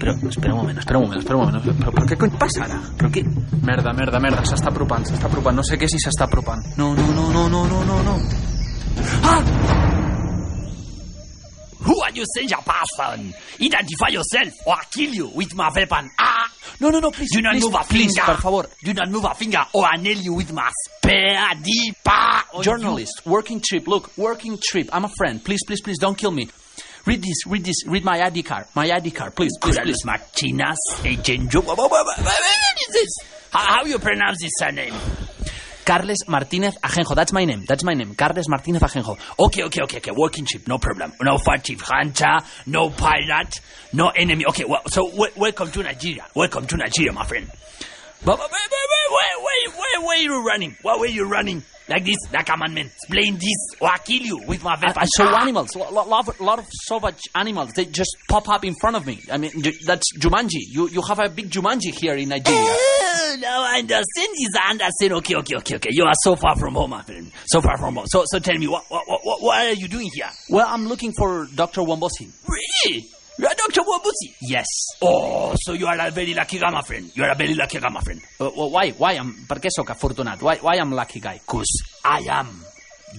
Però, 0.00 0.16
espera 0.30 0.54
un 0.54 0.62
moment, 0.62 0.80
espera 0.80 1.00
un 1.00 1.06
moment, 1.06 1.20
espera 1.20 1.38
un 1.38 1.44
moment. 1.44 1.80
Però, 1.82 1.92
però 1.92 2.06
què 2.08 2.18
cony 2.20 2.36
passa 2.40 2.64
ara? 2.64 2.80
Però 2.96 3.12
què? 3.12 3.24
Merda, 3.60 3.92
merda, 3.96 4.22
merda, 4.22 4.44
s'està 4.48 4.72
apropant, 4.72 5.04
s'està 5.08 5.28
apropant. 5.28 5.60
No 5.60 5.66
sé 5.66 5.76
què 5.80 5.88
si 5.90 6.00
s'està 6.00 6.24
apropant. 6.28 6.64
No, 6.80 6.94
no, 6.96 7.10
no, 7.16 7.28
no, 7.36 7.48
no, 7.52 7.66
no, 7.68 7.84
no, 7.84 8.00
no. 8.08 8.16
Ah! 9.28 9.42
Who 11.80 11.96
are 12.04 12.12
you 12.12 12.24
saying 12.34 12.50
your 12.50 12.64
person? 12.64 13.32
Identify 13.60 14.12
yourself 14.12 14.52
or 14.66 14.76
I'll 14.76 14.90
kill 14.92 15.14
you 15.14 15.30
with 15.34 15.54
my 15.56 15.70
weapon. 15.74 16.10
Ah! 16.18 16.49
No, 16.80 16.88
no, 16.90 16.98
no, 17.00 17.10
please, 17.10 17.30
Do 17.32 17.42
not 17.42 17.52
please, 17.52 17.64
move 17.64 17.74
a 17.74 17.84
please, 17.84 18.14
finger. 18.16 18.32
per 18.32 18.36
favor. 18.40 18.66
Do 18.82 18.94
not 18.94 19.10
move 19.10 19.24
a 19.24 19.34
finger 19.34 19.60
or 19.74 19.84
I'll 19.84 20.00
nail 20.00 20.16
you 20.16 20.32
with 20.34 20.52
my 20.52 20.70
spear 20.98 21.36
deeper. 21.62 22.10
on 22.54 22.62
Journalist, 22.62 23.22
working 23.26 23.60
trip, 23.60 23.86
look, 23.86 24.16
working 24.16 24.58
trip. 24.62 24.88
I'm 24.92 25.04
a 25.04 25.10
friend. 25.18 25.44
Please, 25.44 25.60
please, 25.66 25.80
please, 25.82 25.98
don't 25.98 26.16
kill 26.16 26.30
me. 26.30 26.48
Read 27.06 27.22
this, 27.22 27.46
read 27.46 27.64
this, 27.64 27.86
read 27.86 28.04
my 28.04 28.20
ID 28.22 28.42
card. 28.42 28.66
My 28.74 28.90
ID 28.90 29.10
card, 29.10 29.34
please, 29.34 29.52
You. 29.62 29.72
please, 29.72 29.78
please. 29.78 30.04
Martinez, 30.04 30.76
agent 31.04 31.52
what 31.54 31.92
is 32.88 32.92
this? 32.92 33.28
How, 33.50 33.76
how 33.78 33.84
you 33.84 33.98
pronounce 33.98 34.38
this 34.40 34.52
surname? 34.58 34.94
Carles 35.90 36.24
Martínez 36.28 36.78
Ajenjo. 36.80 37.16
That's 37.16 37.32
my 37.32 37.44
name. 37.44 37.64
That's 37.66 37.82
my 37.82 37.94
name. 37.94 38.14
Carles 38.14 38.46
Martínez 38.46 38.78
Ajenjo. 38.80 39.18
Okay, 39.36 39.64
okay, 39.64 39.82
okay, 39.82 39.96
okay. 39.98 40.12
Working 40.16 40.44
trip, 40.44 40.68
no 40.68 40.78
problem. 40.78 41.12
No 41.20 41.36
furtive 41.36 41.80
hunter, 41.80 42.38
no 42.66 42.90
pirate, 42.90 43.60
no 43.92 44.10
enemy. 44.10 44.44
Okay, 44.46 44.64
well, 44.68 44.82
so 44.86 45.10
w- 45.10 45.32
welcome 45.34 45.68
to 45.72 45.82
Nigeria. 45.82 46.24
Welcome 46.32 46.68
to 46.68 46.76
Nigeria, 46.76 47.12
my 47.12 47.24
friend. 47.24 47.48
But, 48.24 48.36
but, 48.36 48.38
but, 48.38 48.50
but, 48.50 49.10
where, 49.10 49.44
where, 49.44 49.78
where, 49.80 50.06
where 50.06 50.18
you 50.22 50.46
running? 50.46 50.76
Where 50.82 50.96
were 50.96 51.06
you 51.06 51.28
running? 51.28 51.64
Like 51.90 52.04
this, 52.04 52.18
man, 52.32 52.74
man. 52.74 52.86
Explain 52.86 53.34
this, 53.34 53.80
or 53.80 53.88
I 53.88 53.98
kill 53.98 54.22
you 54.22 54.38
with 54.46 54.62
my 54.62 54.74
I, 54.74 54.86
weapon. 54.86 55.02
I 55.02 55.06
saw 55.06 55.24
Ah! 55.26 55.42
animals, 55.42 55.74
a 55.74 55.78
lot, 55.78 56.08
lot, 56.08 56.40
lot 56.40 56.58
of 56.60 56.66
savage 56.86 57.20
animals. 57.34 57.72
They 57.72 57.86
just 57.86 58.16
pop 58.28 58.48
up 58.48 58.64
in 58.64 58.76
front 58.80 58.94
of 58.94 59.04
me. 59.04 59.20
I 59.30 59.38
mean, 59.38 59.50
that's 59.84 60.06
Jumanji. 60.16 60.60
You, 60.70 60.88
you 60.88 61.02
have 61.02 61.18
a 61.18 61.28
big 61.28 61.50
Jumanji 61.50 61.92
here 61.92 62.14
in 62.14 62.28
Nigeria. 62.28 62.76
Oh, 63.12 63.36
now 63.40 63.62
I 63.62 63.78
understand 63.80 64.28
this. 64.38 64.50
I 64.60 64.70
understand. 64.70 65.12
Okay, 65.14 65.34
okay, 65.36 65.56
okay, 65.56 65.76
okay. 65.76 65.90
You 65.92 66.04
are 66.04 66.12
so 66.22 66.36
far 66.36 66.56
from 66.56 66.74
home, 66.74 66.90
my 66.90 67.02
friend. 67.02 67.30
So 67.46 67.60
far 67.60 67.76
from 67.76 67.94
home. 67.96 68.06
So, 68.06 68.24
so 68.26 68.38
tell 68.38 68.56
me, 68.56 68.66
what, 68.68 68.84
what, 68.88 69.04
what, 69.06 69.42
what 69.42 69.66
are 69.66 69.72
you 69.72 69.88
doing 69.88 70.10
here? 70.12 70.30
Well, 70.48 70.66
I'm 70.68 70.86
looking 70.86 71.12
for 71.12 71.46
Dr. 71.54 71.80
Wombosi. 71.82 72.30
Really? 72.48 73.06
You 73.40 73.46
are 73.46 73.54
Dr. 73.54 73.80
Wabusi? 73.80 74.34
Yes. 74.42 74.66
Oh, 75.00 75.54
so 75.58 75.72
you 75.72 75.86
are 75.86 75.96
a 75.98 76.10
very 76.10 76.34
lucky 76.34 76.58
guy, 76.58 76.70
my 76.70 76.82
friend. 76.82 77.10
You 77.14 77.24
are 77.24 77.30
a 77.30 77.34
very 77.34 77.54
lucky 77.54 77.78
guy, 77.80 77.88
my 77.88 78.02
friend. 78.02 78.20
Uh, 78.38 78.50
well, 78.54 78.68
why? 78.68 78.90
Why? 78.90 79.12
I'm, 79.14 79.32
per 79.48 79.56
què 79.58 79.70
sóc 79.72 79.88
afortunat? 79.94 80.42
Why, 80.42 80.58
why 80.60 80.74
I'm 80.76 80.92
lucky 80.92 81.20
guy? 81.20 81.38
Because 81.40 81.72
I 82.04 82.20
am 82.28 82.50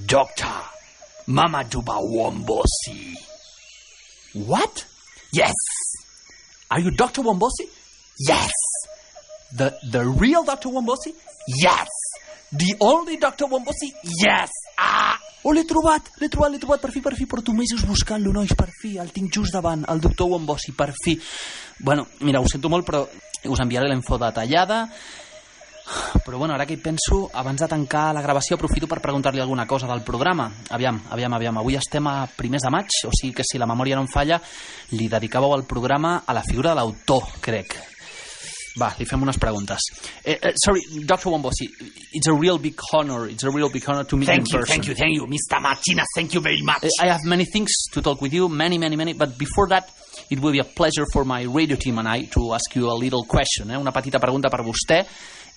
Dr. 0.05 0.53
Mamaduba 1.27 1.97
Wombosi. 2.05 3.17
What? 4.45 4.86
Yes. 5.34 5.55
Are 6.69 6.79
you 6.79 6.91
Dr. 6.91 7.23
Wombosi? 7.23 7.65
Yes. 8.19 8.53
The, 9.57 9.73
the 9.89 10.05
real 10.05 10.43
Dr. 10.43 10.69
Wombosi? 10.69 11.15
Yes. 11.47 11.89
The 12.51 12.75
only 12.79 13.17
Dr. 13.17 13.45
Wombosi? 13.45 13.89
Yes. 14.21 14.51
Ah. 14.82 15.17
Oh, 15.44 15.54
l'he 15.54 15.63
trobat, 15.65 16.12
l'he 16.22 16.30
trobat, 16.30 16.52
l'he 16.54 16.60
trobat, 16.62 16.82
per 16.82 16.91
fi, 16.94 17.02
per 17.02 17.15
fi, 17.17 17.26
porto 17.26 17.54
mesos 17.58 17.82
buscant-lo, 17.89 18.34
nois, 18.34 18.54
per 18.58 18.70
fi, 18.70 18.98
el 19.02 19.10
tinc 19.13 19.34
just 19.34 19.54
davant, 19.56 19.88
el 19.89 20.02
doctor 20.02 20.30
Wombosi, 20.30 20.76
per 20.78 20.91
fi. 20.94 21.15
Bueno, 21.82 22.06
mira, 22.22 22.41
ho 22.41 22.50
sento 22.50 22.70
molt, 22.70 22.86
però 22.86 23.02
us 23.50 23.63
enviaré 23.63 23.89
la 23.89 23.98
info 23.98 24.20
detallada, 24.22 24.84
però 26.24 26.38
bueno, 26.38 26.54
ara 26.54 26.67
que 26.70 26.78
hi 26.78 26.82
penso, 26.82 27.24
abans 27.34 27.60
de 27.60 27.67
tancar 27.67 28.12
la 28.13 28.22
gravació 28.22 28.56
aprofito 28.56 28.88
per 28.88 29.02
preguntar-li 29.02 29.41
alguna 29.41 29.65
cosa 29.67 29.89
del 29.89 30.06
programa. 30.06 30.46
Aviam, 30.70 31.02
aviam, 31.10 31.34
aviam, 31.34 31.58
avui 31.58 31.76
estem 31.80 32.06
a 32.08 32.28
primers 32.38 32.67
de 32.67 32.72
maig, 32.78 33.02
o 33.10 33.15
sigui 33.15 33.34
que 33.41 33.48
si 33.48 33.58
la 33.58 33.70
memòria 33.70 33.98
no 33.98 34.06
em 34.06 34.12
falla, 34.13 34.39
li 34.94 35.10
dedicàveu 35.10 35.58
el 35.58 35.65
programa 35.65 36.22
a 36.26 36.38
la 36.38 36.46
figura 36.46 36.76
de 36.76 36.80
l'autor, 36.84 37.34
crec. 37.41 37.90
Va, 38.79 38.93
li 38.97 39.05
fem 39.05 39.21
unes 39.21 39.38
preguntes. 39.38 39.79
Eh, 40.23 40.38
eh, 40.41 40.53
sorry, 40.55 40.81
Dr. 41.05 41.29
Wombosi, 41.29 41.67
it's 42.13 42.27
a 42.27 42.34
real 42.34 42.57
big 42.57 42.79
honor, 42.93 43.27
it's 43.27 43.43
a 43.43 43.49
real 43.51 43.69
big 43.69 43.84
honor 43.89 44.05
to 44.05 44.15
meet 44.15 44.27
Thank 44.27 44.39
you 44.39 44.43
in 44.43 44.45
you, 44.51 44.60
person. 44.60 44.73
thank 44.73 44.88
you, 44.88 44.95
thank 44.95 45.15
you, 45.15 45.27
Mr. 45.27 45.62
Martinez. 45.62 46.07
Thank 46.15 46.34
you 46.34 46.39
very 46.41 46.62
much. 46.62 46.84
Uh, 46.86 46.89
I 47.01 47.07
have 47.10 47.25
many 47.25 47.43
things 47.45 47.69
to 47.91 48.01
talk 48.01 48.21
with 48.21 48.34
you, 48.34 48.47
many, 48.47 48.77
many, 48.77 48.95
many, 48.95 49.13
but 49.13 49.38
before 49.38 49.67
that, 49.69 49.89
it 50.29 50.39
will 50.39 50.53
be 50.53 50.60
a 50.60 50.63
pleasure 50.63 51.05
for 51.12 51.25
my 51.25 51.43
radio 51.43 51.75
team 51.75 51.97
and 51.99 52.07
I 52.07 52.23
to 52.31 52.53
ask 52.53 52.73
you 52.75 52.89
a 52.89 52.95
little 52.95 53.25
question, 53.25 53.71
eh? 53.71 53.77
una 53.77 53.91
petita 53.91 54.19
pregunta 54.19 54.49
per 54.49 54.63
vostè. 54.63 55.05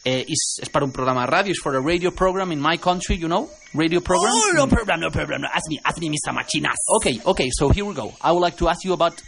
Eh, 0.07 0.21
és, 0.29 0.41
és 0.61 0.69
per 0.69 0.83
un 0.85 0.91
programa 0.93 1.23
de 1.25 1.31
ràdio, 1.33 1.51
és 1.55 1.61
for 1.63 1.75
a 1.77 1.81
radio 1.81 2.11
program 2.11 2.51
in 2.53 2.61
my 2.61 2.77
country, 2.77 3.17
you 3.17 3.27
know? 3.29 3.49
Radio 3.73 4.01
program? 4.01 4.35
Oh, 4.35 4.53
no 4.55 4.67
problem, 4.67 5.01
no 5.01 5.09
problem. 5.09 5.41
No, 5.41 5.49
ask 5.49 5.65
me, 5.71 5.79
ask 5.83 5.99
me, 5.99 6.11
Mr. 6.11 6.35
Martinez. 6.35 6.77
Okay, 6.99 7.21
okay, 7.25 7.49
so 7.51 7.71
here 7.71 7.87
we 7.87 7.95
go. 7.95 8.13
I 8.21 8.33
would 8.33 8.43
like 8.43 8.59
to 8.59 8.69
ask 8.69 8.85
you 8.85 8.93
about, 8.93 9.23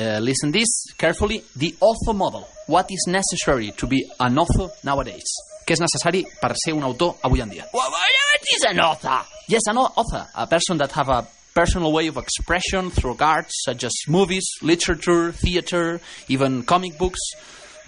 uh, 0.00 0.18
listen 0.20 0.50
this 0.52 0.68
carefully, 0.96 1.42
the 1.56 1.74
author 1.80 2.14
model. 2.14 2.46
What 2.66 2.86
is 2.90 3.04
necessary 3.08 3.72
to 3.76 3.86
be 3.86 4.04
an 4.18 4.38
author 4.38 4.68
nowadays? 4.84 5.26
Què 5.66 5.74
és 5.76 5.80
necessari 5.82 6.24
per 6.40 6.54
ser 6.58 6.72
un 6.74 6.82
autor 6.86 7.16
avui 7.22 7.40
en 7.44 7.50
dia? 7.50 7.66
What, 7.72 7.90
what 7.92 8.48
is 8.56 8.64
an 8.68 8.80
author? 8.80 9.20
Yes, 9.48 9.66
an 9.68 9.78
author, 9.78 10.26
a 10.34 10.46
person 10.46 10.78
that 10.78 10.92
have 10.92 11.08
a 11.08 11.26
personal 11.54 11.92
way 11.92 12.06
of 12.08 12.16
expression 12.16 12.90
through 12.90 13.16
arts 13.20 13.62
such 13.66 13.84
as 13.84 13.92
movies, 14.08 14.46
literature, 14.62 15.32
theater, 15.32 16.00
even 16.28 16.62
comic 16.62 16.96
books. 16.98 17.20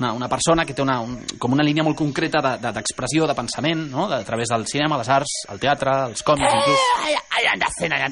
Una, 0.01 0.13
una 0.15 0.29
persona 0.29 0.65
que 0.67 0.75
té 0.75 0.83
una, 0.83 1.01
un, 1.05 1.21
com 1.39 1.53
una 1.55 1.63
línia 1.63 1.85
molt 1.87 1.97
concreta 1.97 2.41
de- 2.43 2.57
de- 2.59 2.73
d'expressió, 2.75 3.23
de, 3.23 3.29
de 3.31 3.39
pensament, 3.39 3.85
no? 3.93 4.09
a 4.11 4.23
través 4.27 4.49
del 4.51 4.67
cinema, 4.67 4.99
les 4.99 5.09
arts, 5.09 5.45
el 5.53 5.61
teatre, 5.63 5.93
els 6.11 6.25
còmics, 6.27 6.57
inclús. 6.59 6.89
I, 7.07 7.15
I 7.15 7.47
understand, 7.55 7.95
I 7.95 8.03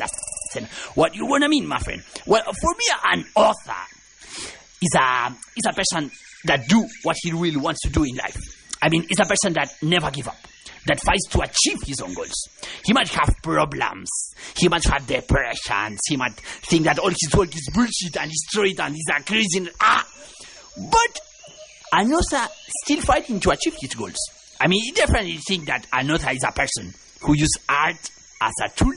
What 0.94 1.14
you 1.14 1.26
wanna 1.26 1.48
mean, 1.48 1.66
my 1.66 1.78
friend? 1.78 2.02
Well, 2.26 2.42
for 2.42 2.70
me, 2.78 2.84
an 3.04 3.24
author 3.34 3.76
is 4.82 4.94
a 4.98 5.36
is 5.56 5.64
a 5.68 5.72
person 5.72 6.10
that 6.44 6.66
do 6.68 6.86
what 7.02 7.16
he 7.20 7.32
really 7.32 7.56
wants 7.56 7.80
to 7.82 7.90
do 7.90 8.02
in 8.02 8.16
life. 8.16 8.38
I 8.82 8.88
mean, 8.88 9.06
is 9.10 9.20
a 9.20 9.24
person 9.24 9.52
that 9.54 9.68
never 9.82 10.10
give 10.10 10.26
up, 10.26 10.38
that 10.86 11.00
fights 11.00 11.28
to 11.30 11.40
achieve 11.42 11.78
his 11.84 12.00
own 12.00 12.14
goals. 12.14 12.48
He 12.84 12.92
might 12.92 13.08
have 13.08 13.34
problems, 13.42 14.08
he 14.56 14.68
might 14.68 14.84
have 14.84 15.06
depressions, 15.06 16.00
he 16.08 16.16
might 16.16 16.34
think 16.34 16.84
that 16.84 16.98
all 16.98 17.10
his 17.10 17.30
work 17.36 17.54
is 17.54 17.68
bullshit 17.74 18.16
and 18.16 18.30
he's 18.30 18.42
straight 18.48 18.80
and 18.80 18.94
he's 18.94 19.04
a 19.14 19.22
crazy. 19.22 19.68
Ah, 19.80 20.06
but 20.76 21.20
an 21.92 22.12
author 22.12 22.48
still 22.84 23.00
fighting 23.02 23.40
to 23.40 23.50
achieve 23.50 23.74
his 23.80 23.94
goals. 23.94 24.16
I 24.60 24.68
mean, 24.68 24.82
he 24.82 24.92
definitely 24.92 25.38
think 25.46 25.66
that 25.66 25.86
an 25.92 26.10
author 26.10 26.30
is 26.30 26.44
a 26.44 26.52
person 26.52 26.94
who 27.20 27.34
use 27.34 27.52
art 27.68 28.10
as 28.40 28.52
a 28.64 28.68
tool 28.70 28.94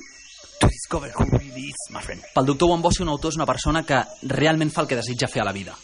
to 0.60 0.68
discover 0.68 1.12
who 1.16 1.26
really 1.38 1.70
is, 1.70 1.90
my 1.90 2.02
friend. 2.02 2.24
Pel 2.34 2.46
doctor 2.46 2.70
Wambossi, 2.70 3.04
un 3.04 3.10
autor 3.10 3.34
és 3.34 3.40
una 3.40 3.50
persona 3.50 3.84
que 3.88 4.00
realment 4.30 4.72
fa 4.72 4.84
el 4.84 4.92
que 4.92 5.00
desitja 5.00 5.32
fer 5.32 5.44
a 5.44 5.48
la 5.50 5.56
vida. 5.56 5.76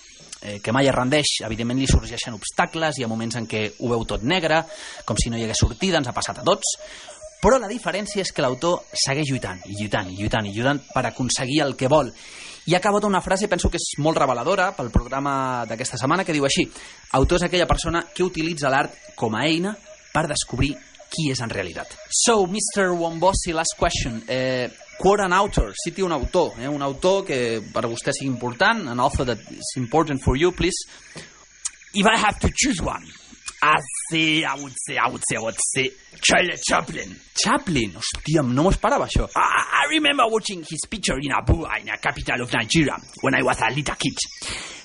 Eh, 0.42 0.60
que 0.64 0.72
mai 0.72 0.88
es 0.88 0.96
rendeix, 0.96 1.42
evidentment 1.44 1.82
li 1.82 1.88
sorgeixen 1.90 2.38
obstacles, 2.38 2.98
hi 2.98 3.04
ha 3.04 3.12
moments 3.12 3.36
en 3.36 3.48
què 3.50 3.66
ho 3.80 3.90
veu 3.92 4.06
tot 4.08 4.24
negre, 4.24 4.62
com 5.06 5.18
si 5.20 5.32
no 5.32 5.36
hi 5.36 5.44
hagués 5.44 5.60
sortida, 5.60 6.00
ens 6.00 6.08
ha 6.08 6.16
passat 6.16 6.40
a 6.40 6.46
tots, 6.48 6.78
però 7.40 7.60
la 7.60 7.68
diferència 7.72 8.24
és 8.24 8.32
que 8.36 8.44
l'autor 8.44 8.86
segueix 8.92 9.30
lluitant, 9.32 9.60
i 9.68 9.76
lluitant, 9.80 10.08
i 10.12 10.16
lluitant, 10.16 10.48
i 10.48 10.54
lluitant 10.56 10.80
per 10.94 11.06
aconseguir 11.08 11.62
el 11.64 11.76
que 11.80 11.92
vol. 11.92 12.12
I 12.68 12.76
ha 12.76 12.80
acabat 12.80 13.08
una 13.08 13.22
frase, 13.24 13.48
penso 13.52 13.70
que 13.72 13.80
és 13.80 13.96
molt 14.04 14.20
reveladora 14.20 14.74
pel 14.78 14.92
programa 14.92 15.66
d'aquesta 15.68 15.98
setmana, 16.00 16.24
que 16.24 16.36
diu 16.36 16.46
així, 16.48 16.68
autor 17.20 17.40
és 17.40 17.48
aquella 17.48 17.68
persona 17.68 18.04
que 18.14 18.24
utilitza 18.28 18.72
l'art 18.72 19.16
com 19.20 19.36
a 19.36 19.46
eina 19.48 19.74
per 20.14 20.28
descobrir 20.28 20.76
qui 21.10 21.30
és 21.34 21.42
en 21.42 21.50
realitat. 21.50 21.96
So, 22.10 22.46
Mr. 22.48 22.92
Wombosi, 22.98 23.54
last 23.54 23.76
question. 23.78 24.22
Eh, 24.28 24.70
quote 25.00 25.24
an 25.24 25.34
author, 25.34 25.74
citi 25.74 26.02
un 26.02 26.12
autor, 26.12 26.60
eh? 26.60 26.68
un 26.68 26.82
autor 26.82 27.24
que 27.26 27.62
per 27.74 27.88
vostè 27.88 28.14
sigui 28.14 28.30
important, 28.30 28.88
an 28.92 29.00
author 29.00 29.26
that 29.26 29.40
is 29.52 29.74
important 29.78 30.22
for 30.22 30.38
you, 30.38 30.52
please. 30.52 30.86
If 31.94 32.06
I 32.06 32.18
have 32.18 32.38
to 32.40 32.50
choose 32.54 32.82
one, 32.82 33.06
I 33.62 33.76
say, 34.10 34.44
I 34.44 34.56
would 34.56 34.74
say, 34.88 34.98
I 34.98 35.10
would 35.10 35.22
say, 35.28 35.36
I 35.36 35.42
would 35.42 35.58
say, 35.60 35.92
Charlie 36.22 36.56
Chaplin. 36.58 37.16
Chaplin, 37.36 37.92
hòstia, 37.98 38.44
no 38.44 38.64
m'ho 38.64 38.72
esperava 38.72 39.08
això. 39.08 39.28
I, 39.36 39.84
I 39.84 39.90
remember 39.92 40.28
watching 40.32 40.64
his 40.64 40.86
picture 40.90 41.18
in 41.20 41.34
Abuja, 41.36 41.80
in 41.80 41.88
the 41.88 41.98
capital 42.00 42.42
of 42.42 42.54
Nigeria, 42.54 42.96
when 43.22 43.36
I 43.36 43.44
was 43.44 43.60
a 43.62 43.70
little 43.74 43.96
kid. 43.96 44.16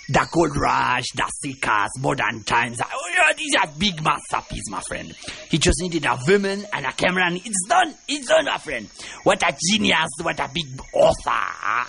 The 0.07 0.29
gold 0.31 0.55
rush, 0.57 1.07
the 1.15 1.31
seekers, 1.41 1.89
modern 1.99 2.43
times. 2.45 2.79
Oh, 2.83 3.11
yeah, 3.17 3.33
these 3.37 3.55
are 3.57 3.67
big 3.79 4.03
masterpieces, 4.03 4.71
my 4.71 4.81
friend. 4.83 5.15
He 5.49 5.57
just 5.57 5.81
needed 5.81 6.05
a 6.05 6.19
woman 6.29 6.67
and 6.73 6.85
a 6.85 6.93
camera, 6.93 7.25
and 7.27 7.37
it's 7.39 7.67
done. 7.67 7.95
It's 8.07 8.29
done, 8.29 8.45
my 8.45 8.59
friend. 8.59 8.87
What 9.23 9.43
a 9.43 9.57
genius! 9.71 10.11
What 10.21 10.39
a 10.41 10.51
big 10.53 10.67
author! 10.93 11.31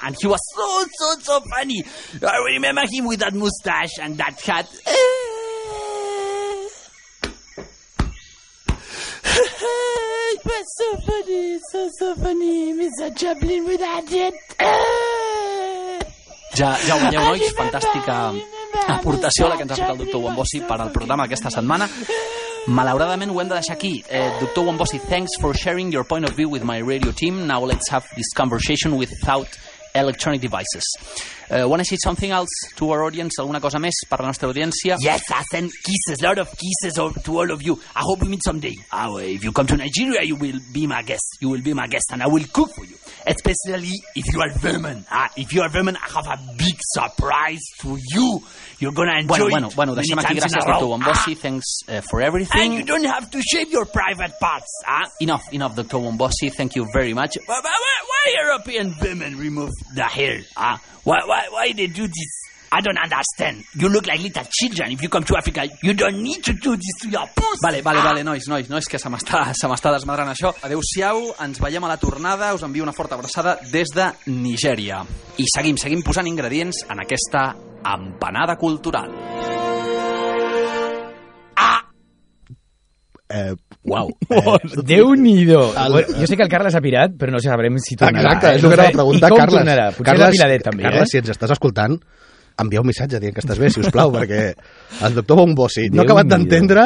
And 0.03 0.15
he 0.19 0.27
was 0.27 0.39
so, 0.55 0.85
so, 0.97 1.19
so 1.19 1.41
funny. 1.49 1.83
I 2.25 2.37
remember 2.53 2.83
him 2.89 3.05
with 3.05 3.19
that 3.19 3.33
mustache 3.33 3.99
and 4.01 4.17
that 4.17 4.39
hat. 4.39 4.69
it 9.27 10.45
was 10.45 10.65
so 10.77 10.97
funny, 11.01 11.59
so, 11.69 11.89
so 11.99 12.15
funny, 12.15 12.73
Mr. 12.73 13.17
Chaplin 13.17 13.65
with 13.65 13.81
that 13.81 14.07
jet. 14.07 15.15
Ja, 16.55 16.69
ja 16.87 16.95
ho 16.95 17.01
veieu, 17.03 17.19
nois, 17.19 17.49
fantàstica 17.57 18.13
aportació 18.93 19.49
la 19.49 19.57
que 19.59 19.65
ens 19.65 19.73
ha 19.73 19.79
fet 19.81 19.89
el 19.91 19.97
doctor 20.05 20.21
Wombosi 20.23 20.61
per 20.63 20.77
al 20.79 20.91
programa 20.93 21.25
aquesta 21.27 21.51
setmana. 21.51 21.89
Malauradament 22.71 23.33
ho 23.33 23.41
hem 23.41 23.49
de 23.49 23.57
deixar 23.57 23.75
aquí. 23.75 23.97
Eh, 24.07 24.29
doctor 24.39 24.63
Wombosi, 24.69 25.01
thanks 25.09 25.35
for 25.41 25.51
sharing 25.53 25.91
your 25.91 26.05
point 26.07 26.23
of 26.23 26.31
view 26.37 26.47
with 26.47 26.63
my 26.63 26.79
radio 26.79 27.11
team. 27.11 27.45
Now 27.45 27.59
let's 27.59 27.91
have 27.91 28.07
this 28.15 28.31
conversation 28.33 28.95
without 28.95 29.51
electronic 29.95 30.41
devices. 30.41 30.83
Uh, 31.49 31.67
want 31.67 31.79
to 31.79 31.85
say 31.85 31.95
something 32.03 32.31
else 32.31 32.49
to 32.75 32.89
our 32.91 33.03
audience? 33.03 33.37
Alguna 33.39 33.59
cosa 33.61 33.77
més 33.79 33.93
per 34.09 34.17
la 34.19 34.27
nostra 34.27 34.49
audiència? 34.49 34.97
Yes, 34.99 35.21
I 35.29 35.43
send 35.51 35.71
kisses, 35.85 36.21
lot 36.21 36.39
of 36.39 36.49
kisses 36.57 36.95
to 36.95 37.31
all 37.39 37.51
of 37.51 37.61
you. 37.61 37.79
I 37.95 38.01
hope 38.01 38.21
we 38.21 38.29
meet 38.29 38.43
someday. 38.43 38.73
Oh, 38.91 39.17
if 39.17 39.43
you 39.43 39.51
come 39.51 39.67
to 39.67 39.77
Nigeria, 39.77 40.23
you 40.23 40.35
will 40.35 40.59
be 40.73 40.87
my 40.87 41.03
guest. 41.03 41.37
You 41.41 41.49
will 41.49 41.61
be 41.61 41.73
my 41.73 41.87
guest, 41.87 42.05
and 42.11 42.23
I 42.23 42.27
will 42.27 42.43
cook 42.51 42.73
for 42.75 42.83
you. 42.83 42.95
Especially 43.27 43.93
if 44.15 44.25
you 44.33 44.41
are 44.41 44.49
Vermin. 44.59 45.05
Ah, 45.09 45.29
if 45.37 45.53
you 45.53 45.61
are 45.61 45.69
Vermin, 45.69 45.95
I 45.97 46.07
have 46.13 46.27
a 46.27 46.39
big 46.57 46.77
surprise 46.93 47.61
to 47.81 47.97
you. 48.13 48.41
You're 48.79 48.91
gonna 48.91 49.19
enjoy 49.19 49.37
Bueno, 49.37 49.49
bueno, 49.49 49.67
it 49.69 49.75
bueno, 49.75 49.95
deixem 49.95 50.17
aquí. 50.19 50.35
Gràcies, 50.35 50.55
a 50.55 50.65
row. 50.65 50.79
doctor 50.79 50.87
Wombosi. 50.89 51.31
Ah, 51.35 51.41
Thanks 51.41 51.65
uh, 51.87 52.01
for 52.01 52.21
and 52.21 52.73
you 52.73 52.83
don't 52.83 53.03
have 53.05 53.29
to 53.31 53.41
shave 53.41 53.71
your 53.71 53.85
private 53.85 54.33
parts. 54.39 54.71
Ah, 54.87 55.03
Enough, 55.19 55.53
enough, 55.53 55.75
Dr. 55.75 55.97
Wombosi. 55.97 56.51
Thank 56.55 56.75
you 56.75 56.87
very 56.93 57.13
much. 57.13 57.37
Why, 57.45 57.61
why, 57.61 57.71
why 57.71 58.33
European 58.43 58.95
women 59.01 59.37
remove 59.37 59.71
the 59.93 60.03
hair? 60.03 60.41
Ah, 60.55 60.79
why, 61.03 61.19
why, 61.25 61.47
why 61.51 61.73
they 61.73 61.87
do 61.87 62.07
this? 62.07 62.41
I 62.71 62.81
don't 62.81 62.97
understand. 62.97 63.63
You 63.75 63.87
look 63.87 64.05
like 64.05 64.19
little 64.19 64.43
children. 64.51 64.91
If 64.91 65.01
you 65.01 65.07
come 65.07 65.23
to 65.23 65.37
Africa, 65.37 65.63
you 65.81 65.93
don't 65.93 66.21
need 66.21 66.43
to 66.43 66.53
do 66.53 66.75
this 66.75 66.95
to 67.03 67.09
your 67.09 67.25
puss. 67.33 67.59
Vale, 67.63 67.81
vale, 67.81 67.99
Ah, 67.99 68.03
vale, 68.03 68.23
nois, 68.23 68.47
nois, 68.49 68.67
nois, 68.69 68.85
que 68.85 68.99
se 68.99 69.07
m'està 69.09 69.91
desmadrant 69.93 70.33
això. 70.33 70.51
Adéu-siau, 70.61 71.35
ens 71.45 71.61
veiem 71.61 71.83
a 71.85 71.93
la 71.93 71.97
tornada, 71.97 72.53
us 72.53 72.63
envio 72.63 72.83
una 72.83 72.91
forta 72.91 73.15
abraçada 73.15 73.59
des 73.71 73.87
de 73.95 74.11
Nigèria. 74.27 75.05
I 75.37 75.45
seguim, 75.55 75.77
seguim 75.77 76.03
posant 76.03 76.27
ingredients 76.27 76.83
en 76.89 76.99
aquesta 76.99 77.53
empanada 77.85 78.57
cultural. 78.57 79.54
Eh, 83.35 83.53
Uau. 83.85 84.09
Déu-n'hi-do. 84.89 85.61
Bueno, 85.75 86.19
jo 86.19 86.27
sé 86.27 86.37
que 86.37 86.45
el 86.45 86.49
Carles 86.51 86.75
ha 86.77 86.81
pirat, 86.81 87.17
però 87.19 87.33
no 87.35 87.41
sabrem 87.43 87.77
si 87.83 87.97
tornarà. 87.99 88.35
Exacte, 88.37 88.53
eh? 88.53 88.59
és 88.59 88.63
el 88.63 88.71
que 88.71 88.77
anava 88.79 88.93
a 88.93 88.97
preguntar, 88.99 89.27
I 89.27 89.33
com 89.33 89.41
Carles. 89.41 89.57
tornarà? 89.59 89.87
Potser 89.93 90.05
Carles, 90.11 90.29
de 90.29 90.37
Piladet, 90.37 90.63
també, 90.69 90.85
Carles, 90.87 91.03
eh? 91.03 91.11
si 91.11 91.21
ens 91.21 91.33
estàs 91.35 91.53
escoltant, 91.55 91.97
envia 92.63 92.81
un 92.81 92.87
missatge 92.87 93.19
dient 93.19 93.35
que 93.35 93.43
estàs 93.43 93.59
bé, 93.59 93.69
si 93.73 93.81
us 93.83 93.91
plau, 93.93 94.13
perquè 94.15 94.41
el 95.05 95.17
doctor 95.17 95.41
Bombossi 95.41 95.89
no 95.91 96.01
ha 96.01 96.05
acabat 96.07 96.29
d'entendre 96.31 96.85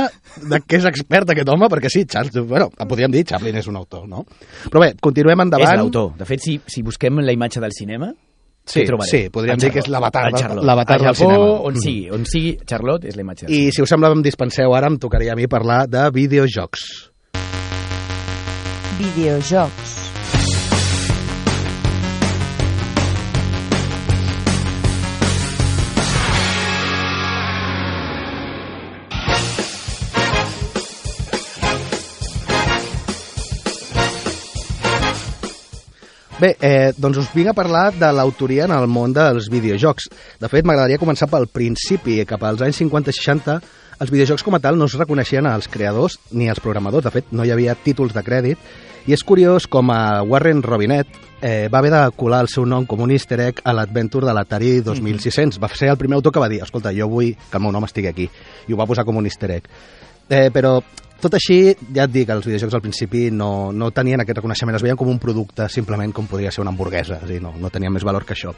de 0.50 0.62
què 0.66 0.80
és 0.82 0.88
expert 0.90 1.30
aquest 1.36 1.52
home, 1.54 1.70
perquè 1.72 1.92
sí, 1.94 2.04
Charles, 2.10 2.36
bueno, 2.50 2.72
podríem 2.82 3.14
dir 3.14 3.24
Chaplin 3.30 3.62
és 3.62 3.70
un 3.70 3.78
autor, 3.80 4.08
no? 4.10 4.26
Però 4.66 4.82
bé, 4.84 4.96
continuem 5.00 5.46
endavant. 5.46 5.76
És 5.76 5.84
l'autor. 5.84 6.16
De 6.20 6.28
fet, 6.28 6.44
si, 6.44 6.58
si 6.66 6.84
busquem 6.84 7.22
la 7.22 7.36
imatge 7.36 7.62
del 7.64 7.76
cinema, 7.78 8.10
Sí, 8.70 8.80
què 8.82 8.88
trobarem? 8.88 9.10
sí, 9.10 9.30
podríem 9.34 9.58
dir 9.58 9.72
que 9.74 9.80
és 9.82 9.88
l'avatar 9.90 10.28
l'avatar 10.32 11.00
Al 11.00 11.06
del 11.06 11.08
Japó, 11.16 11.26
cinema. 11.26 11.50
on 11.70 11.76
sigui, 11.82 12.10
on 12.14 12.26
sigui 12.30 12.58
Charlotte, 12.70 13.08
és 13.10 13.16
la 13.18 13.22
imatge 13.26 13.50
I 13.50 13.72
si 13.74 13.82
us 13.82 13.90
sembla, 13.90 14.12
em 14.14 14.22
dispenseu, 14.22 14.74
ara 14.78 14.88
em 14.88 14.98
tocaria 15.02 15.34
a 15.34 15.36
mi 15.36 15.48
parlar 15.48 15.88
de 15.88 16.10
videojocs. 16.14 17.10
Videojocs. 19.00 20.09
Bé, 36.40 36.54
eh, 36.62 36.94
doncs 36.96 37.18
us 37.20 37.34
vinc 37.36 37.50
a 37.52 37.54
parlar 37.54 37.90
de 37.92 38.08
l'autoria 38.16 38.64
en 38.64 38.72
el 38.72 38.86
món 38.88 39.12
dels 39.12 39.50
videojocs. 39.52 40.06
De 40.40 40.48
fet, 40.48 40.64
m'agradaria 40.64 41.00
començar 41.02 41.28
pel 41.28 41.50
principi. 41.52 42.16
Cap 42.24 42.46
als 42.48 42.62
anys 42.64 42.80
50 42.80 43.12
i 43.12 43.18
60, 43.18 43.58
els 44.00 44.14
videojocs 44.14 44.46
com 44.48 44.56
a 44.56 44.62
tal 44.64 44.80
no 44.80 44.88
es 44.88 44.96
reconeixien 44.96 45.50
als 45.50 45.68
creadors 45.68 46.16
ni 46.32 46.48
als 46.48 46.62
programadors. 46.64 47.04
De 47.04 47.12
fet, 47.12 47.34
no 47.36 47.44
hi 47.44 47.52
havia 47.52 47.76
títols 47.76 48.16
de 48.16 48.24
crèdit. 48.24 48.70
I 49.12 49.18
és 49.18 49.24
curiós 49.28 49.68
com 49.68 49.92
a 49.92 50.22
Warren 50.24 50.64
Robinet 50.64 51.12
eh, 51.42 51.68
va 51.68 51.82
haver 51.82 51.92
de 51.92 52.06
colar 52.16 52.46
el 52.46 52.52
seu 52.52 52.64
nom 52.64 52.88
com 52.88 53.04
un 53.04 53.12
easter 53.12 53.42
egg 53.50 53.60
a 53.66 53.76
l'Adventure 53.76 54.28
de 54.28 54.38
l'Atari 54.38 54.78
2600. 54.80 55.60
Va 55.60 55.68
ser 55.76 55.92
el 55.92 56.00
primer 56.00 56.22
autor 56.22 56.32
que 56.32 56.40
va 56.40 56.48
dir, 56.48 56.62
escolta, 56.64 56.96
jo 56.96 57.12
vull 57.12 57.34
que 57.36 57.60
el 57.60 57.68
meu 57.68 57.76
nom 57.76 57.84
estigui 57.84 58.08
aquí. 58.08 58.30
I 58.68 58.72
ho 58.72 58.80
va 58.80 58.88
posar 58.88 59.04
com 59.04 59.20
un 59.20 59.28
easter 59.28 59.52
egg. 59.60 59.68
Eh, 60.30 60.48
però 60.56 60.78
tot 61.20 61.36
així, 61.36 61.74
ja 61.96 62.06
et 62.06 62.14
dic, 62.14 62.30
els 62.32 62.46
videojocs 62.48 62.78
al 62.78 62.84
principi 62.84 63.26
no, 63.32 63.72
no 63.76 63.90
tenien 63.96 64.24
aquest 64.24 64.40
reconeixement, 64.40 64.78
es 64.78 64.86
veien 64.86 65.00
com 65.00 65.10
un 65.12 65.20
producte 65.20 65.68
simplement 65.72 66.14
com 66.16 66.30
podria 66.32 66.52
ser 66.56 66.64
una 66.64 66.72
hamburguesa, 66.72 67.20
és 67.20 67.28
a 67.28 67.30
dir, 67.30 67.42
no, 67.44 67.54
no 67.60 67.72
tenien 67.74 67.94
més 67.94 68.08
valor 68.08 68.26
que 68.28 68.38
això. 68.38 68.54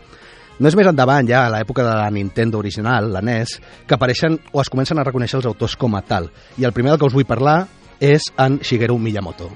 No 0.61 0.69
és 0.69 0.77
més 0.77 0.85
endavant, 0.85 1.25
ja 1.25 1.45
a 1.47 1.49
l'època 1.49 1.81
de 1.81 1.95
la 1.97 2.11
Nintendo 2.13 2.59
original, 2.61 3.09
la 3.13 3.23
NES, 3.25 3.55
que 3.87 3.97
apareixen 3.97 4.37
o 4.51 4.61
es 4.61 4.69
comencen 4.69 5.01
a 5.01 5.07
reconèixer 5.07 5.39
els 5.39 5.49
autors 5.49 5.77
com 5.79 5.97
a 5.97 6.03
tal. 6.05 6.29
I 6.61 6.69
el 6.69 6.75
primer 6.75 6.93
del 6.93 7.01
que 7.01 7.09
us 7.09 7.17
vull 7.17 7.25
parlar 7.25 7.63
és 7.97 8.29
en 8.37 8.59
Shigeru 8.61 8.99
Miyamoto. 9.01 9.49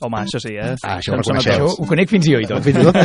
Home, 0.00 0.22
això 0.24 0.40
sí, 0.40 0.54
eh? 0.56 0.74
Ah, 0.80 0.94
això 0.96 1.12
ho 1.12 1.18
reconeixeu. 1.18 1.66
Això 1.66 1.82
ho 1.84 1.86
conec 1.88 2.08
fins 2.08 2.24
jo 2.24 2.38
i 2.40 2.46
tot. 2.48 2.62
Fins 2.64 2.78
i 2.80 2.84
tot. 2.86 2.96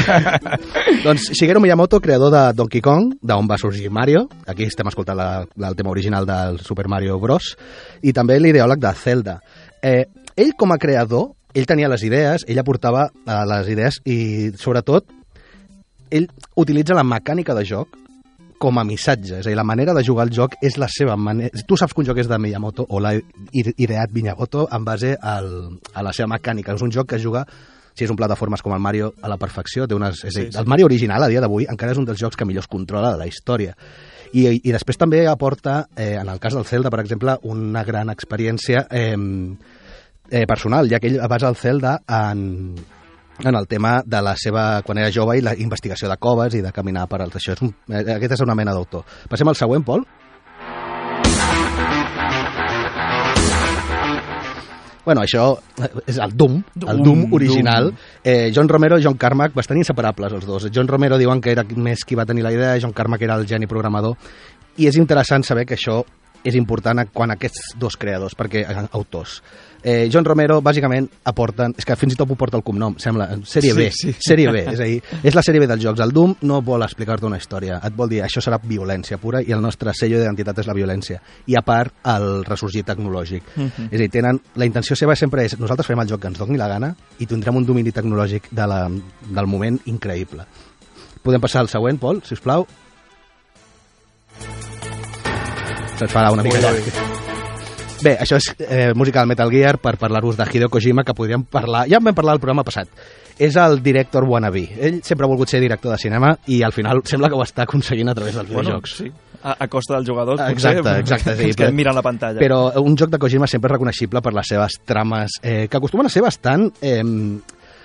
doncs 1.06 1.26
Shigeru 1.36 1.60
Miyamoto, 1.60 2.00
creador 2.00 2.32
de 2.32 2.44
Donkey 2.56 2.80
Kong, 2.84 3.18
d'on 3.20 3.50
va 3.52 3.58
sorgir 3.60 3.92
Mario, 3.92 4.26
aquí 4.48 4.64
estem 4.70 4.88
escoltant 4.88 5.20
la, 5.20 5.28
la, 5.60 5.74
el 5.74 5.76
tema 5.76 5.92
original 5.92 6.28
del 6.30 6.62
Super 6.64 6.88
Mario 6.92 7.20
Bros, 7.20 7.52
i 8.00 8.16
també 8.16 8.40
l'ideòleg 8.40 8.80
de 8.80 8.94
Zelda. 8.96 9.36
Eh, 9.84 10.06
ell, 10.40 10.56
com 10.56 10.72
a 10.72 10.80
creador, 10.80 11.34
ell 11.52 11.68
tenia 11.68 11.92
les 11.92 12.08
idees, 12.08 12.48
ell 12.48 12.64
aportava 12.64 13.10
eh, 13.12 13.44
les 13.52 13.76
idees 13.76 14.00
i, 14.08 14.18
sobretot, 14.56 15.12
ell 16.16 16.30
utilitza 16.56 16.96
la 16.96 17.04
mecànica 17.04 17.58
de 17.58 17.68
joc 17.68 18.00
com 18.58 18.80
a 18.80 18.84
missatge, 18.88 19.40
és 19.42 19.46
a 19.46 19.50
dir, 19.50 19.56
la 19.58 19.64
manera 19.68 19.94
de 19.94 20.04
jugar 20.04 20.24
al 20.26 20.32
joc 20.34 20.56
és 20.64 20.78
la 20.82 20.88
seva 20.90 21.16
manera... 21.20 21.50
Tu 21.68 21.78
saps 21.78 21.94
que 21.94 22.02
un 22.02 22.08
joc 22.08 22.18
és 22.24 22.28
de 22.32 22.38
Miyamoto 22.40 22.86
o 22.90 23.00
l'ha 23.04 23.14
ide- 23.52 23.74
ideat 23.78 24.12
Miyamoto 24.16 24.68
en 24.72 24.86
base 24.88 25.16
al, 25.22 25.50
a 25.94 26.04
la 26.06 26.14
seva 26.16 26.30
mecànica. 26.36 26.74
És 26.74 26.82
un 26.86 26.92
joc 26.96 27.10
que 27.14 27.20
juga 27.22 27.46
si 27.96 28.04
és 28.04 28.12
un 28.12 28.18
plataformes 28.20 28.60
com 28.62 28.74
el 28.76 28.82
Mario 28.84 29.14
a 29.24 29.30
la 29.32 29.38
perfecció, 29.40 29.86
té 29.88 29.96
unes, 29.96 30.18
és 30.28 30.36
a 30.36 30.40
dir, 30.40 30.48
Sí, 30.50 30.52
sí. 30.52 30.60
el 30.60 30.66
Mario 30.68 30.86
original 30.90 31.24
a 31.24 31.30
dia 31.32 31.40
d'avui 31.40 31.64
encara 31.72 31.94
és 31.94 31.98
un 32.02 32.04
dels 32.08 32.20
jocs 32.20 32.36
que 32.36 32.44
millor 32.44 32.66
es 32.66 32.68
controla 32.68 33.14
de 33.14 33.22
la 33.22 33.28
història. 33.28 33.76
I, 34.36 34.50
i 34.52 34.72
després 34.74 34.98
també 35.00 35.22
aporta, 35.32 35.86
eh, 35.96 36.18
en 36.20 36.28
el 36.28 36.42
cas 36.44 36.54
del 36.58 36.66
Zelda, 36.68 36.90
per 36.92 37.00
exemple, 37.06 37.38
una 37.48 37.86
gran 37.88 38.10
experiència 38.12 38.88
eh, 38.92 39.16
eh, 40.30 40.44
personal, 40.46 40.90
ja 40.92 41.00
que 41.00 41.08
ell 41.14 41.22
basa 41.32 41.48
el 41.48 41.56
Zelda 41.56 42.02
en, 42.08 42.76
en 43.44 43.56
el 43.56 43.68
tema 43.68 44.02
de 44.06 44.22
la 44.22 44.36
seva, 44.38 44.82
quan 44.86 45.00
era 45.02 45.12
jove, 45.14 45.38
i 45.38 45.44
la 45.44 45.56
investigació 45.58 46.10
de 46.10 46.18
coves 46.18 46.56
i 46.56 46.62
de 46.64 46.72
caminar 46.72 47.08
per 47.12 47.22
als... 47.22 47.36
Això 47.36 47.56
és 47.56 47.66
un, 47.66 47.74
eh, 47.92 48.06
aquest 48.16 48.38
és 48.38 48.46
una 48.46 48.56
mena 48.56 48.74
d'autor. 48.76 49.04
Passem 49.30 49.50
al 49.52 49.60
següent, 49.60 49.84
Pol. 49.86 50.06
Bueno, 55.06 55.22
això 55.22 55.52
és 56.10 56.18
el 56.18 56.32
Doom, 56.34 56.58
el 56.82 57.04
Doom 57.06 57.28
original. 57.38 57.92
Eh, 58.24 58.52
John 58.56 58.68
Romero 58.68 58.98
i 58.98 59.04
John 59.06 59.20
Carmack, 59.22 59.54
bastant 59.54 59.78
inseparables 59.78 60.34
els 60.34 60.48
dos. 60.50 60.66
John 60.74 60.90
Romero 60.90 61.20
diuen 61.22 61.42
que 61.42 61.54
era 61.54 61.64
més 61.78 62.02
qui 62.04 62.18
va 62.18 62.26
tenir 62.26 62.42
la 62.42 62.54
idea, 62.56 62.80
John 62.82 62.94
Carmack 62.94 63.22
era 63.22 63.38
el 63.38 63.46
geni 63.46 63.70
programador, 63.70 64.18
i 64.82 64.90
és 64.90 64.98
interessant 64.98 65.46
saber 65.46 65.68
que 65.70 65.78
això 65.78 66.02
és 66.46 66.58
important 66.58 67.06
quan 67.14 67.34
aquests 67.34 67.76
dos 67.78 67.98
creadors, 68.02 68.34
perquè 68.38 68.66
eh, 68.66 68.88
autors. 68.98 69.40
Eh, 69.88 70.10
John 70.10 70.26
Romero, 70.26 70.58
bàsicament, 70.66 71.06
aporten... 71.30 71.76
És 71.78 71.86
que 71.86 71.94
fins 71.94 72.16
i 72.16 72.18
tot 72.18 72.32
ho 72.34 72.36
porta 72.40 72.58
el 72.58 72.64
cognom, 72.66 72.96
sembla. 72.98 73.28
Sèrie 73.46 73.76
B. 73.78 73.84
Sí, 73.94 74.10
sí. 74.10 74.14
Sèrie 74.32 74.50
B. 74.50 74.64
És 74.74 74.80
a 74.82 74.88
dir, 74.90 74.96
és 75.22 75.36
la 75.38 75.44
sèrie 75.46 75.62
B 75.62 75.68
dels 75.70 75.84
jocs. 75.84 76.02
El 76.02 76.14
Doom 76.16 76.34
no 76.50 76.58
vol 76.66 76.82
explicar-te 76.82 77.28
una 77.30 77.38
història. 77.38 77.78
Et 77.86 77.94
vol 77.94 78.10
dir, 78.10 78.24
això 78.26 78.42
serà 78.42 78.58
violència 78.58 79.20
pura 79.22 79.44
i 79.46 79.54
el 79.54 79.62
nostre 79.62 79.94
sello 79.94 80.18
d'identitat 80.18 80.64
és 80.64 80.70
la 80.72 80.74
violència. 80.74 81.20
I 81.46 81.60
a 81.60 81.62
part, 81.62 81.94
el 82.16 82.42
ressorgir 82.48 82.82
tecnològic. 82.88 83.52
Mhm. 83.54 83.90
És 83.92 84.00
a 84.00 84.02
dir, 84.02 84.10
tenen... 84.10 84.42
La 84.58 84.66
intenció 84.66 84.98
seva 84.98 85.14
sempre 85.20 85.46
és 85.46 85.54
nosaltres 85.60 85.86
fem 85.86 86.02
el 86.02 86.10
joc 86.10 86.24
que 86.24 86.32
ens 86.34 86.42
doni 86.42 86.58
la 86.58 86.72
gana 86.72 86.90
i 87.22 87.28
tindrem 87.30 87.62
un 87.62 87.68
domini 87.68 87.94
tecnològic 87.94 88.50
de 88.50 88.66
la, 88.66 88.88
del 88.90 89.52
moment 89.52 89.78
increïble. 89.86 90.48
Podem 91.22 91.46
passar 91.46 91.62
al 91.62 91.70
següent, 91.70 92.02
Pol, 92.02 92.24
si 92.26 92.34
us 92.34 92.42
plau. 92.42 92.66
Se'ns 95.96 96.10
farà 96.10 96.34
una 96.34 96.44
mica 96.44 96.64
llarg. 96.66 97.15
Bé, 98.04 98.16
això 98.22 98.38
és 98.38 98.50
eh, 98.60 98.92
música 98.94 99.22
del 99.22 99.30
Metal 99.32 99.50
Gear 99.50 99.78
per 99.82 99.96
parlar-vos 99.98 100.36
de 100.38 100.46
Hideo 100.52 100.70
Kojima, 100.70 101.04
que 101.04 101.14
podríem 101.16 101.44
parlar... 101.50 101.86
Ja 101.90 101.98
en 101.98 102.04
vam 102.06 102.16
parlar 102.18 102.36
al 102.36 102.42
programa 102.44 102.64
passat. 102.68 102.90
És 103.40 103.56
el 103.60 103.80
director 103.84 104.24
wannabe. 104.30 104.66
Ell 104.80 105.00
sempre 105.04 105.26
ha 105.26 105.30
volgut 105.32 105.50
ser 105.52 105.60
director 105.64 105.92
de 105.92 105.98
cinema 106.00 106.34
i 106.52 106.62
al 106.64 106.72
final 106.76 107.02
sembla 107.08 107.30
que 107.32 107.36
ho 107.40 107.44
està 107.44 107.64
aconseguint 107.66 108.12
a 108.12 108.16
través 108.16 108.36
dels 108.38 108.50
videojocs. 108.52 108.98
sí. 109.04 109.12
A, 109.46 109.52
a 109.62 109.68
costa 109.70 109.94
dels 109.94 110.08
jugadors, 110.10 110.40
Exacte, 110.50 110.80
potser. 110.82 111.02
exacte, 111.04 111.34
sí, 111.38 111.52
però- 111.54 111.72
mirant 111.76 111.94
la 111.94 112.02
pantalla. 112.02 112.40
Però 112.42 112.60
un 112.82 112.96
joc 112.98 113.12
de 113.14 113.20
Kojima 113.22 113.46
sempre 113.46 113.70
és 113.70 113.76
reconeixible 113.76 114.22
per 114.26 114.32
les 114.34 114.48
seves 114.50 114.80
trames, 114.90 115.36
eh, 115.44 115.68
que 115.70 115.78
acostumen 115.78 116.08
a 116.08 116.10
ser 116.10 116.24
bastant 116.26 116.64
eh, 116.82 117.04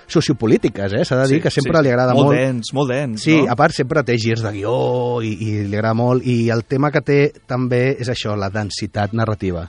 sociopolítiques, 0.09 0.95
eh? 0.97 1.03
S'ha 1.05 1.19
de 1.21 1.27
dir 1.35 1.41
que 1.43 1.51
sempre 1.53 1.83
li 1.85 1.91
agrada 1.93 2.15
molt... 2.17 2.31
Molt 2.31 2.39
dens, 2.41 2.73
molt 2.73 2.89
dens, 2.91 3.21
Sí, 3.21 3.35
no? 3.43 3.51
a 3.53 3.55
part 3.59 3.77
sempre 3.77 4.01
té 4.07 4.17
girs 4.19 4.41
de 4.41 4.51
guió 4.57 4.73
i, 5.21 5.35
i 5.37 5.51
li 5.67 5.77
agrada 5.77 5.93
molt 6.01 6.25
i 6.25 6.49
el 6.49 6.65
tema 6.65 6.89
que 6.91 7.03
té 7.05 7.19
també 7.45 7.91
és 8.01 8.09
això, 8.09 8.33
la 8.35 8.49
densitat 8.49 9.13
narrativa. 9.13 9.67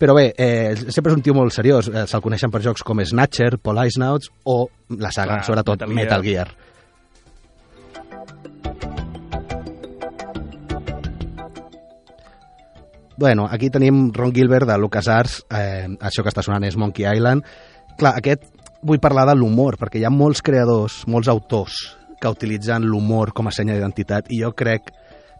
Però 0.00 0.14
bé, 0.16 0.30
eh, 0.32 0.74
sempre 0.88 1.12
és 1.12 1.18
un 1.18 1.22
tio 1.22 1.34
molt 1.36 1.52
seriós. 1.52 1.90
Eh, 1.92 2.06
Se'l 2.08 2.22
coneixen 2.24 2.50
per 2.50 2.62
jocs 2.64 2.82
com 2.82 3.02
Snatcher, 3.04 3.58
Paul 3.60 3.82
Icenauts 3.84 4.30
o 4.48 4.70
la 4.96 5.12
saga, 5.12 5.34
Clar, 5.36 5.44
sobretot, 5.44 5.82
Metal 5.84 5.94
Metal 5.94 6.22
Gear. 6.24 6.48
Gear. 6.48 6.70
Bueno, 13.20 13.46
aquí 13.50 13.68
tenim 13.68 14.14
Ron 14.14 14.32
Gilbert 14.32 14.66
de 14.66 14.78
LucasArts, 14.78 15.44
eh, 15.52 15.86
això 16.00 16.22
que 16.24 16.30
està 16.32 16.40
sonant 16.40 16.64
és 16.64 16.78
Monkey 16.80 17.04
Island. 17.04 17.44
Clar, 17.98 18.14
aquest 18.16 18.46
vull 18.80 19.02
parlar 19.04 19.26
de 19.28 19.34
l'humor, 19.36 19.76
perquè 19.76 20.00
hi 20.00 20.06
ha 20.08 20.10
molts 20.14 20.40
creadors, 20.40 21.02
molts 21.06 21.28
autors 21.28 21.76
que 22.18 22.32
utilitzen 22.32 22.88
l'humor 22.88 23.34
com 23.36 23.48
a 23.48 23.52
senya 23.52 23.76
d'identitat 23.76 24.32
i 24.32 24.40
jo 24.40 24.54
crec 24.56 24.88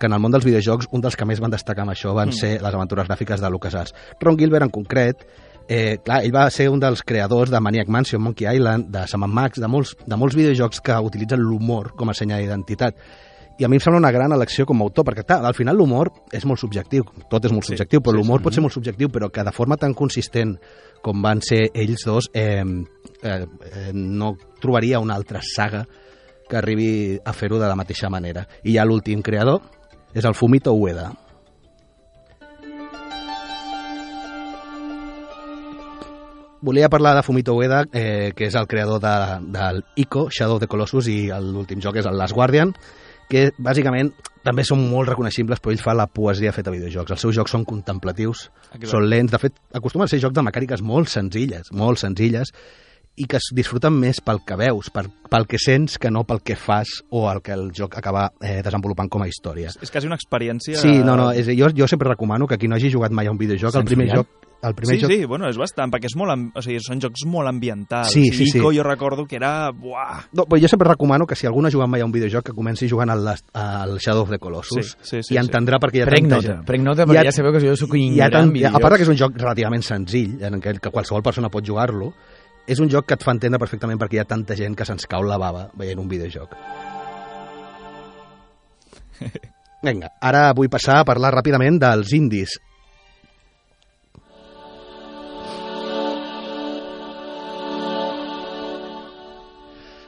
que 0.00 0.08
en 0.08 0.14
el 0.16 0.20
món 0.24 0.32
dels 0.32 0.46
videojocs 0.48 0.88
un 0.96 1.02
dels 1.04 1.14
que 1.16 1.26
més 1.28 1.40
van 1.44 1.52
destacar 1.52 1.84
amb 1.84 1.92
això 1.92 2.14
van 2.16 2.30
Mm. 2.30 2.38
ser 2.40 2.52
les 2.62 2.74
aventures 2.74 3.06
gràfiques 3.06 3.40
de 3.40 3.50
LucasArts. 3.52 3.92
Ron 4.18 4.38
Gilbert 4.38 4.64
en 4.64 4.70
concret, 4.70 5.26
eh, 5.68 5.98
clar, 6.02 6.22
ell 6.24 6.32
va 6.34 6.48
ser 6.50 6.70
un 6.70 6.80
dels 6.80 7.02
creadors 7.04 7.50
de 7.50 7.60
Maniac 7.60 7.88
Mansion, 7.88 8.22
Monkey 8.22 8.48
Island, 8.56 8.88
de 8.90 9.06
Sam 9.06 9.28
Max, 9.28 9.60
de 9.60 9.68
molts, 9.68 9.96
de 10.06 10.16
molts 10.16 10.34
videojocs 10.34 10.80
que 10.80 10.96
utilitzen 10.98 11.38
l'humor 11.44 11.92
com 11.94 12.08
a 12.08 12.14
senya 12.14 12.38
d'identitat. 12.38 12.96
I 13.60 13.64
a 13.64 13.68
mi 13.68 13.76
em 13.76 13.80
sembla 13.80 13.98
una 14.00 14.10
gran 14.10 14.32
elecció 14.32 14.64
com 14.64 14.80
a 14.80 14.84
autor, 14.84 15.04
perquè 15.04 15.22
clar, 15.26 15.44
al 15.44 15.52
final 15.54 15.76
l'humor 15.76 16.08
és 16.32 16.46
molt 16.46 16.58
subjectiu, 16.58 17.04
tot 17.28 17.44
és 17.44 17.52
molt 17.52 17.64
Sí, 17.66 17.74
subjectiu, 17.74 18.00
però 18.00 18.12
sí, 18.12 18.16
l'humor 18.16 18.40
sí. 18.40 18.44
pot 18.44 18.54
ser 18.54 18.62
molt 18.62 18.72
subjectiu, 18.72 19.10
però 19.10 19.30
que 19.30 19.44
de 19.44 19.52
forma 19.52 19.76
tan 19.76 19.92
consistent 19.92 20.56
com 21.02 21.20
van 21.20 21.42
ser 21.42 21.68
ells 21.74 22.06
dos, 22.06 22.30
eh, 22.32 22.64
eh, 23.22 23.46
eh, 23.72 23.90
no 23.92 24.34
trobaria 24.62 24.98
una 24.98 25.14
altra 25.14 25.40
saga 25.42 25.86
que 26.48 26.56
arribi 26.56 27.18
a 27.22 27.32
fer-ho 27.34 27.58
de 27.58 27.68
la 27.68 27.76
mateixa 27.76 28.08
manera. 28.08 28.48
I 28.64 28.72
ja 28.78 28.84
l'últim 28.86 29.20
creador 29.22 29.60
és 30.14 30.24
el 30.24 30.34
Fumito 30.34 30.72
Ueda. 30.74 31.12
Volia 36.62 36.90
parlar 36.90 37.14
de 37.16 37.22
Fumito 37.22 37.54
Ueda, 37.54 37.86
eh, 37.92 38.32
que 38.36 38.44
és 38.50 38.54
el 38.54 38.66
creador 38.68 39.00
de, 39.00 39.12
del 39.48 39.84
Ico, 39.96 40.28
Shadow 40.28 40.58
of 40.58 40.60
the 40.60 40.68
Colossus, 40.68 41.08
i 41.08 41.30
l'últim 41.32 41.80
joc 41.80 41.96
és 41.96 42.08
el 42.10 42.18
Last 42.20 42.36
Guardian, 42.36 42.74
que 43.30 43.46
bàsicament 43.56 44.10
també 44.44 44.64
són 44.66 44.82
molt 44.90 45.08
reconeixibles, 45.08 45.60
però 45.62 45.72
ell 45.72 45.80
fa 45.80 45.94
la 45.96 46.08
poesia 46.10 46.52
feta 46.52 46.68
a 46.68 46.74
videojocs. 46.74 47.14
Els 47.14 47.24
seus 47.24 47.36
jocs 47.38 47.54
són 47.56 47.64
contemplatius, 47.64 48.50
Exacte. 48.74 48.90
són 48.92 49.08
lents. 49.08 49.32
De 49.32 49.40
fet, 49.40 49.56
acostumen 49.72 50.04
a 50.04 50.12
ser 50.12 50.20
jocs 50.20 50.36
de 50.36 50.44
mecàniques 50.44 50.84
molt 50.84 51.08
senzilles, 51.08 51.72
molt 51.72 52.02
senzilles, 52.02 52.52
i 53.16 53.26
que 53.28 53.36
es 53.36 53.50
disfruten 53.52 53.92
més 54.00 54.20
pel 54.24 54.38
que 54.46 54.56
veus, 54.56 54.88
per, 54.94 55.06
pel 55.30 55.46
que 55.46 55.58
sents, 55.60 55.98
que 55.98 56.10
no 56.10 56.22
pel 56.24 56.40
que 56.42 56.56
fas 56.56 56.88
o 57.10 57.26
el 57.30 57.42
que 57.42 57.52
el 57.52 57.70
joc 57.76 57.98
acaba 57.98 58.30
eh, 58.40 58.60
desenvolupant 58.64 59.10
com 59.12 59.22
a 59.22 59.28
història. 59.28 59.72
És 59.82 59.90
quasi 59.92 60.06
una 60.08 60.16
experiència... 60.16 60.78
Sí, 60.80 61.00
no, 61.04 61.16
no, 61.16 61.30
és, 61.32 61.50
jo, 61.58 61.68
jo 61.76 61.88
sempre 61.90 62.08
recomano 62.14 62.46
que 62.46 62.56
qui 62.58 62.68
no 62.70 62.76
hagi 62.78 62.90
jugat 62.92 63.12
mai 63.12 63.26
a 63.26 63.34
un 63.34 63.38
videojoc, 63.40 63.74
el 63.76 63.84
primer 63.84 64.08
joc... 64.14 64.28
El 64.60 64.74
primer 64.76 64.98
Sí, 64.98 65.00
joc 65.00 65.08
sí, 65.14 65.24
bueno, 65.24 65.48
és 65.48 65.56
bastant, 65.56 65.88
perquè 65.88 66.04
és 66.10 66.14
molt, 66.20 66.50
o 66.52 66.60
sigui, 66.60 66.82
són 66.84 66.98
jocs 67.00 67.22
molt 67.24 67.48
ambientals. 67.48 68.10
Sí, 68.12 68.26
sí, 68.28 68.44
sí. 68.44 68.58
Ico 68.58 68.68
jo 68.76 68.82
recordo 68.84 69.24
que 69.24 69.38
era... 69.38 69.70
Buah! 69.72 70.26
No, 70.36 70.44
però 70.44 70.60
jo 70.60 70.68
sempre 70.68 70.90
recomano 70.90 71.24
que 71.26 71.32
si 71.34 71.46
algú 71.48 71.62
no 71.64 71.68
ha 71.70 71.72
jugat 71.72 71.88
mai 71.88 72.02
a 72.02 72.04
un 72.04 72.12
videojoc 72.12 72.44
que 72.50 72.52
comenci 72.52 72.84
jugant 72.90 73.08
al, 73.08 73.22
Last- 73.24 73.48
al 73.56 73.94
Shadow 73.96 74.26
of 74.26 74.34
the 74.34 74.38
Colossus 74.38 74.90
Sí, 75.00 75.16
sí, 75.16 75.22
sí, 75.30 75.32
i 75.34 75.40
entendrà 75.40 75.78
perquè 75.80 76.02
hi 76.02 76.04
ha 76.04 76.08
Prenc 76.10 76.28
tanta 76.28 76.36
nota, 76.42 76.48
gent. 76.58 76.66
prenc 76.68 76.84
nota 76.90 77.06
perquè 77.08 77.22
ha- 77.22 77.24
ja 77.30 77.32
sabeu 77.32 77.54
que 77.56 77.62
jo 77.64 77.72
sóc 77.80 77.96
un 77.96 78.02
ignorant 78.04 78.52
tant, 78.52 78.68
a 78.76 78.82
part 78.84 78.98
que 79.00 79.06
és 79.08 79.12
un 79.14 79.16
joc 79.22 79.40
relativament 79.40 79.86
senzill, 79.88 80.36
en 80.44 80.60
què 80.60 80.76
que 80.76 80.92
qualsevol 80.92 81.24
persona 81.24 81.48
pot 81.48 81.64
jugar-lo, 81.64 82.12
és 82.66 82.80
un 82.80 82.90
joc 82.90 83.06
que 83.08 83.16
et 83.18 83.24
fa 83.24 83.34
entendre 83.36 83.60
perfectament 83.62 84.00
perquè 84.00 84.18
hi 84.18 84.22
ha 84.22 84.28
tanta 84.28 84.56
gent 84.58 84.76
que 84.76 84.86
se'ns 84.88 85.06
cau 85.10 85.22
la 85.26 85.38
bava 85.40 85.68
veient 85.78 86.00
un 86.00 86.08
videojoc. 86.10 86.56
Vinga, 89.86 90.10
ara 90.20 90.50
vull 90.56 90.72
passar 90.72 91.00
a 91.00 91.06
parlar 91.08 91.32
ràpidament 91.34 91.78
dels 91.80 92.12
indis. 92.16 92.58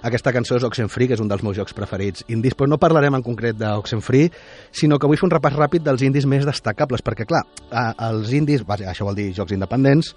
Aquesta 0.02 0.32
cançó 0.34 0.56
és 0.58 0.64
Oxenfree, 0.66 1.06
que 1.06 1.14
és 1.14 1.20
un 1.22 1.28
dels 1.30 1.44
meus 1.46 1.54
jocs 1.54 1.76
preferits 1.78 2.24
indis, 2.34 2.56
però 2.58 2.66
no 2.66 2.78
parlarem 2.82 3.14
en 3.14 3.22
concret 3.22 3.54
d'Oxenfree, 3.54 4.32
sinó 4.74 4.98
que 4.98 5.06
vull 5.06 5.18
fer 5.20 5.28
un 5.28 5.34
repàs 5.36 5.54
ràpid 5.54 5.84
dels 5.86 6.02
indis 6.02 6.26
més 6.26 6.42
destacables, 6.48 7.04
perquè, 7.06 7.26
clar, 7.30 7.44
els 8.10 8.32
indis, 8.34 8.66
això 8.66 9.06
vol 9.06 9.14
dir 9.14 9.30
jocs 9.36 9.54
independents, 9.54 10.10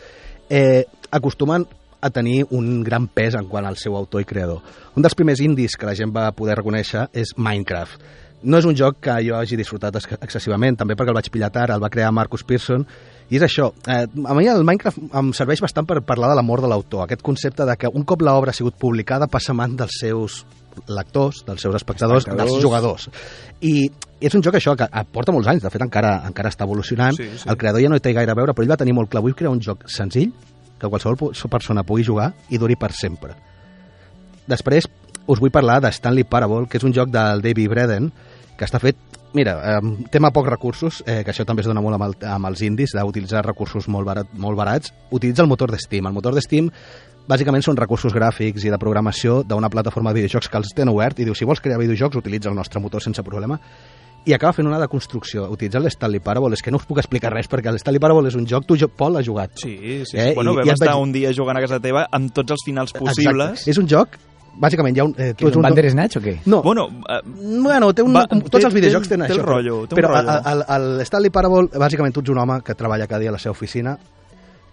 eh, 0.50 0.88
acostumen 1.14 1.68
a 2.02 2.10
tenir 2.10 2.46
un 2.52 2.84
gran 2.84 3.08
pes 3.08 3.36
en 3.36 3.48
quant 3.48 3.66
al 3.66 3.78
seu 3.78 3.96
autor 3.98 4.22
i 4.22 4.26
creador. 4.26 4.62
Un 4.96 5.02
dels 5.04 5.16
primers 5.16 5.42
indis 5.42 5.76
que 5.78 5.86
la 5.86 5.96
gent 5.96 6.12
va 6.16 6.32
poder 6.32 6.56
reconèixer 6.60 7.08
és 7.14 7.34
Minecraft. 7.38 8.02
No 8.46 8.60
és 8.60 8.66
un 8.70 8.76
joc 8.78 9.00
que 9.02 9.14
jo 9.26 9.34
hagi 9.40 9.56
disfrutat 9.58 9.96
ex- 9.96 10.20
excessivament, 10.22 10.76
també 10.78 10.94
perquè 10.94 11.10
el 11.10 11.18
vaig 11.18 11.30
pillar 11.34 11.50
tard, 11.52 11.72
el 11.74 11.82
va 11.82 11.90
crear 11.90 12.12
Marcus 12.14 12.44
Pearson, 12.44 12.84
i 13.32 13.38
és 13.40 13.42
això, 13.42 13.72
eh, 13.88 14.06
a 14.06 14.34
mi 14.38 14.46
el 14.48 14.64
Minecraft 14.64 15.00
em 15.18 15.32
serveix 15.34 15.62
bastant 15.64 15.88
per 15.88 16.02
parlar 16.06 16.30
de 16.30 16.36
l'amor 16.36 16.62
de 16.62 16.68
l'autor, 16.70 17.04
aquest 17.08 17.24
concepte 17.26 17.66
de 17.66 17.76
que 17.76 17.88
un 17.90 18.04
cop 18.04 18.22
l'obra 18.22 18.52
ha 18.52 18.54
sigut 18.54 18.76
publicada 18.78 19.26
passa 19.26 19.52
a 19.52 19.56
mans 19.56 19.76
dels 19.80 19.98
seus 20.00 20.46
lectors, 20.88 21.44
dels 21.48 21.62
seus 21.62 21.74
espectadors, 21.76 22.20
Espectadors. 22.26 22.52
dels 22.52 22.62
jugadors. 22.62 23.10
I 23.62 23.90
és 24.20 24.36
un 24.36 24.44
joc 24.44 24.54
això 24.60 24.76
que 24.78 24.86
porta 25.12 25.32
molts 25.32 25.48
anys, 25.48 25.64
de 25.64 25.70
fet 25.72 25.82
encara 25.82 26.18
encara 26.28 26.50
està 26.52 26.66
evolucionant, 26.68 27.16
Sí, 27.16 27.24
sí. 27.38 27.50
el 27.50 27.58
creador 27.58 27.82
ja 27.82 27.90
no 27.90 27.96
hi 27.96 28.00
té 28.04 28.14
gaire 28.14 28.30
a 28.32 28.36
veure, 28.36 28.54
però 28.54 28.62
ell 28.64 28.70
va 28.70 28.78
tenir 28.78 28.94
molt 28.94 29.10
clar, 29.10 29.24
vull 29.24 29.34
crear 29.34 29.52
un 29.56 29.62
joc 29.62 29.88
senzill, 29.90 30.34
que 30.80 30.90
qualsevol 30.92 31.34
persona 31.50 31.84
pugui 31.84 32.06
jugar 32.08 32.32
i 32.50 32.60
duri 32.62 32.78
per 32.80 32.92
sempre. 32.94 33.36
Després 34.48 34.88
us 35.26 35.42
vull 35.42 35.54
parlar 35.54 35.80
de 35.82 35.92
Stanley 35.92 36.28
Parable, 36.30 36.68
que 36.70 36.78
és 36.78 36.86
un 36.86 36.94
joc 36.94 37.10
del 37.14 37.42
David 37.42 37.72
Braden, 37.72 38.12
que 38.56 38.68
està 38.68 38.82
fet 38.82 39.00
Mira, 39.36 39.58
eh, 39.68 40.08
tema 40.10 40.30
pocs 40.32 40.48
recursos, 40.48 41.02
eh, 41.06 41.22
que 41.26 41.34
això 41.34 41.44
també 41.44 41.60
es 41.60 41.68
dona 41.68 41.82
molt 41.84 41.98
amb, 41.98 42.06
el, 42.06 42.14
amb 42.32 42.48
els 42.48 42.62
indis, 42.64 42.94
d'utilitzar 42.96 43.42
recursos 43.44 43.90
molt, 43.92 44.08
barat, 44.08 44.30
molt 44.32 44.56
barats. 44.56 44.94
Utilitza 45.12 45.44
el 45.44 45.50
motor 45.52 45.74
de 45.74 45.78
Steam. 45.78 46.08
El 46.08 46.16
motor 46.16 46.34
de 46.34 46.40
Steam 46.40 46.70
bàsicament 47.28 47.66
són 47.66 47.76
recursos 47.76 48.16
gràfics 48.16 48.64
i 48.64 48.72
de 48.72 48.80
programació 48.80 49.42
d'una 49.44 49.70
plataforma 49.74 50.14
de 50.14 50.22
videojocs 50.22 50.48
que 50.48 50.62
els 50.62 50.72
tenen 50.72 50.94
obert 50.94 51.20
i 51.20 51.28
diu, 51.28 51.36
si 51.36 51.44
vols 51.44 51.60
crear 51.60 51.82
videojocs, 51.82 52.16
utilitza 52.16 52.48
el 52.48 52.56
nostre 52.56 52.80
motor 52.80 53.04
sense 53.04 53.28
problema 53.28 53.60
i 54.26 54.34
acaba 54.34 54.54
fent 54.54 54.68
una 54.68 54.80
de 54.80 54.88
construcció 54.88 55.48
utilitzant 55.52 55.84
l'Stanley 55.86 56.20
Parable. 56.20 56.54
És 56.56 56.62
que 56.66 56.72
no 56.72 56.78
us 56.78 56.86
puc 56.86 56.98
explicar 57.00 57.32
res 57.34 57.50
perquè 57.50 57.72
l'Stanley 57.72 58.00
Parable 58.00 58.28
és 58.28 58.36
un 58.36 58.46
joc, 58.48 58.66
tu, 58.66 58.76
jo- 58.78 58.88
Pol, 58.90 59.18
has 59.18 59.26
jugat. 59.26 59.52
Sí, 59.62 60.04
sí. 60.06 60.18
Eh. 60.18 60.34
Bueno, 60.36 60.54
i- 60.54 60.56
vam 60.58 60.68
i 60.68 60.72
estar 60.72 60.90
vaig- 60.94 61.02
un 61.04 61.12
dia 61.12 61.32
jugant 61.34 61.58
a 61.58 61.62
casa 61.62 61.80
teva 61.80 62.08
amb 62.12 62.32
tots 62.34 62.52
els 62.52 62.64
finals 62.66 62.92
possibles. 62.94 63.52
Exacte. 63.52 63.72
És 63.72 63.78
un 63.78 63.88
joc, 63.88 64.18
bàsicament, 64.58 64.96
hi 64.96 65.00
ha 65.00 65.04
un... 65.04 65.14
Eh, 65.18 65.34
Que 65.38 65.48
és 65.50 65.56
un 65.56 65.62
Bandersnatch 65.62 66.18
o 66.18 66.22
què? 66.22 66.38
No, 66.46 66.62
Bueno, 66.64 66.88
eh, 67.10 67.20
Bueno, 67.62 67.94
té 67.94 68.02
un, 68.02 68.14
Va, 68.16 68.26
com, 68.28 68.42
té- 68.42 68.50
tots 68.50 68.66
els 68.66 68.74
videojocs 68.74 69.08
té- 69.08 69.16
tenen 69.16 69.28
té 69.28 69.34
el 69.34 69.40
això. 69.42 69.46
rotllo, 69.46 69.82
té 69.88 69.96
un 69.96 70.02
però 70.02 70.14
rotllo. 70.14 70.42
el, 70.52 70.64
el 70.98 71.02
Stanley 71.06 71.30
Parable, 71.30 71.68
bàsicament, 71.78 72.14
tu 72.14 72.22
ets 72.22 72.30
un 72.30 72.38
home 72.38 72.62
que 72.64 72.74
treballa 72.76 73.06
cada 73.08 73.20
dia 73.20 73.30
a 73.30 73.34
la 73.34 73.40
seva 73.40 73.52
oficina, 73.52 73.98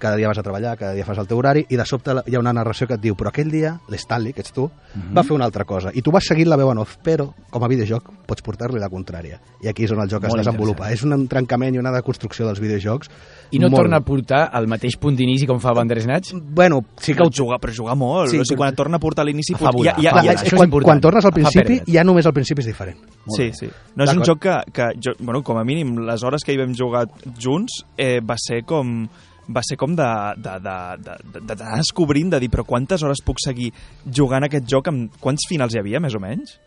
cada 0.02 0.16
dia 0.18 0.26
vas 0.26 0.38
a 0.40 0.42
treballar, 0.42 0.74
cada 0.80 0.96
dia 0.96 1.04
fas 1.06 1.20
el 1.22 1.28
teu 1.30 1.38
horari, 1.38 1.62
i 1.70 1.78
de 1.78 1.84
sobte 1.86 2.16
hi 2.26 2.34
ha 2.34 2.40
una 2.42 2.52
narració 2.52 2.88
que 2.90 2.96
et 2.98 3.02
diu 3.04 3.14
però 3.14 3.30
aquell 3.30 3.50
dia 3.52 3.76
l'Stanley, 3.88 4.32
que 4.34 4.42
ets 4.42 4.50
tu, 4.52 4.66
Mhm. 4.94 5.14
va 5.16 5.22
fer 5.22 5.32
una 5.36 5.46
altra 5.46 5.64
cosa. 5.64 5.90
I 5.94 6.02
tu 6.02 6.10
vas 6.12 6.24
seguint 6.26 6.48
la 6.50 6.56
veu 6.58 6.70
en 6.72 6.78
off, 6.82 6.96
però 7.02 7.30
com 7.50 7.62
a 7.64 7.68
videojoc 7.68 8.10
pots 8.26 8.42
portar-li 8.42 8.80
la 8.80 8.90
contrària. 8.90 9.38
I 9.62 9.68
aquí 9.70 9.84
és 9.84 9.92
on 9.92 10.00
el 10.02 10.08
joc 10.10 10.22
Molt 10.26 10.34
es 10.40 10.44
desenvolupa. 10.46 10.90
És 10.92 11.02
un 11.04 11.28
trencament 11.28 11.74
i 11.74 11.78
una 11.78 11.92
deconstrucció 11.92 12.44
dels 12.46 12.60
videojocs. 12.60 13.08
I 13.52 13.58
no 13.58 13.68
molt- 13.68 13.82
torna 13.82 13.96
a 13.98 14.00
portar 14.00 14.50
al 14.52 14.66
mateix 14.66 14.96
punt 14.98 15.16
d'inici 15.16 15.46
com 15.46 15.60
fa 15.60 15.72
Bandersnatch? 15.72 16.32
Bueno, 16.34 16.80
sí 16.98 17.14
que 17.14 17.22
ho... 17.22 17.30
que 17.30 17.36
jugar, 17.42 17.58
però 17.60 17.72
jugar 17.76 17.96
molt. 17.96 18.30
Sí, 18.30 18.38
o 18.38 18.44
sigui, 18.44 18.56
quan 18.58 18.74
torna 18.74 18.96
a 18.96 19.00
portar 19.00 19.22
a 19.22 19.26
l'inici... 19.26 19.54
Pot- 19.54 19.84
ja, 19.84 19.94
ja, 20.00 20.12
ja, 20.22 20.32
és 20.32 20.52
quan, 20.54 20.70
quan 20.70 21.00
tornes 21.00 21.24
al 21.24 21.32
principi, 21.32 21.80
ja 21.86 22.02
només 22.04 22.26
al 22.26 22.32
principi 22.32 22.60
és 22.60 22.66
diferent. 22.66 22.98
Sí, 23.36 23.50
sí. 23.52 23.68
No 23.96 24.04
és 24.04 24.14
un 24.16 24.22
joc 24.24 24.40
que, 24.40 24.56
que 24.72 24.90
jo, 25.00 25.12
bueno, 25.20 25.42
com 25.42 25.56
a 25.58 25.64
mínim, 25.64 25.96
les 26.06 26.22
hores 26.24 26.42
que 26.44 26.52
hi 26.52 26.58
vam 26.58 26.74
jugar 26.74 27.06
junts 27.38 27.84
eh, 27.96 28.20
va 28.20 28.36
ser 28.40 28.64
com 28.64 29.06
va 29.54 29.62
ser 29.66 29.76
com 29.80 29.94
de, 29.98 30.08
de, 30.36 30.58
de, 30.64 30.76
de, 31.04 31.16
de, 31.36 31.44
d'anar 31.52 31.78
descobrint, 31.82 32.30
de 32.34 32.40
dir, 32.42 32.50
però 32.52 32.64
quantes 32.68 33.02
hores 33.06 33.22
puc 33.24 33.40
seguir 33.44 33.70
jugant 34.06 34.44
aquest 34.48 34.68
joc, 34.68 34.88
amb 34.92 35.16
quants 35.22 35.48
finals 35.48 35.74
hi 35.76 35.80
havia, 35.82 36.00
més 36.02 36.16
o 36.18 36.20
menys? 36.22 36.58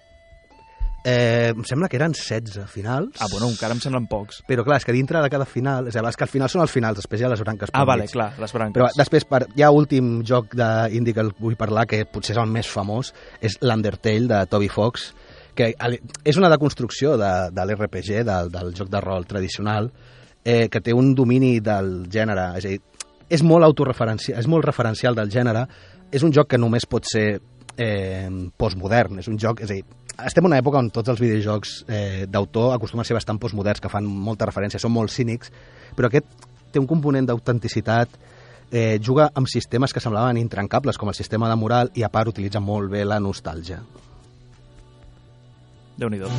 Eh, 1.06 1.52
em 1.54 1.62
sembla 1.70 1.86
que 1.86 2.00
eren 2.00 2.16
16 2.18 2.66
finals. 2.72 3.20
Ah, 3.22 3.28
bueno, 3.30 3.46
encara 3.52 3.76
em 3.76 3.82
semblen 3.84 4.08
pocs. 4.10 4.40
Però 4.48 4.64
clar, 4.66 4.80
és 4.82 4.86
que 4.88 4.96
dintre 4.96 5.20
de 5.22 5.30
cada 5.30 5.46
final... 5.46 5.86
És 5.92 6.00
a 6.00 6.02
dir, 6.02 6.14
que 6.18 6.26
al 6.26 6.32
final 6.32 6.50
són 6.50 6.64
els 6.64 6.74
finals, 6.74 6.98
després 6.98 7.22
hi 7.22 7.28
ha 7.28 7.30
les 7.30 7.44
branques 7.46 7.70
Ah, 7.78 7.84
vale, 7.86 8.08
mig. 8.08 8.14
clar, 8.16 8.32
les 8.42 8.56
branques. 8.58 8.74
Però 8.80 8.88
després, 8.98 9.28
per, 9.30 9.44
hi 9.54 9.62
ha 9.62 9.70
últim 9.70 10.24
joc 10.26 10.56
d'indie 10.58 11.14
que 11.14 11.28
vull 11.38 11.60
parlar, 11.60 11.86
que 11.86 12.08
potser 12.10 12.34
és 12.34 12.42
el 12.42 12.50
més 12.50 12.66
famós, 12.74 13.14
és 13.38 13.60
l'Undertale 13.62 14.26
de 14.34 14.42
Toby 14.50 14.72
Fox, 14.74 15.12
que 15.54 15.70
és 15.78 16.42
una 16.42 16.50
deconstrucció 16.50 17.14
de, 17.22 17.32
de 17.54 17.68
l'RPG, 17.70 18.24
del, 18.26 18.50
del 18.58 18.74
joc 18.76 18.90
de 18.90 19.06
rol 19.06 19.30
tradicional, 19.30 19.92
eh, 20.46 20.70
que 20.70 20.80
té 20.82 20.94
un 20.94 21.14
domini 21.18 21.58
del 21.60 22.06
gènere, 22.14 22.52
és 22.60 22.70
a 22.70 22.72
dir, 22.72 22.80
és 23.28 23.44
molt 23.44 23.66
autoreferencial, 23.66 24.40
és 24.40 24.48
molt 24.48 24.66
referencial 24.68 25.18
del 25.18 25.34
gènere, 25.34 25.66
és 26.14 26.24
un 26.24 26.32
joc 26.32 26.54
que 26.54 26.62
només 26.62 26.86
pot 26.86 27.10
ser 27.10 27.42
eh, 27.76 28.30
postmodern, 28.56 29.20
és 29.20 29.28
un 29.28 29.40
joc, 29.42 29.66
és 29.66 29.74
a 29.74 29.80
dir, 29.80 29.84
estem 30.24 30.46
en 30.46 30.54
una 30.54 30.62
època 30.62 30.80
on 30.80 30.92
tots 30.94 31.12
els 31.12 31.20
videojocs 31.20 31.74
eh, 31.90 32.26
d'autor 32.32 32.76
acostumen 32.76 33.04
a 33.04 33.08
ser 33.10 33.18
bastant 33.18 33.42
postmoderns, 33.42 33.82
que 33.82 33.92
fan 33.92 34.06
molta 34.06 34.48
referència, 34.48 34.80
són 34.80 34.94
molt 34.96 35.12
cínics, 35.12 35.52
però 35.98 36.08
aquest 36.12 36.30
té 36.72 36.80
un 36.80 36.88
component 36.88 37.28
d'autenticitat, 37.28 38.16
eh, 38.72 39.00
juga 39.02 39.30
amb 39.34 39.50
sistemes 39.50 39.94
que 39.94 40.04
semblaven 40.04 40.38
intrancables, 40.38 40.98
com 40.98 41.10
el 41.10 41.18
sistema 41.18 41.50
de 41.50 41.58
moral, 41.60 41.92
i 41.96 42.04
a 42.04 42.12
part 42.14 42.32
utilitza 42.32 42.62
molt 42.62 42.92
bé 42.92 43.06
la 43.06 43.20
nostàlgia. 43.20 43.82
Déu-n'hi-do. 45.96 46.30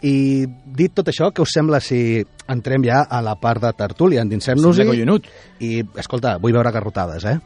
I 0.00 0.46
dit 0.48 0.92
tot 0.96 1.08
això, 1.12 1.28
què 1.28 1.44
us 1.44 1.52
sembla 1.52 1.80
si 1.84 2.22
entrem 2.48 2.84
ja 2.86 3.02
a 3.04 3.20
la 3.20 3.34
part 3.36 3.60
de 3.60 3.72
tertúlia, 3.76 4.24
endinsem-nos-hi? 4.24 4.84
Sembla 4.84 4.96
collonut. 4.96 5.28
I, 5.60 5.82
escolta, 6.00 6.38
vull 6.40 6.56
veure 6.56 6.72
garrotades, 6.72 7.24
eh? 7.28 7.38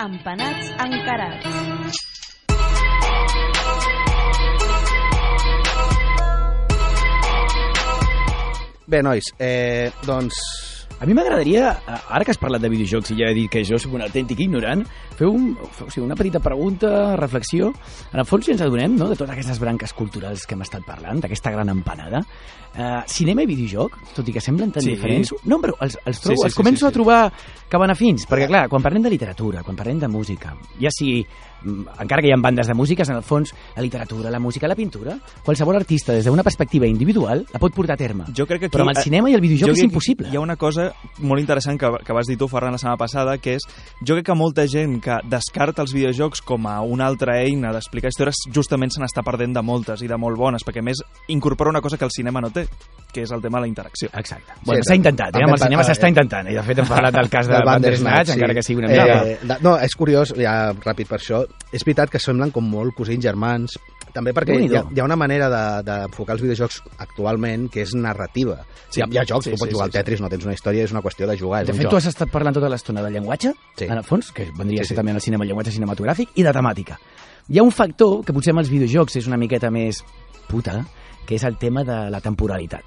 Empanats 0.00 0.72
encarats. 0.80 2.00
Bé, 8.90 9.04
nois, 9.04 9.28
eh, 9.38 9.92
doncs... 10.08 10.69
A 11.00 11.06
mi 11.08 11.14
m'agradaria, 11.16 11.70
eh, 11.88 11.98
ara 12.12 12.24
que 12.26 12.30
has 12.34 12.38
parlat 12.38 12.60
de 12.60 12.68
videojocs 12.68 13.14
i 13.14 13.16
ja 13.22 13.30
he 13.30 13.34
dit 13.34 13.48
que 13.50 13.62
jo 13.64 13.78
soc 13.80 13.94
un 13.96 14.02
autèntic 14.04 14.42
ignorant, 14.44 14.82
fer 15.16 15.30
un, 15.30 15.54
o 15.56 15.86
sigui, 15.88 16.04
una 16.04 16.14
petita 16.18 16.42
pregunta, 16.44 17.16
reflexió. 17.16 17.70
En 18.12 18.20
el 18.20 18.26
fons, 18.28 18.44
si 18.44 18.52
ens 18.52 18.60
adonem 18.60 18.98
no, 18.98 19.08
de 19.08 19.16
totes 19.16 19.32
aquestes 19.32 19.58
branques 19.62 19.94
culturals 19.96 20.44
que 20.44 20.58
hem 20.58 20.60
estat 20.66 20.84
parlant, 20.84 21.22
d'aquesta 21.24 21.54
gran 21.54 21.72
empanada, 21.72 22.20
eh, 22.74 23.00
cinema 23.08 23.46
i 23.46 23.48
videojoc, 23.48 23.96
tot 24.14 24.28
i 24.28 24.34
que 24.36 24.42
semblen 24.44 24.70
tan 24.76 24.84
Sí. 24.84 24.90
diferents... 24.92 25.32
No, 25.48 25.56
però 25.64 25.72
els, 25.80 25.96
els, 26.04 26.20
trobo, 26.20 26.36
Sí, 26.36 26.42
sí, 26.42 26.46
els 26.50 26.54
sí, 26.54 26.60
començo 26.60 26.84
sí, 26.84 26.86
a 26.86 26.92
sí. 26.92 26.94
trobar 27.00 27.32
que 27.70 27.80
van 27.80 27.90
afins, 27.96 28.28
perquè 28.28 28.46
clar, 28.52 28.68
quan 28.68 28.82
parlem 28.84 29.02
de 29.08 29.14
literatura, 29.16 29.62
quan 29.64 29.76
parlem 29.80 29.98
de 30.04 30.08
música, 30.08 30.52
ja 30.78 30.92
sigui 30.92 31.24
encara 31.64 32.22
que 32.22 32.28
hi 32.28 32.32
ha 32.32 32.38
bandes 32.40 32.66
de 32.66 32.74
músiques, 32.74 33.08
en 33.08 33.16
el 33.16 33.22
fons, 33.22 33.52
la 33.76 33.82
literatura, 33.82 34.30
la 34.30 34.38
música, 34.38 34.68
la 34.68 34.76
pintura, 34.76 35.18
qualsevol 35.44 35.76
artista, 35.76 36.12
des 36.12 36.24
d'una 36.24 36.44
perspectiva 36.46 36.86
individual, 36.86 37.44
la 37.52 37.60
pot 37.60 37.74
portar 37.74 37.94
a 37.94 38.00
terme. 38.00 38.24
Jo 38.36 38.46
crec 38.46 38.60
que 38.60 38.66
aquí, 38.66 38.76
Però 38.76 38.86
amb 38.86 38.94
el 38.94 39.00
eh, 39.00 39.04
cinema 39.04 39.30
i 39.30 39.34
el 39.36 39.44
videojoc 39.44 39.72
jo 39.72 39.78
és 39.78 39.84
impossible. 39.84 40.28
Hi 40.30 40.38
ha 40.38 40.44
una 40.44 40.56
cosa 40.56 40.90
molt 41.18 41.40
interessant 41.40 41.78
que, 41.80 41.90
que 42.04 42.16
vas 42.16 42.28
dir 42.30 42.38
tu, 42.38 42.48
Ferran, 42.48 42.72
la 42.72 42.80
setmana 42.80 43.00
passada, 43.00 43.36
que 43.38 43.56
és, 43.58 43.66
jo 44.00 44.16
crec 44.16 44.30
que 44.30 44.38
molta 44.38 44.66
gent 44.70 44.98
que 45.04 45.20
descarta 45.30 45.82
els 45.82 45.94
videojocs 45.96 46.42
com 46.46 46.66
a 46.70 46.80
una 46.82 47.06
altra 47.06 47.40
eina 47.42 47.72
d'explicar 47.74 48.12
històries, 48.12 48.44
justament 48.54 48.94
se 48.94 49.02
n'està 49.02 49.24
perdent 49.26 49.54
de 49.56 49.62
moltes 49.62 50.02
i 50.02 50.10
de 50.10 50.18
molt 50.20 50.38
bones, 50.38 50.64
perquè 50.66 50.82
a 50.84 50.86
més 50.86 51.02
incorpora 51.28 51.70
una 51.70 51.82
cosa 51.84 51.98
que 51.98 52.06
el 52.06 52.14
cinema 52.14 52.40
no 52.40 52.50
té, 52.54 52.66
que 53.12 53.24
és 53.24 53.32
el 53.34 53.42
tema 53.42 53.58
de 53.58 53.66
la 53.66 53.70
interacció. 53.70 54.08
Exacte. 54.14 54.54
Bueno, 54.64 54.80
Sí, 54.84 54.88
s'ha 54.88 54.96
intentat, 54.96 55.34
eh? 55.34 55.44
Amb 55.44 55.56
el 55.56 55.62
cinema 55.62 55.82
eh, 55.82 55.88
s'està 55.90 56.08
intentant. 56.10 56.48
I 56.50 56.56
de 56.56 56.62
fet 56.66 56.82
hem 56.82 56.88
parlat 56.88 57.16
del 57.16 57.30
cas 57.32 57.48
de 57.50 57.58
Bandersnatch, 57.66 58.30
sí. 58.30 58.36
encara 58.38 58.56
que 58.56 58.62
sigui 58.64 58.84
una 58.84 58.90
mica... 58.92 59.18
Eh, 59.26 59.58
no, 59.64 59.74
és 59.82 59.96
curiós, 59.98 60.32
ja 60.38 60.54
ràpid 60.72 61.10
per 61.10 61.18
això, 61.18 61.42
és 61.72 61.84
veritat 61.84 62.10
que 62.10 62.18
semblen 62.18 62.50
com 62.50 62.64
molt 62.68 62.94
cosins 62.94 63.22
germans, 63.22 63.78
també 64.12 64.32
perquè 64.34 64.56
hi 64.58 64.74
ha, 64.74 64.84
hi 64.90 65.00
ha 65.00 65.04
una 65.04 65.14
manera 65.16 65.48
de- 65.48 65.82
d'enfocar 65.86 66.34
els 66.34 66.42
videojocs 66.42 66.80
actualment 66.98 67.68
que 67.70 67.82
és 67.82 67.94
narrativa. 67.94 68.64
Sí. 68.90 69.00
hi, 69.00 69.02
ha, 69.04 69.06
hi 69.12 69.18
ha 69.18 69.24
jocs, 69.24 69.44
Sí, 69.44 69.50
tu 69.52 69.56
pots 69.56 69.68
sí, 69.70 69.74
jugar 69.74 69.86
sí, 69.86 69.96
al 69.96 70.02
Tetris, 70.02 70.20
no 70.20 70.28
tens 70.28 70.44
una 70.44 70.54
història, 70.54 70.82
és 70.84 70.90
una 70.90 71.00
qüestió 71.02 71.26
de 71.28 71.36
jugar, 71.38 71.62
és 71.62 71.68
De 71.68 71.74
fet, 71.74 71.82
joc. 71.82 71.90
tu 71.90 71.96
has 71.96 72.06
estat 72.06 72.30
parlant 72.30 72.54
tota 72.54 72.68
l'estona 72.68 73.02
del 73.02 73.12
llenguatge, 73.12 73.52
Sí. 73.76 73.84
en 73.84 73.92
el 73.98 74.02
fons, 74.04 74.32
que 74.32 74.48
vendria 74.56 74.78
Sí, 74.78 74.82
a 74.82 74.84
ser 74.88 74.94
sí. 74.94 74.96
també 74.96 75.10
en 75.12 75.16
el 75.16 75.22
cinema, 75.22 75.44
el 75.44 75.48
llenguatge 75.48 75.70
cinematogràfic, 75.72 76.28
i 76.34 76.42
de 76.42 76.50
temàtica. 76.52 76.98
Hi 77.48 77.58
ha 77.58 77.62
un 77.62 77.70
factor 77.70 78.24
que 78.24 78.32
potser 78.32 78.50
amb 78.50 78.60
els 78.60 78.70
videojocs 78.70 79.16
és 79.16 79.26
una 79.28 79.36
miqueta 79.36 79.70
més 79.70 80.02
puta, 80.48 80.84
que 81.26 81.36
és 81.36 81.44
el 81.44 81.56
tema 81.58 81.84
de 81.84 82.10
la 82.10 82.20
temporalitat. 82.20 82.82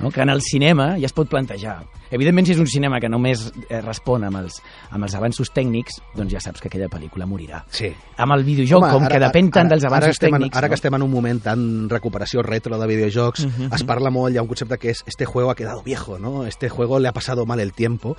No? 0.00 0.10
que 0.10 0.20
en 0.22 0.30
el 0.30 0.40
cinema 0.42 0.96
ja 0.98 1.06
es 1.06 1.12
pot 1.12 1.28
plantejar. 1.28 1.84
Evidentment, 2.10 2.46
si 2.46 2.52
és 2.52 2.58
un 2.60 2.66
cinema 2.66 2.98
que 3.00 3.08
només 3.08 3.44
eh, 3.70 3.80
respon 3.80 4.24
amb 4.24 4.36
els, 4.42 4.56
amb 4.90 5.04
els 5.06 5.14
avanços 5.14 5.48
tècnics, 5.54 6.00
doncs 6.16 6.32
ja 6.34 6.40
saps 6.40 6.60
que 6.60 6.68
aquella 6.68 6.88
pel·lícula 6.92 7.24
morirà. 7.24 7.62
Sí. 7.70 7.92
Amb 8.20 8.34
el 8.36 8.42
videojoc, 8.44 8.84
com 8.90 9.06
que 9.08 9.20
depèn 9.22 9.50
tant 9.54 9.70
dels 9.70 9.84
ara 9.84 9.92
avanços 9.96 10.18
que 10.18 10.26
estem 10.26 10.34
en, 10.34 10.40
tècnics... 10.42 10.58
Ara 10.58 10.66
no? 10.66 10.70
que 10.72 10.80
estem 10.80 10.94
en 10.98 11.02
un 11.06 11.10
moment 11.12 11.40
tan 11.44 11.88
recuperació 11.88 12.42
retro 12.42 12.76
de 12.78 12.86
videojocs, 12.90 13.46
es 13.72 13.84
parla 13.88 14.10
molt, 14.10 14.34
hi 14.34 14.38
ha 14.38 14.44
un 14.44 14.48
concepte 14.50 14.76
que 14.78 14.90
és 14.92 15.04
este 15.06 15.24
juego 15.24 15.50
ha 15.50 15.54
quedado 15.54 15.82
viejo, 15.82 16.18
¿no? 16.18 16.44
Este 16.46 16.68
juego 16.68 16.98
le 16.98 17.08
ha 17.08 17.12
pasado 17.12 17.46
mal 17.46 17.60
el 17.60 17.72
tiempo. 17.72 18.16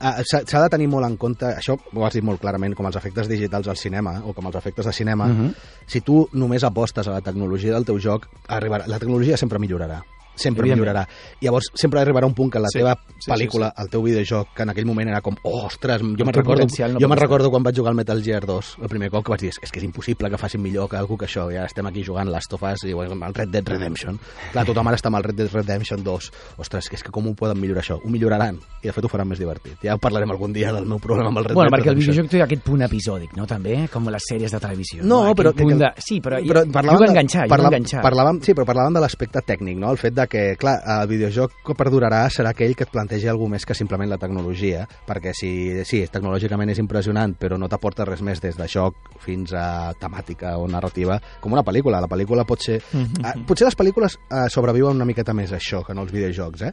Ah, 0.00 0.22
S'ha 0.24 0.62
de 0.62 0.68
tenir 0.70 0.86
molt 0.88 1.04
en 1.08 1.16
compte, 1.18 1.44
això 1.58 1.74
ho 1.92 2.04
has 2.06 2.14
dit 2.14 2.22
molt 2.22 2.38
clarament, 2.40 2.76
com 2.78 2.86
els 2.86 2.96
efectes 2.96 3.26
digitals 3.28 3.66
al 3.66 3.76
cinema, 3.76 4.20
o 4.24 4.32
com 4.32 4.46
els 4.46 4.54
efectes 4.54 4.86
de 4.86 4.92
cinema, 4.92 5.26
Mhm. 5.26 5.52
si 5.86 6.00
tu 6.00 6.28
només 6.32 6.62
apostes 6.62 7.08
a 7.08 7.10
la 7.10 7.20
tecnologia 7.20 7.74
del 7.74 7.84
teu 7.84 7.98
joc, 7.98 8.28
arribarà, 8.46 8.86
la 8.86 9.00
tecnologia 9.00 9.36
sempre 9.36 9.58
millorarà 9.58 10.04
sempre 10.38 10.68
millorarà. 10.68 11.06
Llavors, 11.40 11.68
sempre 11.74 12.00
arribarà 12.00 12.26
un 12.26 12.34
punt 12.34 12.50
que 12.52 12.60
la 12.62 12.68
Sí, 12.72 12.78
teva 12.78 12.94
sí, 13.18 13.30
pel·lícula, 13.30 13.72
el 13.78 13.88
teu 13.90 14.02
videojoc, 14.02 14.54
que 14.54 14.62
en 14.62 14.70
aquell 14.70 14.86
moment 14.86 15.08
era 15.10 15.20
com, 15.20 15.36
oh, 15.42 15.66
ostres, 15.66 16.00
jo 16.00 16.24
me'n 16.24 16.32
recordo, 16.34 16.64
no 16.64 17.00
jo 17.00 17.08
me'n 17.08 17.18
recordo 17.18 17.50
quan 17.50 17.62
vaig 17.62 17.76
jugar 17.76 17.90
al 17.90 17.96
Metal 17.96 18.22
Gear 18.22 18.46
2, 18.46 18.76
el 18.82 18.88
primer 18.88 19.10
cop 19.10 19.24
que 19.26 19.32
vaig 19.34 19.40
dir, 19.40 19.50
és 19.50 19.70
que 19.70 19.78
és 19.80 19.84
impossible 19.84 20.30
que 20.30 20.38
facin 20.38 20.62
millor 20.62 20.88
que 20.88 20.96
algú 20.96 21.16
que 21.18 21.26
això, 21.26 21.48
ja 21.52 21.64
estem 21.66 21.86
aquí 21.86 22.04
jugant 22.04 22.30
Last 22.30 22.52
of 22.54 22.62
Us 22.62 22.84
i 22.88 22.92
bueno, 22.94 23.12
amb 23.12 23.24
el 23.28 23.34
Red 23.34 23.48
Dead 23.50 23.68
Redemption. 23.68 24.18
Clar, 24.52 24.64
tothom 24.66 24.86
ara 24.88 24.96
està 24.96 25.08
amb 25.12 25.16
el 25.18 25.24
Red 25.24 25.36
Dead 25.42 25.52
Redemption 25.52 26.02
2. 26.04 26.30
Ostres, 26.58 26.88
que 26.88 26.96
és 26.96 27.02
que 27.02 27.10
com 27.12 27.26
ho 27.26 27.34
poden 27.34 27.58
millorar 27.60 27.82
això? 27.82 27.98
Ho 28.02 28.08
milloraran 28.08 28.58
i 28.82 28.86
de 28.86 28.92
fet 28.92 29.04
ho 29.04 29.08
faran 29.10 29.28
més 29.28 29.38
divertit. 29.40 29.78
Ja 29.82 29.96
parlarem 29.98 30.30
algun 30.30 30.52
dia 30.52 30.72
del 30.72 30.86
meu 30.86 30.98
problema 31.02 31.28
amb 31.32 31.38
el 31.42 31.48
Red 31.48 31.54
Bueno, 31.58 31.70
Dead 31.70 31.78
perquè 31.78 31.90
el 31.90 31.96
Redemption. 31.96 32.14
videojoc 32.14 32.30
té 32.30 32.42
aquest 32.44 32.62
punt 32.62 32.82
episòdic, 32.86 33.34
no? 33.36 33.46
També, 33.46 33.88
com 33.92 34.06
les 34.12 34.22
sèries 34.30 34.52
de 34.54 34.60
televisió. 34.62 35.02
No, 35.02 35.22
Aquell 35.24 35.36
però... 35.42 35.52
Punt 35.58 35.78
de... 35.82 35.90
Sí, 35.98 36.20
però, 36.22 36.38
però 36.46 36.62
parlàvem 36.70 37.06
de- 37.06 37.10
enganxar, 37.16 37.48
parlàvem- 37.48 37.74
enganxar. 37.80 38.02
Parlàvem, 38.04 38.38
sí, 38.46 38.54
però 38.54 38.66
parlàvem 38.68 38.94
de 38.94 39.00
l'aspecte 39.02 39.42
tècnic, 39.42 39.76
no? 39.80 39.90
El 39.90 39.98
fet 39.98 40.14
de 40.14 40.27
que, 40.30 40.56
clar, 40.60 40.76
el 40.98 41.08
videojoc 41.10 41.58
que 41.66 41.76
perdurarà 41.78 42.22
serà 42.32 42.52
aquell 42.54 42.74
que 42.76 42.86
et 42.86 42.92
plantegi 42.92 43.28
alguna 43.30 43.56
més 43.56 43.66
que 43.66 43.76
simplement 43.76 44.10
la 44.10 44.20
tecnologia, 44.20 44.84
perquè 45.08 45.32
si, 45.36 45.50
sí, 45.88 46.02
tecnològicament 46.12 46.72
és 46.74 46.80
impressionant, 46.82 47.34
però 47.38 47.58
no 47.58 47.68
t'aporta 47.70 48.06
res 48.08 48.22
més 48.24 48.42
des 48.44 48.56
de 48.58 48.68
joc 48.68 48.96
fins 49.24 49.54
a 49.56 49.94
temàtica 49.98 50.56
o 50.60 50.68
narrativa, 50.70 51.18
com 51.40 51.56
una 51.56 51.64
pel·lícula. 51.66 52.02
La 52.04 52.10
pel·lícula 52.10 52.46
pot 52.48 52.62
ser... 52.64 52.80
Ah, 53.24 53.34
potser 53.48 53.66
les 53.68 53.76
pel·lícules 53.78 54.18
eh, 54.28 54.46
sobreviuen 54.52 54.96
una 54.96 55.08
miqueta 55.08 55.34
més 55.34 55.52
a 55.52 55.58
això 55.58 55.82
que 55.86 55.96
no 55.96 56.04
els 56.06 56.14
videojocs, 56.14 56.68
eh? 56.68 56.72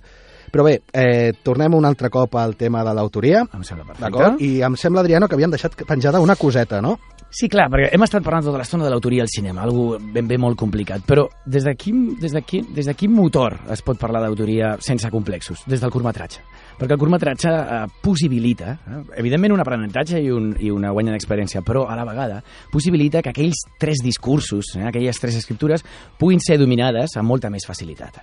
Però 0.51 0.63
bé, 0.63 0.77
eh, 0.93 1.33
tornem 1.43 1.73
un 1.73 1.87
altre 1.87 2.11
cop 2.13 2.35
al 2.37 2.55
tema 2.55 2.83
de 2.85 2.93
l'autoria, 2.93 3.45
Em 3.55 3.63
sembla 3.63 3.85
perfecte. 3.87 4.05
I 4.45 4.61
em 4.63 4.75
sembla, 4.79 5.01
Adriano, 5.01 5.27
que 5.27 5.35
havíem 5.35 5.51
deixat 5.51 5.75
penjada 5.87 6.21
una 6.21 6.35
coseta, 6.35 6.81
no? 6.81 6.97
Sí, 7.35 7.49
clar, 7.51 7.65
perquè 7.67 7.89
hem 7.91 8.03
estat 8.05 8.23
parlant 8.23 8.45
tota 8.45 8.61
l'estona 8.61 8.85
de 8.85 8.91
l'autoria 8.93 9.25
al 9.25 9.27
cinema, 9.27 9.65
algo 9.65 9.97
ben 9.99 10.23
bé 10.29 10.37
molt 10.39 10.55
complicat, 10.55 11.03
però 11.03 11.25
des 11.43 11.65
de 11.67 11.73
quin, 11.75 12.05
des 12.21 12.31
de 12.31 12.41
quin, 12.47 12.69
des 12.77 12.87
de 12.87 12.93
quin 12.95 13.11
motor 13.11 13.57
es 13.75 13.83
pot 13.83 13.99
parlar 13.99 14.21
d'autoria 14.23 14.77
sense 14.79 15.11
complexos? 15.11 15.65
Des 15.67 15.83
del 15.83 15.91
curtmetratge. 15.91 16.39
Perquè 16.75 16.91
el 16.91 16.99
curtmetratge 16.99 17.49
eh, 17.49 17.85
possibilita, 18.03 18.73
eh, 18.85 19.01
evidentment 19.21 19.53
un 19.55 19.61
aprenentatge 19.63 20.19
i, 20.19 20.29
un, 20.29 20.49
i 20.59 20.69
una 20.73 20.91
guanya 20.91 21.13
d'experiència, 21.15 21.61
però 21.65 21.85
a 21.87 21.95
la 21.95 22.03
vegada 22.05 22.41
possibilita 22.71 23.21
que 23.23 23.31
aquells 23.31 23.63
tres 23.79 24.03
discursos, 24.03 24.73
eh, 24.75 24.83
aquelles 24.89 25.19
tres 25.19 25.35
escriptures, 25.39 25.85
puguin 26.19 26.39
ser 26.43 26.57
dominades 26.59 27.15
amb 27.15 27.29
molta 27.31 27.49
més 27.49 27.65
facilitat. 27.65 28.19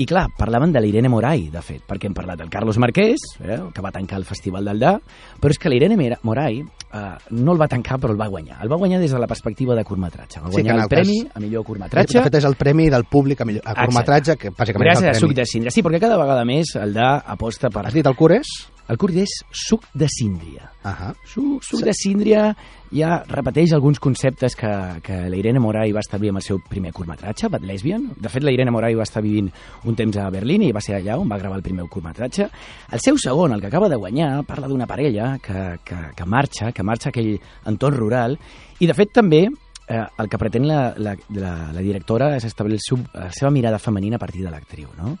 I 0.00 0.06
clar, 0.08 0.24
parlaven 0.38 0.72
de 0.72 0.80
l'Irene 0.80 1.10
Moray, 1.12 1.50
de 1.52 1.60
fet, 1.60 1.82
perquè 1.84 2.08
hem 2.08 2.14
parlat 2.16 2.38
del 2.40 2.48
Carlos 2.48 2.78
Marquès, 2.80 3.20
eh, 3.44 3.58
que 3.74 3.82
va 3.84 3.90
tancar 3.92 4.16
el 4.16 4.24
Festival 4.24 4.64
d'Aldà, 4.64 4.94
però 5.38 5.52
és 5.52 5.58
que 5.60 5.68
l'Irene 5.68 5.98
Mera- 6.00 6.16
Moray 6.24 6.62
eh, 6.62 7.00
no 7.36 7.52
el 7.52 7.60
va 7.60 7.68
tancar, 7.68 7.98
però 8.00 8.14
el 8.14 8.20
va 8.20 8.26
guanyar. 8.32 8.56
El 8.64 8.72
va 8.72 8.78
guanyar 8.80 9.02
des 9.02 9.12
de 9.12 9.18
la 9.20 9.26
perspectiva 9.28 9.76
de 9.76 9.84
curtmetratge. 9.84 10.40
Va 10.40 10.48
Sí, 10.48 10.52
guanyar 10.62 10.72
en 10.72 10.80
el 10.80 10.82
el 10.84 10.88
premi 10.88 11.18
cas- 11.26 11.36
a 11.36 11.40
millor 11.40 11.60
De 11.62 11.66
curtmetratge 11.66 12.22
fet, 12.24 12.34
és 12.40 12.44
el 12.48 12.56
premi 12.56 12.88
del 12.88 13.04
públic 13.04 13.42
a, 13.42 13.44
millor, 13.44 13.60
a 13.66 13.70
Exacte. 13.72 13.84
curtmetratge, 13.90 14.36
que 14.38 14.50
bàsicament 14.56 14.88
és 14.88 14.96
gràcies 14.96 15.10
el 15.10 15.10
a 15.10 15.20
Suc 15.20 15.28
premi. 15.28 15.34
de 15.42 15.46
Cindre. 15.52 15.70
Sí, 15.76 15.82
perquè 15.82 16.00
cada 16.00 16.16
vegada 16.16 16.44
més 16.48 16.72
Aldà 16.80 17.10
aposta 17.26 17.68
per... 17.68 17.81
Has 17.86 17.94
dit 17.94 18.06
el 18.06 18.16
Cures? 18.18 18.48
El 18.90 18.98
curt 18.98 19.14
és 19.22 19.32
suc 19.54 19.84
de 19.96 20.08
síndria. 20.10 20.66
Ahà. 20.84 21.12
Suc, 21.24 21.62
suc 21.64 21.84
de 21.86 21.94
síndria 21.94 22.48
ja 22.92 23.20
repeteix 23.30 23.72
alguns 23.72 24.00
conceptes 24.02 24.56
que, 24.58 24.70
que 25.06 25.20
la 25.30 25.38
Irene 25.38 25.62
Moray 25.62 25.94
va 25.94 26.02
establir 26.02 26.32
amb 26.32 26.42
el 26.42 26.44
seu 26.44 26.58
primer 26.68 26.90
curtmetratge, 26.92 27.48
Bad 27.48 27.64
Lesbian. 27.64 28.08
De 28.20 28.28
fet, 28.28 28.44
la 28.44 28.52
Irene 28.52 28.74
Moray 28.74 28.98
va 28.98 29.06
estar 29.06 29.22
vivint 29.24 29.48
un 29.88 29.96
temps 29.96 30.18
a 30.18 30.26
Berlín 30.34 30.66
i 30.66 30.72
va 30.74 30.82
ser 30.84 30.98
allà 30.98 31.16
on 31.20 31.30
va 31.30 31.38
gravar 31.40 31.60
el 31.60 31.64
primer 31.64 31.86
curtmetratge. 31.88 32.48
El 32.92 33.00
seu 33.00 33.16
segon, 33.22 33.54
el 33.54 33.62
que 33.62 33.70
acaba 33.70 33.88
de 33.88 34.00
guanyar, 34.02 34.42
parla 34.50 34.68
d'una 34.68 34.90
parella 34.90 35.36
que, 35.40 35.62
que, 35.86 36.00
que 36.18 36.26
marxa, 36.26 36.72
que 36.74 36.84
marxa 36.84 37.08
a 37.08 37.14
aquell 37.14 37.36
entorn 37.70 37.96
rural, 37.96 38.36
i 38.82 38.90
de 38.90 38.98
fet 38.98 39.14
també 39.14 39.46
eh, 39.46 40.02
el 40.02 40.28
que 40.28 40.42
pretén 40.42 40.66
la, 40.68 40.82
la, 40.98 41.14
la, 41.38 41.54
la 41.72 41.86
directora 41.86 42.34
és 42.36 42.50
establir 42.50 42.76
el 42.80 42.84
seu, 42.84 43.00
la 43.14 43.30
seva 43.32 43.54
mirada 43.54 43.80
femenina 43.80 44.18
a 44.18 44.24
partir 44.26 44.44
de 44.44 44.52
l'actriu, 44.52 44.90
no? 44.98 45.14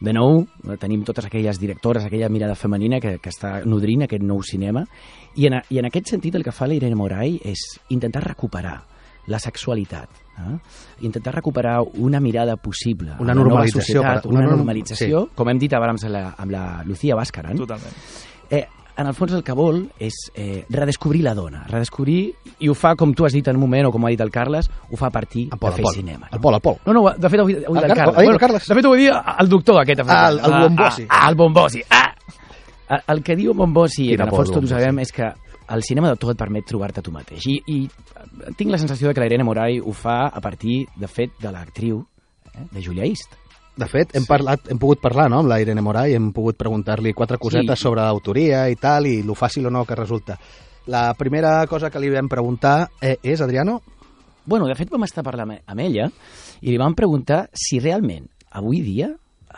De 0.00 0.12
nou, 0.14 0.44
eh, 0.68 0.76
tenim 0.78 1.02
totes 1.04 1.24
aquelles 1.26 1.58
directores, 1.58 2.04
aquella 2.04 2.28
mirada 2.28 2.54
femenina 2.54 3.00
que, 3.00 3.16
que 3.18 3.30
està 3.32 3.64
nodrint 3.66 4.04
aquest 4.06 4.22
nou 4.22 4.42
cinema, 4.46 4.84
i 5.34 5.48
en, 5.48 5.56
i 5.70 5.78
en 5.80 5.88
aquest 5.88 6.12
sentit 6.14 6.36
el 6.38 6.44
que 6.46 6.52
fa 6.54 6.68
la 6.70 6.76
Irene 6.78 6.94
Moray 6.94 7.40
és 7.44 7.64
intentar 7.90 8.22
recuperar 8.22 8.76
la 9.28 9.38
sexualitat, 9.42 10.08
eh? 10.38 10.54
intentar 11.04 11.34
recuperar 11.34 11.82
una 12.00 12.20
mirada 12.20 12.54
possible 12.56 13.16
Una 13.20 13.34
normalització, 13.34 14.00
societat, 14.00 14.24
una, 14.26 14.38
una 14.38 14.46
norm- 14.46 14.56
normalització, 14.62 15.26
com 15.34 15.50
hem 15.50 15.58
dit 15.58 15.74
abans 15.76 16.04
amb 16.06 16.14
la, 16.14 16.22
amb 16.38 16.50
la 16.54 16.62
Lucía 16.86 17.16
Bàscaran, 17.18 17.58
Totalment. 17.58 17.92
eh, 18.50 18.62
en 18.98 19.06
el 19.06 19.14
fons 19.14 19.32
el 19.32 19.44
que 19.46 19.54
vol 19.54 19.84
és 20.02 20.14
eh, 20.34 20.64
redescobrir 20.68 21.22
la 21.22 21.32
dona, 21.34 21.62
redescobrir, 21.70 22.34
i 22.58 22.68
ho 22.68 22.74
fa 22.74 22.96
com 22.98 23.12
tu 23.14 23.24
has 23.24 23.32
dit 23.32 23.46
en 23.48 23.54
un 23.56 23.62
moment, 23.62 23.86
o 23.86 23.92
com 23.94 24.04
ha 24.04 24.10
dit 24.10 24.20
el 24.20 24.30
Carles, 24.34 24.66
ho 24.90 24.96
fa 24.98 25.06
a 25.06 25.14
partir 25.14 25.44
El 25.52 25.58
Pol, 25.58 25.70
de 25.70 25.76
fer 25.76 25.84
Pol. 25.84 25.94
cinema. 25.94 26.28
El 26.32 26.40
Pol, 26.40 26.54
el 26.58 26.60
Pol. 26.60 26.76
No, 26.86 26.92
no, 26.96 27.04
de 27.14 27.30
fet 27.30 27.40
ho 27.40 27.44
ho 27.44 27.46
dit 27.48 27.58
El 27.62 27.76
el, 27.76 27.82
Car- 27.86 27.96
Carles. 27.96 28.18
dit 28.24 28.30
el 28.32 28.38
Carles. 28.42 28.66
De 28.68 28.74
fet 28.74 28.84
ho 28.90 28.94
dit 28.98 29.10
el 29.38 29.48
doctor 29.48 29.80
aquest. 29.82 30.00
Ah, 30.08 30.28
el- 30.30 30.40
el 30.40 30.56
Bombosi. 30.68 31.06
Ah, 31.08 31.20
ah, 31.22 31.28
el 31.30 31.36
Bombosi. 31.36 31.82
Ah! 31.90 32.14
El, 32.88 33.02
el 33.14 33.22
que 33.22 33.36
diu 33.36 33.54
Bombosi, 33.54 34.12
en 34.14 34.22
el 34.26 34.30
fons 34.34 34.50
tots 34.50 34.64
ho 34.64 34.74
sabem, 34.74 34.98
és 35.04 35.12
que 35.12 35.30
el 35.68 35.82
cinema 35.84 36.08
d'autor 36.08 36.32
et 36.32 36.38
permet 36.40 36.64
trobar-te 36.66 37.02
tu 37.04 37.12
mateix. 37.12 37.44
I, 37.46 37.58
I 37.66 38.54
tinc 38.56 38.70
la 38.72 38.78
sensació 38.80 39.08
de 39.08 39.14
que 39.14 39.20
la 39.20 39.26
Irene 39.28 39.44
Moray 39.44 39.78
ho 39.78 39.92
fa 39.92 40.26
a 40.32 40.40
partir, 40.40 40.86
de 40.96 41.06
fet, 41.06 41.34
de 41.38 41.52
l'actriu 41.52 42.00
eh, 42.54 42.64
de 42.72 42.82
Julia 42.82 43.04
East. 43.04 43.36
De 43.78 43.86
fet, 43.86 44.10
hem, 44.18 44.24
parlat, 44.26 44.64
hem 44.72 44.78
pogut 44.82 44.98
parlar 45.00 45.28
no, 45.30 45.38
amb 45.42 45.48
la 45.52 45.60
Irene 45.62 45.82
Moray, 45.84 46.16
hem 46.18 46.32
pogut 46.34 46.56
preguntar-li 46.58 47.12
quatre 47.14 47.38
cosetes 47.38 47.78
Sí. 47.78 47.82
sobre 47.86 48.02
autoria 48.02 48.64
i 48.68 48.74
tal, 48.76 49.06
i 49.06 49.22
lo 49.22 49.36
fàcil 49.38 49.66
o 49.66 49.70
no 49.70 49.84
que 49.86 49.94
resulta. 49.94 50.38
La 50.86 51.12
primera 51.14 51.64
cosa 51.70 51.90
que 51.90 52.00
li 52.00 52.10
vam 52.10 52.28
preguntar 52.28 52.88
eh, 53.00 53.18
és, 53.22 53.40
Adriano, 53.40 53.80
Bueno, 54.48 54.66
de 54.66 54.74
fet 54.74 54.88
vam 54.88 55.02
estar 55.04 55.20
parlant 55.22 55.50
amb 55.66 55.80
ella 55.84 56.06
i 56.62 56.70
li 56.70 56.78
vam 56.80 56.94
preguntar 56.96 57.50
si 57.52 57.76
realment 57.84 58.24
avui 58.56 58.80
dia 58.80 59.10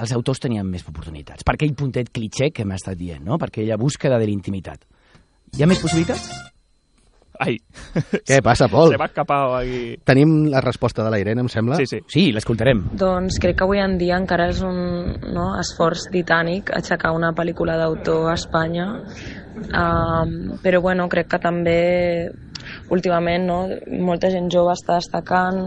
els 0.03 0.13
autors 0.17 0.41
tenien 0.43 0.67
més 0.67 0.83
oportunitats. 0.89 1.45
Per 1.47 1.55
aquell 1.55 1.77
puntet 1.79 2.11
clitxé 2.11 2.51
que 2.51 2.65
m'ha 2.67 2.75
estat 2.75 2.99
dient, 2.99 3.23
no? 3.23 3.39
Perquè 3.39 3.63
ella 3.63 3.77
busca 3.79 4.11
de 4.11 4.27
l'intimitat. 4.27 4.83
Hi 5.57 5.63
ha 5.63 5.69
més 5.71 5.79
possibilitats? 5.79 6.27
Ai, 7.41 7.57
què 8.29 8.41
passa, 8.45 8.69
Pol? 8.69 8.91
se 8.93 8.99
m'ha 9.01 9.09
escapat 9.09 9.55
aquí. 9.63 9.81
Tenim 10.05 10.35
la 10.53 10.61
resposta 10.61 11.05
de 11.07 11.13
la 11.13 11.21
Irene, 11.23 11.41
em 11.41 11.49
sembla. 11.49 11.79
Sí, 11.81 11.87
sí. 11.89 12.03
Sí, 12.13 12.27
l'escoltarem. 12.37 12.83
Doncs 13.01 13.41
crec 13.41 13.57
que 13.57 13.65
avui 13.65 13.81
en 13.81 13.97
dia 14.01 14.19
encara 14.21 14.51
és 14.53 14.61
un 14.67 14.77
no, 15.33 15.47
esforç 15.61 16.11
titànic 16.13 16.75
aixecar 16.77 17.15
una 17.17 17.33
pel·lícula 17.37 17.79
d'autor 17.81 18.29
a 18.29 18.37
Espanya, 18.37 18.91
um, 19.71 20.37
però 20.61 20.83
bueno, 20.85 21.09
crec 21.09 21.33
que 21.33 21.41
també 21.41 21.81
últimament 22.95 23.47
no, 23.49 23.59
molta 24.07 24.31
gent 24.33 24.51
jove 24.53 24.75
està 24.77 24.99
destacant, 25.01 25.61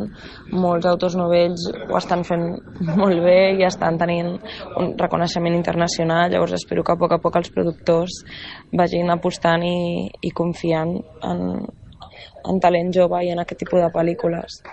molts 0.51 0.87
autors 0.89 1.17
novells 1.19 1.67
ho 1.87 1.97
estan 1.99 2.25
fent 2.27 2.47
molt 3.01 3.23
bé 3.25 3.53
i 3.57 3.65
estan 3.67 3.99
tenint 4.01 4.35
un 4.81 4.93
reconeixement 4.99 5.55
internacional, 5.57 6.31
llavors 6.31 6.57
espero 6.59 6.83
que 6.83 6.95
a 6.95 6.99
poc 6.99 7.17
a 7.17 7.21
poc 7.23 7.39
els 7.41 7.51
productors 7.53 8.21
vagin 8.73 9.11
apostant 9.13 9.65
i, 9.67 10.09
i 10.21 10.31
confiant 10.35 10.95
en, 11.29 11.43
en 12.49 12.63
talent 12.63 12.93
jove 12.95 13.23
i 13.23 13.33
en 13.33 13.43
aquest 13.43 13.63
tipus 13.65 13.81
de 13.83 13.91
pel·lícules. 13.93 14.63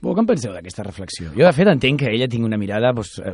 Bueno, 0.00 0.14
què 0.14 0.22
en 0.22 0.26
penseu 0.28 0.52
d'aquesta 0.54 0.84
reflexió? 0.86 1.32
Jo, 1.34 1.42
de 1.42 1.50
fet, 1.56 1.66
entenc 1.66 2.04
que 2.04 2.10
ella 2.14 2.28
tingui 2.30 2.46
una 2.46 2.58
mirada 2.60 2.92
doncs, 2.94 3.16
eh, 3.18 3.32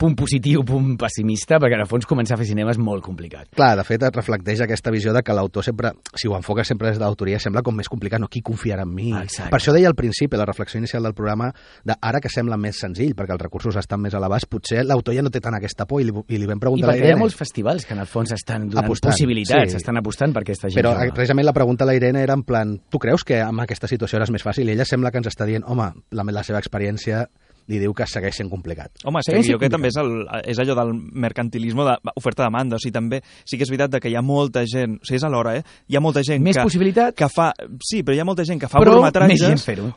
punt 0.00 0.14
positiu, 0.16 0.62
punt 0.64 0.94
pessimista, 0.96 1.58
perquè, 1.60 1.76
en 1.76 1.82
el 1.84 1.88
fons, 1.90 2.06
començar 2.08 2.38
a 2.38 2.40
fer 2.40 2.46
cinema 2.48 2.72
és 2.72 2.78
molt 2.80 3.04
complicat. 3.04 3.50
Clar, 3.52 3.74
de 3.76 3.84
fet, 3.84 4.06
et 4.08 4.16
reflecteix 4.16 4.62
aquesta 4.64 4.88
visió 4.90 5.12
de 5.12 5.20
que 5.22 5.36
l'autor 5.36 5.66
sempre, 5.66 5.90
si 6.16 6.30
ho 6.30 6.36
enfoca 6.38 6.64
sempre 6.64 6.88
des 6.88 6.96
de 6.96 7.04
l'autoria, 7.04 7.36
sembla 7.38 7.60
com 7.60 7.76
més 7.76 7.90
complicat, 7.92 8.22
no? 8.22 8.30
Qui 8.32 8.40
confiarà 8.40 8.86
en 8.88 8.94
mi? 8.94 9.10
Exacte. 9.12 9.50
Per 9.52 9.60
això 9.60 9.74
deia 9.76 9.90
al 9.92 9.96
principi, 9.98 10.40
la 10.40 10.46
reflexió 10.48 10.80
inicial 10.80 11.04
del 11.04 11.12
programa, 11.12 11.50
de 11.84 11.98
ara 12.00 12.22
que 12.24 12.32
sembla 12.32 12.56
més 12.56 12.80
senzill, 12.80 13.12
perquè 13.14 13.36
els 13.36 13.44
recursos 13.44 13.76
estan 13.76 14.00
més 14.00 14.16
elevats, 14.16 14.48
potser 14.48 14.86
l'autor 14.88 15.12
ja 15.12 15.20
no 15.20 15.28
té 15.28 15.44
tant 15.44 15.60
aquesta 15.60 15.84
por, 15.84 16.00
i 16.00 16.08
li, 16.08 16.16
i 16.32 16.40
li 16.40 16.48
vam 16.48 16.56
I 16.56 16.64
preguntar 16.64 16.88
a 16.88 16.92
la 16.94 16.96
perquè 16.96 17.12
hi 17.12 17.16
ha 17.18 17.20
molts 17.20 17.36
festivals 17.36 17.84
que, 17.84 17.92
en 17.92 18.00
el 18.00 18.08
fons, 18.08 18.32
estan 18.32 18.64
donant 18.70 18.88
Apostant, 18.88 19.12
possibilitats, 19.12 19.76
sí. 19.76 19.82
estan 19.82 20.00
apostant 20.00 20.32
per 20.32 20.46
aquesta 20.46 20.72
gent 20.72 20.80
Però 20.80 20.96
jove. 20.96 21.12
precisament 21.20 21.44
la 21.44 21.52
pregunta 21.52 21.84
a 21.84 21.92
la 21.92 22.00
Irene 22.00 22.24
era 22.24 22.32
en 22.32 22.48
plan, 22.48 22.78
tu 22.88 22.96
creus 22.96 23.28
que 23.28 23.42
amb 23.44 23.60
aquesta 23.60 23.92
situació 23.92 24.16
ara 24.16 24.24
és 24.24 24.32
més 24.32 24.48
fàcil? 24.48 24.72
I 24.72 24.78
ella 24.78 24.88
sembla 24.88 25.12
que 25.12 25.20
ens 25.20 25.28
està 25.28 25.44
dient, 25.44 25.68
home, 25.68 25.92
la, 26.10 26.24
la 26.32 26.42
seva 26.46 26.58
experiència 26.62 27.26
li 27.68 27.76
diu 27.82 27.92
que 27.92 28.06
segueix 28.08 28.38
sent 28.38 28.48
complicat. 28.48 29.02
Home, 29.04 29.20
Segueix 29.26 29.50
jo 29.50 29.58
crec 29.60 29.68
que 29.68 29.74
també 29.76 29.90
és, 29.92 29.96
el, 30.00 30.12
és 30.48 30.56
allò 30.62 30.72
del 30.78 30.94
mercantilisme 30.96 31.84
d'oferta-demanda, 31.84 32.78
o 32.78 32.80
sigui, 32.80 32.94
també 32.96 33.18
sí 33.44 33.58
que 33.60 33.66
és 33.66 33.70
veritat 33.74 33.98
que 34.00 34.08
hi 34.08 34.16
ha 34.16 34.22
molta 34.24 34.62
gent, 34.64 34.94
o 34.96 35.04
sigui, 35.04 35.18
és 35.20 35.26
alhora, 35.28 35.52
eh? 35.60 35.64
Hi 35.92 35.98
ha 35.98 36.00
molta 36.00 36.22
gent 36.24 36.40
Més 36.42 36.56
que, 36.56 36.64
possibilitat, 36.64 37.14
que 37.18 37.28
fa... 37.28 37.50
Sí, 37.84 38.00
però 38.02 38.16
hi 38.16 38.22
ha 38.24 38.28
molta 38.28 38.46
gent 38.48 38.62
que 38.62 38.70
fa 38.72 38.80
però 38.80 38.96
curtmetratges, 38.96 39.36
més 39.36 39.44
gent 39.52 39.60
fer-ho. 39.66 39.90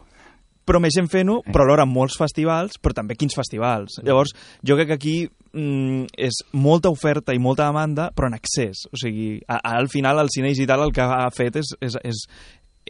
però 0.67 0.79
més 0.83 0.93
gent 0.95 1.07
fent-ho, 1.09 1.39
Eh. 1.45 1.51
però 1.51 1.63
alhora 1.63 1.85
molts 1.87 2.19
festivals, 2.19 2.75
però 2.77 2.93
també 2.99 3.15
quins 3.15 3.33
festivals. 3.39 4.01
Llavors, 4.03 4.35
jo 4.67 4.75
crec 4.75 4.91
que 4.91 4.99
aquí 4.99 5.15
mm, 5.53 6.11
és 6.27 6.43
molta 6.51 6.91
oferta 6.91 7.33
i 7.33 7.39
molta 7.39 7.65
demanda, 7.71 8.11
però 8.15 8.27
en 8.27 8.35
excés. 8.35 8.83
O 8.91 8.99
sigui, 8.99 9.37
a, 9.47 9.57
a, 9.63 9.77
al 9.79 9.87
final 9.87 10.19
el 10.19 10.29
cine 10.29 10.51
digital 10.51 10.83
el 10.83 10.91
que 10.91 11.07
ha 11.07 11.29
fet 11.31 11.55
és... 11.63 11.71
és, 11.79 11.95
és 12.03 12.25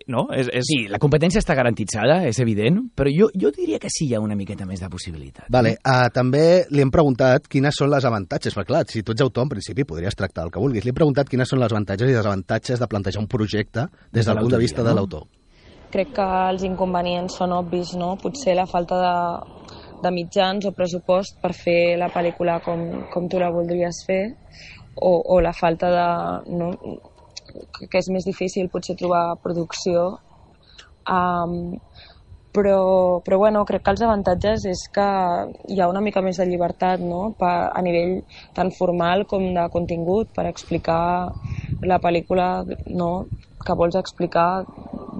no? 0.07 0.27
És, 0.33 0.47
és, 0.47 0.65
Sí, 0.71 0.77
la 0.91 0.99
competència 1.01 1.41
està 1.41 1.55
garantitzada, 1.57 2.21
és 2.29 2.39
evident, 2.39 2.77
però 2.95 3.11
jo, 3.11 3.27
jo 3.35 3.51
diria 3.55 3.79
que 3.81 3.89
sí 3.91 4.07
hi 4.07 4.15
ha 4.15 4.21
una 4.23 4.37
miqueta 4.39 4.65
més 4.65 4.79
de 4.79 4.89
possibilitat. 4.91 5.49
Vale, 5.51 5.75
uh, 5.81 6.07
també 6.13 6.63
li 6.71 6.83
hem 6.83 6.93
preguntat 6.93 7.49
quines 7.51 7.75
són 7.77 7.91
les 7.91 8.05
avantatges, 8.07 8.55
perquè 8.55 8.71
clar, 8.71 8.85
si 8.87 9.03
tu 9.03 9.15
ets 9.15 9.25
autor, 9.25 9.47
en 9.47 9.53
principi 9.55 9.85
podries 9.87 10.15
tractar 10.15 10.45
el 10.47 10.53
que 10.53 10.63
vulguis. 10.63 10.85
Li 10.85 10.93
hem 10.93 10.97
preguntat 10.97 11.29
quines 11.29 11.49
són 11.49 11.59
les 11.59 11.71
avantatges 11.73 12.09
i 12.09 12.15
desavantatges 12.15 12.79
de 12.79 12.87
plantejar 12.87 13.21
un 13.23 13.29
projecte 13.31 13.87
des 14.11 14.21
Des 14.21 14.25
de 14.25 14.33
del 14.33 14.43
punt 14.43 14.53
de 14.53 14.59
vista 14.61 14.81
no? 14.81 14.89
de 14.89 14.95
l'autor. 14.95 15.27
crec 15.91 16.13
que 16.15 16.25
els 16.49 16.63
inconvenients 16.63 17.33
són 17.35 17.51
obvis, 17.51 17.95
no? 17.99 18.15
Potser 18.21 18.55
la 18.55 18.65
falta 18.65 18.95
de, 19.01 19.15
de 20.03 20.11
mitjans 20.15 20.65
o 20.65 20.71
pressupost 20.71 21.41
per 21.41 21.51
fer 21.51 21.97
la 21.99 22.07
pel·lícula 22.13 22.61
com, 22.63 22.85
com 23.11 23.27
tu 23.27 23.41
la 23.41 23.51
voldries 23.51 24.05
fer 24.07 24.21
o, 24.95 25.11
o 25.35 25.41
la 25.41 25.51
falta 25.53 25.91
de... 25.91 26.07
No? 26.55 26.71
Que 27.89 27.99
és 27.99 28.09
més 28.13 28.27
difícil 28.27 28.69
potser 28.73 28.97
trobar 28.99 29.37
producció 29.43 30.07
um, 31.09 31.77
però, 32.51 33.21
però 33.23 33.37
bueno, 33.39 33.63
crec 33.65 33.83
que 33.85 33.93
els 33.93 34.01
avantatges 34.03 34.65
és 34.67 34.81
que 34.93 35.07
hi 35.71 35.79
ha 35.79 35.87
una 35.87 36.01
mica 36.03 36.23
més 36.25 36.39
de 36.41 36.47
llibertat 36.49 36.99
no? 36.99 37.31
per, 37.39 37.53
a 37.71 37.81
nivell 37.85 38.17
tant 38.57 38.71
formal 38.75 39.23
com 39.29 39.45
de 39.55 39.67
contingut 39.71 40.33
per 40.35 40.49
explicar 40.49 41.31
la 41.87 41.99
pel·lícula 42.03 42.49
no? 42.91 43.11
que 43.65 43.77
vols 43.77 43.95
explicar 43.95 44.65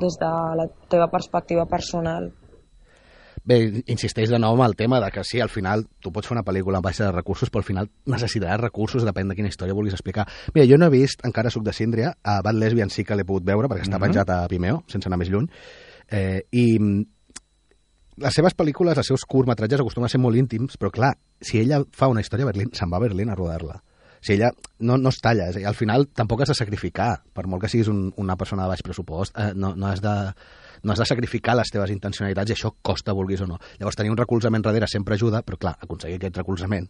des 0.01 0.17
de 0.19 0.31
la 0.59 0.67
teva 0.89 1.07
perspectiva 1.07 1.65
personal. 1.69 2.31
Bé, 3.43 3.83
insisteix 3.89 4.29
de 4.29 4.37
nou 4.37 4.53
amb 4.53 4.67
el 4.67 4.75
tema 4.77 4.99
de 5.01 5.07
que 5.11 5.23
sí, 5.25 5.39
al 5.41 5.49
final 5.49 5.87
tu 5.99 6.11
pots 6.13 6.27
fer 6.29 6.35
una 6.35 6.43
pel·lícula 6.45 6.77
amb 6.77 6.85
baixa 6.85 7.07
de 7.07 7.11
recursos, 7.15 7.49
però 7.49 7.63
al 7.63 7.67
final 7.67 7.87
necessitaràs 8.05 8.59
recursos, 8.61 9.01
depèn 9.07 9.31
de 9.31 9.35
quina 9.39 9.49
història 9.49 9.73
vulguis 9.73 9.95
explicar. 9.97 10.27
Mira, 10.53 10.67
jo 10.69 10.77
no 10.77 10.85
he 10.85 10.93
vist, 10.93 11.25
encara 11.25 11.49
suc 11.49 11.63
de 11.65 11.73
Síndria, 11.73 12.13
a 12.21 12.41
Bad 12.45 12.59
Lesbian 12.61 12.89
sí 12.93 13.03
que 13.03 13.15
l'he 13.17 13.25
pogut 13.25 13.43
veure, 13.47 13.67
perquè 13.67 13.87
està 13.87 13.97
Mhm. 13.97 14.05
penjat 14.05 14.29
a 14.29 14.47
Vimeo, 14.47 14.83
sense 14.87 15.09
anar 15.09 15.17
més 15.17 15.29
lluny, 15.29 15.49
eh, 16.11 16.43
i 16.51 16.77
mm, 16.77 17.05
les 18.17 18.33
seves 18.33 18.53
pel·lícules, 18.55 18.97
els 18.97 19.07
seus 19.07 19.25
curtmetratges 19.25 19.79
acostumen 19.79 20.05
a 20.05 20.09
ser 20.09 20.19
molt 20.21 20.37
íntims, 20.37 20.77
però 20.77 20.91
clar, 20.91 21.15
si 21.39 21.57
ella 21.59 21.81
fa 21.91 22.07
una 22.07 22.21
història 22.21 22.43
a 22.45 22.51
Berlín, 22.51 22.69
se'n 22.73 22.91
va 22.91 22.97
a 22.97 23.07
Berlín 23.07 23.29
a 23.31 23.35
rodar-la. 23.35 23.81
Si 24.21 24.33
ella 24.33 24.51
no, 24.77 24.99
no 25.01 25.09
es 25.09 25.17
talla, 25.17 25.47
és 25.49 25.55
a 25.55 25.59
dir, 25.59 25.65
al 25.65 25.73
final 25.73 26.07
tampoc 26.13 26.41
has 26.43 26.49
de 26.49 26.53
sacrificar, 26.53 27.23
per 27.33 27.47
molt 27.47 27.63
que 27.63 27.69
siguis 27.69 27.87
un, 27.89 28.11
una 28.17 28.35
persona 28.37 28.67
de 28.67 28.69
baix 28.69 28.83
pressupost, 28.85 29.33
eh, 29.35 29.53
no, 29.55 29.73
no 29.75 29.87
has 29.87 29.99
de 30.03 30.13
no 30.83 30.93
has 30.93 31.01
de 31.01 31.07
sacrificar 31.09 31.55
les 31.57 31.71
teves 31.73 31.93
intencionalitats 31.93 32.51
i 32.51 32.55
això 32.57 32.73
costa, 32.81 33.15
vulguis 33.17 33.41
o 33.41 33.47
no. 33.49 33.59
Llavors, 33.79 33.97
tenir 33.99 34.11
un 34.13 34.19
recolzament 34.19 34.65
darrere 34.65 34.89
sempre 34.89 35.15
ajuda, 35.15 35.43
però 35.45 35.59
clar, 35.61 35.75
aconseguir 35.81 36.19
aquest 36.19 36.41
recolzament 36.41 36.89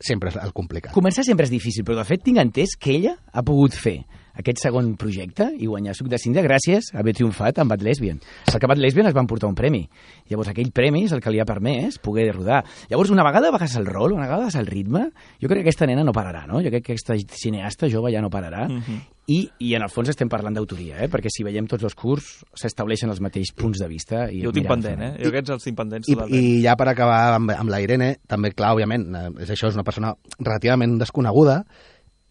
sempre 0.00 0.32
és 0.32 0.38
el 0.40 0.54
complicat. 0.56 0.94
Començar 0.96 1.24
sempre 1.26 1.44
és 1.44 1.52
difícil, 1.52 1.84
però 1.84 1.98
de 2.00 2.06
fet 2.08 2.24
tinc 2.24 2.40
entès 2.40 2.76
que 2.80 2.94
ella 2.96 3.16
ha 3.32 3.44
pogut 3.44 3.76
fer 3.76 4.00
aquest 4.38 4.62
segon 4.62 4.94
projecte 5.00 5.50
i 5.58 5.66
guanyar 5.66 5.94
Suc 5.96 6.08
de 6.08 6.18
Cinta 6.18 6.42
gràcies 6.44 6.92
a 6.94 7.00
haver 7.00 7.14
triomfat 7.16 7.58
amb 7.58 7.72
Bad 7.72 7.82
Lesbian. 7.82 8.20
Perquè 8.46 8.68
Bad 8.70 8.78
Lesbian 8.78 9.10
es 9.10 9.16
van 9.16 9.26
portar 9.30 9.48
un 9.50 9.56
premi. 9.58 9.82
Llavors 10.30 10.52
aquell 10.52 10.72
premi 10.72 11.04
és 11.04 11.14
el 11.16 11.20
que 11.20 11.32
li 11.32 11.40
ha 11.40 11.48
permès 11.48 11.98
poder 12.02 12.30
rodar. 12.34 12.62
Llavors 12.90 13.10
una 13.10 13.24
vegada 13.26 13.50
bagas 13.50 13.76
el 13.76 13.86
rol, 13.86 14.12
una 14.12 14.28
vegada 14.28 14.48
el 14.60 14.66
ritme, 14.66 15.10
jo 15.40 15.48
crec 15.48 15.62
que 15.62 15.68
aquesta 15.68 15.86
nena 15.86 16.04
no 16.04 16.12
pararà, 16.12 16.46
no? 16.46 16.60
Jo 16.62 16.70
crec 16.70 16.84
que 16.86 16.92
aquesta 16.94 17.16
cineasta 17.16 17.88
jove 17.90 18.12
ja 18.12 18.20
no 18.20 18.30
pararà. 18.30 18.68
Mm 18.68 18.80
-hmm. 18.80 19.00
I, 19.30 19.48
I 19.58 19.74
en 19.74 19.84
el 19.84 19.90
fons 19.92 20.08
estem 20.10 20.28
parlant 20.28 20.56
d'autoria, 20.56 21.04
eh? 21.04 21.08
perquè 21.10 21.30
si 21.30 21.44
veiem 21.46 21.66
tots 21.70 21.84
els 21.84 21.94
curs 21.94 22.30
s'estableixen 22.58 23.10
els 23.10 23.20
mateixos 23.20 23.54
punts 23.54 23.78
de 23.78 23.86
vista. 23.86 24.24
I 24.30 24.42
Jo 24.42 24.50
ho 24.50 24.52
tinc 24.52 24.66
pendent, 24.66 25.00
eh? 25.00 25.12
Jo 25.22 25.28
aquests 25.28 25.50
els 25.54 25.62
tinc 25.62 25.76
pendents 25.78 26.08
I, 26.08 26.16
totalment. 26.16 26.42
I 26.42 26.62
ja 26.64 26.74
per 26.74 26.88
acabar 26.88 27.20
amb, 27.36 27.52
amb 27.54 27.70
la 27.70 27.80
Irene, 27.80 28.16
també, 28.26 28.50
clar, 28.50 28.72
òbviament, 28.74 29.06
eh, 29.14 29.30
és 29.44 29.50
això, 29.54 29.70
és 29.70 29.78
una 29.78 29.86
persona 29.86 30.14
relativament 30.40 30.98
desconeguda, 30.98 31.64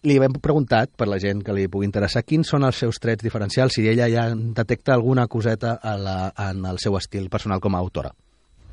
li 0.03 0.15
hem 0.15 0.37
preguntat, 0.41 0.91
per 0.95 1.09
la 1.09 1.19
gent 1.19 1.43
que 1.43 1.55
li 1.55 1.67
pugui 1.71 1.87
interessar, 1.87 2.23
quins 2.23 2.47
són 2.47 2.63
els 2.67 2.79
seus 2.79 2.99
trets 3.03 3.23
diferencials, 3.25 3.75
si 3.75 3.87
ella 3.87 4.07
ja 4.11 4.29
detecta 4.33 4.93
alguna 4.95 5.27
coseta 5.27 5.79
a 5.81 5.97
la, 5.99 6.17
en 6.49 6.65
el 6.65 6.79
seu 6.79 6.95
estil 6.97 7.29
personal 7.29 7.59
com 7.59 7.75
a 7.75 7.83
autora. 7.83 8.13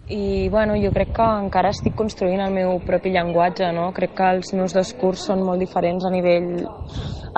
I 0.09 0.49
bueno, 0.55 0.77
jo 0.79 0.93
crec 0.95 1.09
que 1.17 1.25
encara 1.43 1.73
estic 1.75 1.97
construint 1.99 2.39
el 2.39 2.53
meu 2.55 2.77
propi 2.87 3.11
llenguatge, 3.11 3.73
no? 3.75 3.89
Crec 3.95 4.13
que 4.15 4.29
els 4.37 4.53
meus 4.55 4.75
dos 4.77 4.93
curs 5.01 5.25
són 5.27 5.43
molt 5.43 5.59
diferents 5.59 6.07
a 6.07 6.13
nivell 6.15 6.63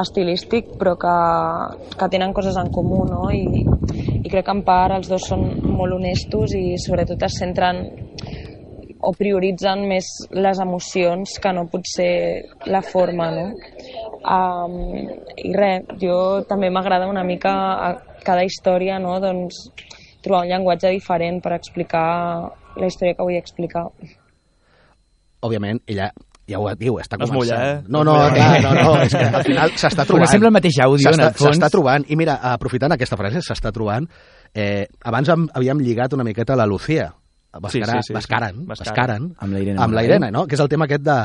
estilístic, 0.03 0.74
però 0.76 0.93
que, 1.01 1.14
que 1.97 2.11
tenen 2.12 2.34
coses 2.36 2.59
en 2.61 2.68
comú, 2.68 3.07
no? 3.09 3.30
I, 3.32 3.64
I 4.20 4.28
crec 4.28 4.45
que 4.45 4.57
en 4.59 4.61
part 4.68 4.99
els 4.99 5.09
dos 5.09 5.30
són 5.30 5.49
molt 5.64 5.97
honestos 5.97 6.53
i 6.59 6.76
sobretot 6.76 7.24
es 7.24 7.41
centren 7.41 7.80
o 9.01 9.12
prioritzen 9.14 9.84
més 9.88 10.07
les 10.34 10.59
emocions 10.59 11.36
que 11.42 11.53
no 11.55 11.66
potser 11.70 12.44
la 12.66 12.82
forma, 12.82 13.30
no? 13.30 13.46
Um, 14.18 14.78
I 15.38 15.53
res, 15.55 15.84
jo 16.03 16.16
també 16.49 16.70
m'agrada 16.74 17.07
una 17.11 17.22
mica 17.24 17.53
a 17.78 17.90
cada 18.26 18.42
història, 18.44 18.99
no? 18.99 19.18
Doncs 19.22 19.68
trobar 20.24 20.44
un 20.44 20.51
llenguatge 20.51 20.90
diferent 20.96 21.38
per 21.44 21.55
explicar 21.55 22.07
la 22.78 22.88
història 22.90 23.14
que 23.14 23.26
vull 23.26 23.38
explicar. 23.38 23.86
Òbviament, 25.46 25.78
ella 25.86 26.11
ja 26.49 26.59
ho 26.59 26.66
diu, 26.80 26.96
està 26.99 27.18
es 27.20 27.28
començant. 27.28 27.36
mulla, 27.36 27.59
eh? 27.70 27.78
No, 27.92 28.03
no, 28.07 28.16
clar, 28.32 28.62
no, 28.64 28.72
no, 28.74 28.96
és 29.05 29.12
que 29.14 29.24
al 29.28 29.44
final 29.44 29.72
s'està 29.76 30.03
Però 30.03 30.14
trobant. 30.14 30.30
sembla 30.32 30.49
el 30.49 30.57
mateix 30.57 30.80
àudio, 30.82 31.12
en 31.12 31.20
el 31.20 31.32
fons. 31.36 31.55
s'està 31.55 31.68
trobant. 31.70 32.07
I 32.09 32.16
mira, 32.16 32.38
aprofitant 32.55 32.96
aquesta 32.96 33.18
frase, 33.20 33.44
s'està 33.44 33.72
trobant... 33.74 34.09
Eh, 34.57 34.86
abans 35.05 35.28
havíem 35.28 35.82
lligat 35.84 36.14
una 36.16 36.24
miqueta 36.24 36.57
la 36.57 36.64
Lucía. 36.66 37.11
Bascara, 37.53 37.70
Sí, 37.72 37.80
sí, 37.80 37.96
sí, 38.03 38.07
sí. 38.09 38.12
Bascaran, 38.12 38.66
Bascaran. 38.66 38.94
Bascaran, 38.94 39.36
Amb 39.38 39.53
la 39.55 39.61
Irene 39.61 39.80
amb 39.80 39.94
la. 39.94 40.03
Irene, 40.05 40.30
no? 40.30 40.46
que 40.46 40.55
és 40.55 40.61
el 40.61 40.68
tema 40.68 40.84
aquest 40.84 41.03
de... 41.07 41.16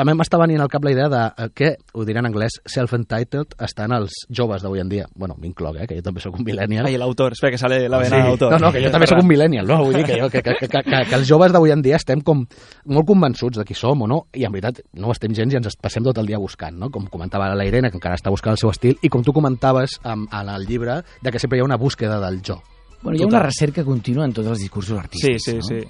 A 0.00 0.04
mi 0.04 0.14
m'està 0.16 0.38
venint 0.40 0.62
al 0.64 0.70
cap 0.72 0.84
la 0.84 0.92
idea 0.94 1.08
de 1.12 1.20
eh, 1.44 1.48
que, 1.54 1.68
ho 1.92 2.04
diré 2.08 2.22
en 2.22 2.28
anglès, 2.30 2.56
self-entitled 2.72 3.56
estan 3.66 3.92
els 3.92 4.16
joves 4.32 4.64
d'avui 4.64 4.80
en 4.80 4.88
dia. 4.88 5.06
Bueno, 5.14 5.36
m'incloc, 5.40 5.76
eh, 5.82 5.86
que 5.90 5.98
jo 5.98 6.04
també 6.06 6.24
sóc 6.24 6.38
un 6.38 6.44
millennial. 6.46 6.88
Ai, 6.88 6.96
l'autor, 7.00 7.36
espera 7.36 7.52
que 7.52 7.60
sale 7.60 7.82
la 7.92 8.00
vena 8.00 8.22
d'autor. 8.24 8.54
No, 8.56 8.60
no, 8.66 8.72
que 8.72 8.82
jo 8.84 8.92
també 8.94 9.08
sóc 9.10 9.20
un 9.20 9.28
millennial, 9.28 9.68
no? 9.68 9.82
Vull 9.84 9.98
dir 10.00 10.06
que, 10.08 10.20
jo, 10.20 10.30
que, 10.32 10.42
que, 10.44 10.56
que, 10.60 10.68
que, 10.72 11.02
que 11.10 11.18
els 11.18 11.28
joves 11.28 11.52
d'avui 11.52 11.74
en 11.74 11.84
dia 11.84 12.00
estem 12.00 12.22
com 12.24 12.46
molt 12.92 13.08
convençuts 13.08 13.60
de 13.60 13.66
qui 13.68 13.76
som 13.76 14.06
o 14.06 14.08
no, 14.10 14.22
i 14.32 14.46
en 14.48 14.54
veritat 14.56 14.80
no 14.96 15.10
ho 15.10 15.16
estem 15.16 15.36
gens 15.36 15.52
i 15.52 15.60
ens 15.60 15.76
passem 15.76 16.04
tot 16.06 16.16
el 16.22 16.32
dia 16.32 16.40
buscant, 16.40 16.78
no? 16.80 16.88
Com 16.94 17.10
comentava 17.12 17.52
la 17.52 17.68
Irene, 17.68 17.92
que 17.92 18.00
encara 18.00 18.16
està 18.16 18.32
buscant 18.32 18.56
el 18.56 18.62
seu 18.62 18.72
estil, 18.72 18.96
i 19.02 19.12
com 19.12 19.24
tu 19.24 19.36
comentaves 19.36 20.00
en, 20.04 20.24
en 20.32 20.54
el 20.56 20.64
llibre, 20.68 21.02
de 21.20 21.32
que 21.34 21.42
sempre 21.42 21.60
hi 21.60 21.64
ha 21.64 21.68
una 21.68 21.80
búsqueda 21.80 22.20
del 22.24 22.40
jo. 22.46 22.62
Bueno, 23.02 23.18
hi 23.18 23.22
ha 23.22 23.26
una 23.26 23.42
recerca 23.42 23.84
contínua 23.84 24.24
en 24.24 24.32
tots 24.32 24.48
els 24.48 24.58
discursos 24.58 24.96
Sí, 24.96 25.02
artístics. 25.02 25.44
sí, 25.44 25.54
no? 25.56 25.62
sí. 25.62 25.80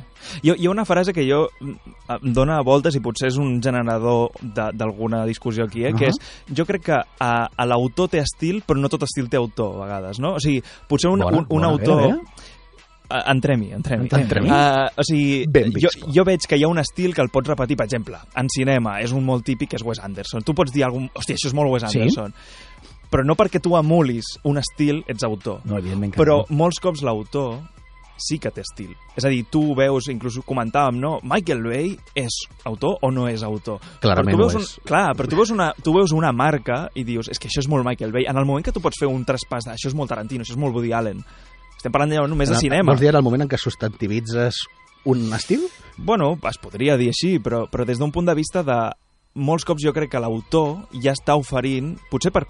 Hi, 0.42 0.52
hi 0.58 0.66
ha 0.66 0.70
una 0.70 0.84
frase 0.84 1.12
que 1.14 1.22
jo 1.24 1.46
mm, 1.60 1.94
em 2.16 2.32
dona 2.34 2.58
voltes 2.66 2.96
i 2.98 3.00
potser 3.00 3.28
és 3.30 3.36
un 3.40 3.60
generador 3.62 4.32
de- 4.42 4.72
d'alguna 4.74 5.24
discussió 5.24 5.64
aquí, 5.64 5.84
eh? 5.86 5.94
que 5.96 6.10
Ahà. 6.10 6.12
és, 6.12 6.52
jo 6.56 6.66
crec 6.66 6.82
que 6.90 6.98
a, 6.98 7.30
a 7.56 7.66
l'autor 7.66 8.08
té 8.10 8.18
estil, 8.18 8.62
però 8.66 8.80
no 8.80 8.88
tot 8.92 9.02
estil 9.06 9.30
té 9.30 9.36
autor, 9.38 9.76
a 9.80 9.86
vegades, 9.86 10.18
no? 10.20 10.34
O 10.36 10.40
sigui, 10.42 10.60
potser 10.88 11.10
un, 11.10 11.20
Bona, 11.20 11.38
un, 11.38 11.44
un 11.44 11.48
bona, 11.48 11.72
autor... 11.72 12.02
a 12.02 12.06
veure, 12.08 12.52
Uh, 13.06 13.20
entrem-hi, 13.30 13.68
entrem-hi. 13.70 14.08
Entrem-hi. 14.18 14.48
Uh, 14.50 14.88
o 14.98 15.02
sigui, 15.06 15.44
Ben 15.46 15.68
jo, 15.70 15.86
vist. 15.94 16.00
jo 16.10 16.24
veig 16.26 16.42
que 16.50 16.56
hi 16.58 16.64
ha 16.66 16.68
un 16.72 16.80
estil 16.82 17.12
que 17.14 17.22
el 17.22 17.28
pots 17.30 17.46
repetir, 17.52 17.76
per 17.78 17.84
exemple, 17.86 18.18
en 18.34 18.48
cinema, 18.50 18.96
és 18.98 19.12
un 19.14 19.22
molt 19.24 19.44
típic, 19.46 19.70
que 19.70 19.76
és 19.78 19.84
Wes 19.86 20.00
Anderson. 20.02 20.42
Tu 20.42 20.52
pots 20.58 20.72
dir 20.74 20.82
algun... 20.82 21.04
Hòstia, 21.14 21.36
això 21.38 21.46
és 21.46 21.54
molt 21.54 21.70
Wes 21.70 21.84
Sí? 21.86 22.00
Però 23.10 23.22
no 23.24 23.36
perquè 23.38 23.60
tu 23.62 23.76
emulis 23.78 24.36
un 24.44 24.58
estil, 24.58 25.02
ets 25.06 25.24
autor. 25.26 25.62
No, 25.64 25.78
evidentment 25.78 26.14
que 26.14 26.20
Però 26.20 26.42
no. 26.42 26.58
molts 26.58 26.80
cops 26.82 27.04
l'autor 27.06 27.60
sí 28.16 28.38
que 28.40 28.50
té 28.50 28.62
estil. 28.64 28.94
És 29.16 29.26
a 29.28 29.30
dir, 29.32 29.42
tu 29.52 29.74
veus, 29.76 30.08
inclús 30.12 30.38
comentàvem, 30.46 30.98
no? 31.00 31.18
Michael 31.22 31.62
Bay 31.64 31.90
és 32.16 32.38
autor 32.68 32.96
o 33.04 33.10
no 33.12 33.26
és 33.28 33.44
autor? 33.44 33.82
Clarament 34.02 34.32
però 34.32 34.38
tu 34.38 34.42
veus 34.46 34.56
un, 34.56 34.64
és. 34.64 34.86
Clar, 34.88 35.04
però 35.18 35.30
tu 35.30 35.38
veus, 35.38 35.52
una, 35.52 35.68
tu 35.84 35.94
veus 35.96 36.14
una 36.16 36.32
marca 36.32 36.86
i 36.96 37.04
dius, 37.04 37.28
és 37.32 37.38
que 37.38 37.50
això 37.50 37.62
és 37.62 37.68
molt 37.68 37.86
Michael 37.86 38.14
Bay. 38.16 38.26
En 38.28 38.40
el 38.40 38.48
moment 38.48 38.64
que 38.64 38.74
tu 38.74 38.82
pots 38.84 38.98
fer 39.00 39.10
un 39.10 39.24
traspàs 39.28 39.68
de 39.68 39.76
això 39.76 39.92
és 39.92 39.98
molt 39.98 40.12
Tarantino, 40.12 40.46
això 40.46 40.56
és 40.56 40.60
molt 40.60 40.74
Woody 40.76 40.94
Allen, 40.96 41.20
estem 41.76 41.92
parlant 41.92 42.16
ja 42.16 42.26
només 42.26 42.50
de 42.50 42.58
cinema. 42.58 42.90
Vols 42.90 43.04
dir 43.04 43.12
en 43.12 43.20
el 43.20 43.26
moment 43.26 43.44
en 43.44 43.52
què 43.52 43.60
substantivitzes 43.60 44.64
un 45.06 45.28
estil? 45.36 45.66
Bueno, 45.96 46.32
es 46.48 46.58
podria 46.58 46.96
dir 46.98 47.12
així, 47.12 47.36
però, 47.42 47.66
però 47.70 47.86
des 47.86 48.00
d'un 48.00 48.12
punt 48.12 48.28
de 48.28 48.34
vista 48.36 48.64
de... 48.66 48.78
Molts 49.36 49.66
cops 49.68 49.84
jo 49.84 49.92
crec 49.92 50.08
que 50.14 50.20
l'autor 50.22 50.86
ja 51.04 51.12
està 51.12 51.36
oferint, 51.36 51.92
potser 52.10 52.32
per... 52.32 52.46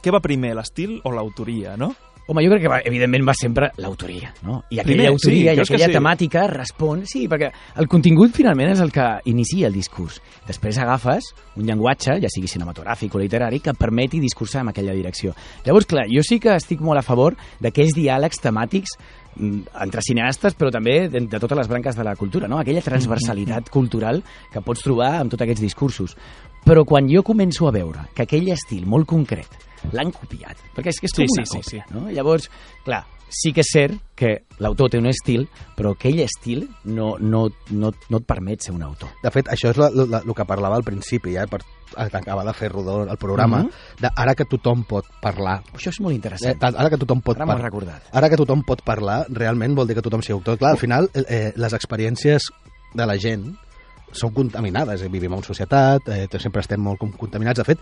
Què 0.00 0.12
va 0.14 0.22
primer, 0.24 0.54
l'estil 0.56 0.98
o 1.04 1.12
l'autoria, 1.12 1.76
no? 1.76 1.92
Home, 2.30 2.44
jo 2.44 2.50
crec 2.52 2.60
que 2.62 2.70
va, 2.70 2.76
evidentment 2.86 3.24
va 3.26 3.32
sempre 3.34 3.72
l'autoria, 3.82 4.28
no? 4.46 4.60
I 4.70 4.78
aquella 4.78 4.86
Primer, 4.86 5.06
autoria 5.10 5.50
sí, 5.50 5.58
i 5.58 5.62
aquella 5.64 5.86
sí? 5.88 5.94
temàtica 5.96 6.44
respon... 6.46 7.00
Sí, 7.10 7.24
perquè 7.26 7.48
el 7.82 7.88
contingut 7.90 8.36
finalment 8.36 8.70
és 8.70 8.82
el 8.84 8.92
que 8.94 9.06
inicia 9.26 9.66
el 9.66 9.74
discurs. 9.74 10.20
Després 10.46 10.78
agafes 10.78 11.32
un 11.58 11.66
llenguatge, 11.66 12.20
ja 12.22 12.28
sigui 12.30 12.46
cinematogràfic 12.52 13.16
o 13.18 13.20
literari, 13.22 13.58
que 13.64 13.74
permeti 13.74 14.20
discursar 14.22 14.62
en 14.62 14.70
aquella 14.70 14.94
direcció. 14.94 15.34
Llavors, 15.66 15.88
clar, 15.90 16.04
jo 16.12 16.22
sí 16.22 16.38
que 16.38 16.54
estic 16.54 16.84
molt 16.86 17.00
a 17.00 17.02
favor 17.02 17.34
d'aquells 17.58 17.96
diàlegs 17.98 18.38
temàtics 18.44 18.94
mm, 19.34 19.72
entre 19.88 20.04
cineastes, 20.06 20.54
però 20.60 20.70
també 20.70 21.08
de, 21.10 21.24
de 21.32 21.40
totes 21.42 21.58
les 21.58 21.70
branques 21.72 21.98
de 21.98 22.06
la 22.06 22.14
cultura, 22.20 22.46
no? 22.46 22.60
Aquella 22.60 22.84
transversalitat 22.84 23.72
cultural 23.74 24.22
que 24.52 24.62
pots 24.62 24.86
trobar 24.86 25.16
amb 25.16 25.34
tots 25.34 25.48
aquests 25.48 25.66
discursos. 25.66 26.14
Però 26.62 26.86
quan 26.86 27.10
jo 27.10 27.24
començo 27.26 27.66
a 27.66 27.74
veure 27.74 28.06
que 28.14 28.28
aquell 28.28 28.52
estil 28.54 28.86
molt 28.86 29.10
concret 29.10 29.58
l'han 29.92 30.10
copiat, 30.12 30.56
perquè 30.76 30.88
és 30.88 31.00
que 31.00 31.06
és 31.06 31.12
com 31.16 31.24
Sí, 31.24 31.32
una 31.38 31.46
sí, 31.46 31.52
sí, 31.52 31.58
còpia, 31.80 31.86
sí. 31.88 31.94
no? 31.94 32.10
Llavors, 32.10 32.50
clar, 32.84 33.04
sí 33.30 33.52
que 33.54 33.60
és 33.62 33.68
cert 33.72 33.94
que 34.18 34.42
l'autor 34.58 34.90
té 34.90 34.98
un 34.98 35.06
estil, 35.06 35.48
però 35.76 35.92
aquell 35.94 36.18
estil 36.20 36.68
no, 36.84 37.16
no, 37.20 37.44
no, 37.70 37.92
no 38.10 38.18
et 38.18 38.26
permet 38.26 38.60
ser 38.62 38.72
un 38.74 38.82
autor. 38.82 39.08
De 39.22 39.30
fet, 39.30 39.46
això 39.48 39.70
és 39.70 39.78
el 39.78 40.34
que 40.34 40.44
parlava 40.44 40.76
al 40.76 40.82
principi, 40.84 41.32
ja, 41.36 41.46
per 41.46 41.60
acabar 41.96 42.44
de 42.46 42.52
fer 42.54 42.70
rodó 42.72 43.02
el 43.04 43.16
programa, 43.18 43.62
Mhm. 43.62 43.70
de 44.00 44.10
ara 44.16 44.34
que 44.34 44.44
tothom 44.44 44.84
pot 44.84 45.04
parlar, 45.22 45.62
Això 45.74 45.90
és 45.90 46.00
molt 46.00 46.12
eh, 46.12 46.16
interessant. 46.16 46.62
ara 46.64 46.90
que 46.90 46.96
tothom 46.98 47.20
pot 47.22 47.40
Ara 47.40 47.54
recordat. 47.56 48.02
ara 48.12 48.28
que 48.28 48.36
tothom 48.36 48.62
pot 48.64 48.82
parlar, 48.82 49.26
realment 49.30 49.74
vol 49.76 49.86
dir 49.86 49.94
que 49.96 50.02
tothom 50.02 50.22
sigui 50.22 50.34
autor. 50.34 50.58
Clar, 50.58 50.72
al 50.72 50.78
final, 50.78 51.08
eh, 51.14 51.52
les 51.56 51.72
experiències 51.72 52.42
de 52.94 53.06
la 53.06 53.16
gent 53.16 53.56
són 54.12 54.32
contaminades, 54.34 55.02
eh? 55.02 55.08
vivim 55.08 55.32
en 55.36 55.42
societat, 55.46 56.08
eh, 56.08 56.26
sempre 56.38 56.60
estem 56.64 56.80
molt 56.80 56.98
contaminats. 57.18 57.58
De 57.60 57.64
fet, 57.64 57.78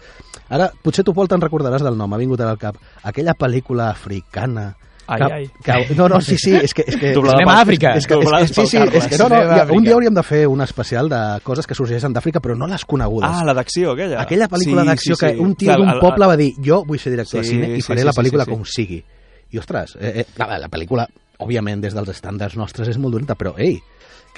ara, 0.51 0.71
potser 0.83 1.05
tu, 1.05 1.15
Pol, 1.15 1.29
te'n 1.29 1.41
recordaràs 1.41 1.83
del 1.83 1.97
nom, 1.97 2.13
ha 2.13 2.19
vingut 2.21 2.41
ara 2.41 2.51
al 2.57 2.59
cap. 2.61 2.77
Aquella 3.03 3.35
pel·lícula 3.39 3.91
africana... 3.91 4.75
Ai, 5.09 5.19
que, 5.65 5.73
ai. 5.73 5.85
Que, 5.89 5.95
no, 5.97 6.07
no, 6.13 6.19
sí, 6.21 6.37
sí, 6.37 6.51
és 6.53 6.75
que... 6.77 6.85
És 6.85 6.99
que 7.01 7.13
Doblada 7.17 7.39
Anem 7.39 7.49
a 7.49 7.53
pel- 7.55 7.63
Àfrica. 7.63 7.93
és 7.97 8.05
que, 8.07 8.19
és, 8.21 8.29
és, 8.43 8.51
sí, 8.53 8.67
sí, 8.69 8.77
és 8.77 9.07
que 9.09 9.17
no, 9.17 9.29
no, 9.33 9.39
ja, 9.57 9.63
un 9.73 9.83
dia 9.87 9.95
hauríem 9.97 10.13
de 10.13 10.23
fer 10.23 10.43
un 10.53 10.61
especial 10.61 11.09
de 11.09 11.21
coses 11.47 11.65
que 11.67 11.73
sorgeixen 11.79 12.13
d'Àfrica 12.13 12.43
però 12.45 12.53
no 12.61 12.67
les 12.69 12.85
conegudes. 12.85 13.31
Ah, 13.33 13.41
la 13.49 13.55
d'acció, 13.57 13.95
aquella. 13.95 14.19
Aquella 14.21 14.51
pel·lícula 14.53 14.85
Sí, 14.85 14.89
d'acció 14.93 15.17
sí, 15.17 15.25
que 15.25 15.31
sí. 15.33 15.41
un 15.41 15.55
tio 15.57 15.79
d'un 15.81 15.95
poble 16.03 16.29
va 16.29 16.37
dir 16.37 16.51
jo 16.61 16.83
vull 16.85 17.01
ser 17.01 17.15
director 17.15 17.41
de 17.41 17.47
Sí, 17.49 17.55
cine 17.57 17.71
i 17.73 17.81
faré 17.81 18.03
sí, 18.05 18.07
la 18.11 18.13
sí, 18.13 18.21
pel·lícula 18.21 18.45
sí, 18.45 18.51
sí. 18.51 18.57
com 18.59 18.69
sigui. 18.69 19.01
I, 19.49 19.63
ostres, 19.63 19.97
eh, 19.97 20.13
eh, 20.21 20.27
clar, 20.37 20.61
la 20.61 20.69
pel·lícula, 20.69 21.09
òbviament, 21.41 21.81
des 21.81 21.97
dels 21.97 22.13
estàndards 22.13 22.59
nostres 22.61 22.93
és 22.93 22.99
molt 23.01 23.17
dolenta, 23.17 23.33
però, 23.35 23.55
ei, 23.57 23.79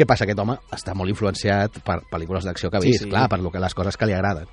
què 0.01 0.07
passa? 0.09 0.25
Aquest 0.25 0.41
home 0.43 0.57
està 0.75 0.95
molt 0.97 1.13
influenciat 1.13 1.77
per 1.85 2.01
pel·lícules 2.11 2.47
d'acció 2.49 2.71
que 2.73 2.81
ha 2.81 2.85
Sí, 2.85 2.95
vist, 2.95 3.05
sí. 3.05 3.11
clar, 3.13 3.27
per 3.29 3.39
lo 3.45 3.53
que, 3.53 3.61
les 3.61 3.75
coses 3.77 3.97
que 4.01 4.09
li 4.09 4.17
agraden. 4.17 4.49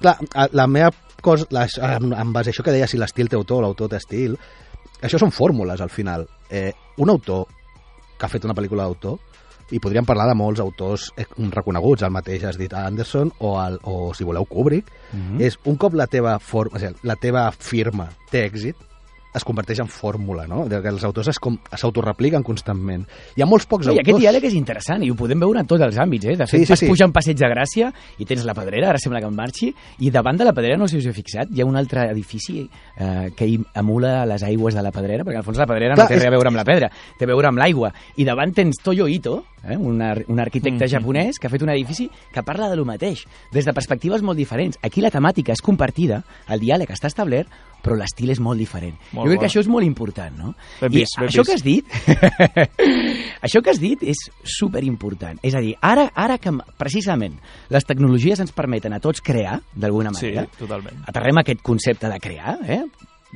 Clar, 0.00 0.16
la 0.52 0.66
meva 0.66 0.90
cosa, 1.22 1.46
la, 1.54 1.66
en, 1.96 2.12
en 2.12 2.32
base 2.34 2.50
a 2.50 2.52
això 2.56 2.64
que 2.66 2.74
deia, 2.74 2.86
si 2.90 2.98
l'estil 3.00 3.30
té 3.30 3.36
autor 3.38 3.62
o 3.62 3.66
l'autor 3.68 3.88
té 3.94 3.96
estil, 4.02 4.36
això 5.02 5.18
són 5.22 5.30
fórmules, 5.32 5.80
al 5.80 5.90
final. 5.94 6.26
Eh, 6.50 6.72
un 6.98 7.10
autor 7.10 7.46
que 8.18 8.26
ha 8.26 8.28
fet 8.32 8.44
una 8.44 8.54
pel·lícula 8.58 8.84
d'autor, 8.88 9.18
i 9.70 9.78
podríem 9.84 10.06
parlar 10.08 10.24
de 10.30 10.34
molts 10.34 10.62
autors 10.64 11.10
eh, 11.20 11.26
reconeguts, 11.52 12.02
el 12.02 12.10
mateix 12.14 12.44
has 12.48 12.56
dit 12.56 12.72
Anderson 12.72 13.28
o, 13.44 13.50
el, 13.60 13.76
o 13.84 14.14
si 14.16 14.24
voleu 14.24 14.46
Kubrick, 14.48 14.88
Mhm. 15.12 15.40
és 15.44 15.58
un 15.68 15.76
cop 15.76 15.92
la 15.94 16.06
teva, 16.06 16.38
for, 16.40 16.70
o 16.72 16.78
sigui, 16.80 16.96
la 17.04 17.16
teva 17.16 17.50
firma 17.52 18.08
té 18.30 18.46
èxit, 18.48 18.76
es 19.34 19.44
converteix 19.44 19.78
en 19.80 19.88
fórmula, 19.88 20.46
no? 20.48 20.64
De 20.68 20.80
que 20.82 20.88
els 20.88 21.04
autors 21.04 21.28
es 21.28 21.38
com- 21.38 21.58
s'autorepliquen 21.76 22.42
constantment. 22.42 23.04
Hi 23.36 23.42
ha 23.42 23.46
molts 23.46 23.66
pocs 23.66 23.86
No, 23.86 23.92
I 23.92 23.98
autors... 23.98 24.08
aquest 24.08 24.22
diàleg 24.24 24.44
és 24.48 24.54
interessant 24.54 25.02
i 25.04 25.10
ho 25.10 25.16
podem 25.18 25.38
veure 25.40 25.60
en 25.60 25.66
tots 25.66 25.82
els 25.84 25.98
àmbits. 25.98 26.24
Eh? 26.26 26.36
De 26.36 26.46
fet, 26.46 26.60
Sí, 26.60 26.66
sí, 26.66 26.72
vas 26.72 26.78
sí. 26.80 26.88
pujar 26.88 27.06
un 27.08 27.12
passeig 27.12 27.36
de 27.38 27.46
Gràcia 27.52 27.92
i 28.18 28.24
tens 28.24 28.44
la 28.48 28.54
Pedrera, 28.54 28.88
ara 28.90 28.98
sembla 28.98 29.20
que 29.20 29.26
en 29.28 29.36
marxi, 29.36 29.74
i 30.00 30.10
davant 30.10 30.36
de 30.38 30.44
la 30.48 30.52
Pedrera, 30.52 30.76
no 30.78 30.88
sé 30.88 30.96
si 30.96 31.04
us 31.04 31.10
heu 31.12 31.14
fixat, 31.16 31.52
hi 31.52 31.60
ha 31.62 31.66
un 31.68 31.76
altre 31.76 32.08
edifici 32.10 32.64
eh, 32.96 33.30
que 33.36 33.50
emula 33.74 34.24
les 34.26 34.42
aigües 34.42 34.74
de 34.74 34.82
la 34.82 34.90
Pedrera, 34.92 35.24
perquè 35.24 35.36
al 35.42 35.44
fons 35.46 35.58
la 35.58 35.66
Pedrera 35.66 35.94
Clar, 35.94 36.06
no 36.06 36.08
té 36.08 36.14
és- 36.16 36.22
res 36.22 36.28
a 36.28 36.34
veure 36.34 36.48
amb 36.48 36.56
la 36.56 36.64
pedra, 36.64 36.90
té 37.18 37.24
a 37.24 37.28
veure 37.28 37.48
amb 37.48 37.58
l'aigua. 37.58 37.92
I 38.16 38.24
davant 38.24 38.52
tens 38.54 38.80
Toyo 38.82 39.06
Ito, 39.08 39.44
eh? 39.68 39.76
un, 39.76 40.00
ar 40.02 40.24
un 40.28 40.40
arquitecte 40.40 40.84
Mhm. 40.86 40.90
japonès 40.90 41.38
que 41.38 41.46
ha 41.46 41.50
fet 41.50 41.62
un 41.62 41.70
edifici 41.70 42.10
que 42.32 42.42
parla 42.42 42.68
de 42.70 42.76
lo 42.76 42.84
mateix, 42.84 43.24
des 43.52 43.64
de 43.64 43.72
perspectives 43.72 44.22
molt 44.22 44.36
diferents. 44.38 44.78
Aquí 44.82 45.00
la 45.00 45.10
temàtica 45.10 45.52
és 45.52 45.60
compartida, 45.62 46.24
el 46.48 46.60
diàleg 46.60 46.88
està 46.90 47.06
establert, 47.06 47.48
però 47.82 47.96
l'estil 47.96 48.30
és 48.30 48.40
molt 48.40 48.58
diferent. 48.58 48.96
Molt 49.12 49.26
jo 49.26 49.30
crec 49.30 49.38
bo. 49.38 49.40
que 49.40 49.46
això 49.50 49.60
és 49.60 49.68
molt 49.68 49.86
important, 49.86 50.36
no? 50.38 50.54
Ben 50.80 50.92
I 50.92 50.96
vist, 51.00 51.18
ben 51.18 51.28
això 51.28 51.44
vist. 51.44 51.48
que 51.48 51.54
has 51.54 51.62
dit, 51.62 51.84
això 53.46 53.62
que 53.62 53.70
has 53.70 53.80
dit 53.80 54.02
és 54.02 54.22
super 54.44 54.82
important. 54.84 55.38
És 55.42 55.54
a 55.54 55.62
dir, 55.64 55.74
ara, 55.80 56.08
ara 56.14 56.38
que 56.42 56.52
precisament 56.78 57.38
les 57.72 57.84
tecnologies 57.88 58.40
ens 58.40 58.52
permeten 58.56 58.92
a 58.96 59.00
tots 59.00 59.22
crear, 59.24 59.60
d'alguna 59.74 60.12
Sí, 60.14 60.26
manera, 60.32 60.46
totalment. 60.58 61.02
aterrem 61.06 61.38
aquest 61.42 61.62
concepte 61.62 62.08
de 62.10 62.20
crear, 62.20 62.58
eh? 62.68 62.82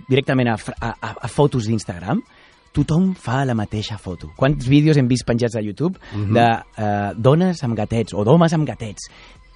directament 0.08 0.48
a, 0.48 0.56
a, 0.80 0.94
a, 1.00 1.10
a 1.20 1.28
fotos 1.28 1.66
d'Instagram, 1.68 2.22
tothom 2.72 3.10
fa 3.14 3.42
la 3.44 3.52
mateixa 3.54 3.98
foto. 4.00 4.30
Quants 4.36 4.64
vídeos 4.66 4.96
hem 4.96 5.06
vist 5.10 5.26
penjats 5.28 5.56
a 5.56 5.60
YouTube 5.60 5.98
Mhm. 6.14 6.32
de 6.32 6.46
eh, 6.48 7.12
dones 7.16 7.60
amb 7.64 7.76
gatets 7.76 8.14
o 8.14 8.24
d'homes 8.24 8.52
amb 8.56 8.64
gatets? 8.66 9.10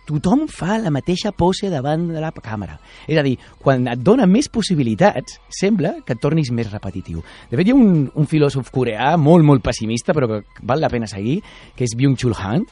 Tothom 0.07 0.47
fa 0.51 0.79
la 0.83 0.93
mateixa 0.95 1.33
pose 1.37 1.71
davant 1.73 2.09
de 2.13 2.23
la 2.23 2.33
càmera. 2.33 2.79
És 3.07 3.19
a 3.19 3.25
dir, 3.27 3.37
quan 3.63 3.89
et 3.91 4.03
dona 4.03 4.27
més 4.31 4.49
possibilitats, 4.53 5.41
sembla 5.51 5.97
que 6.07 6.15
et 6.15 6.23
tornis 6.23 6.53
més 6.55 6.71
repetitiu. 6.73 7.25
De 7.51 7.59
fet, 7.59 7.67
hi 7.67 7.75
ha 7.75 7.79
un, 7.79 8.07
un 8.15 8.31
filòsof 8.31 8.71
coreà 8.75 9.15
molt, 9.21 9.47
molt 9.47 9.65
pessimista, 9.67 10.15
però 10.17 10.31
que 10.31 10.43
val 10.63 10.83
la 10.83 10.93
pena 10.93 11.11
seguir, 11.11 11.41
que 11.77 11.87
és 11.87 11.97
Byung-Chul 11.99 12.37
Han, 12.39 12.67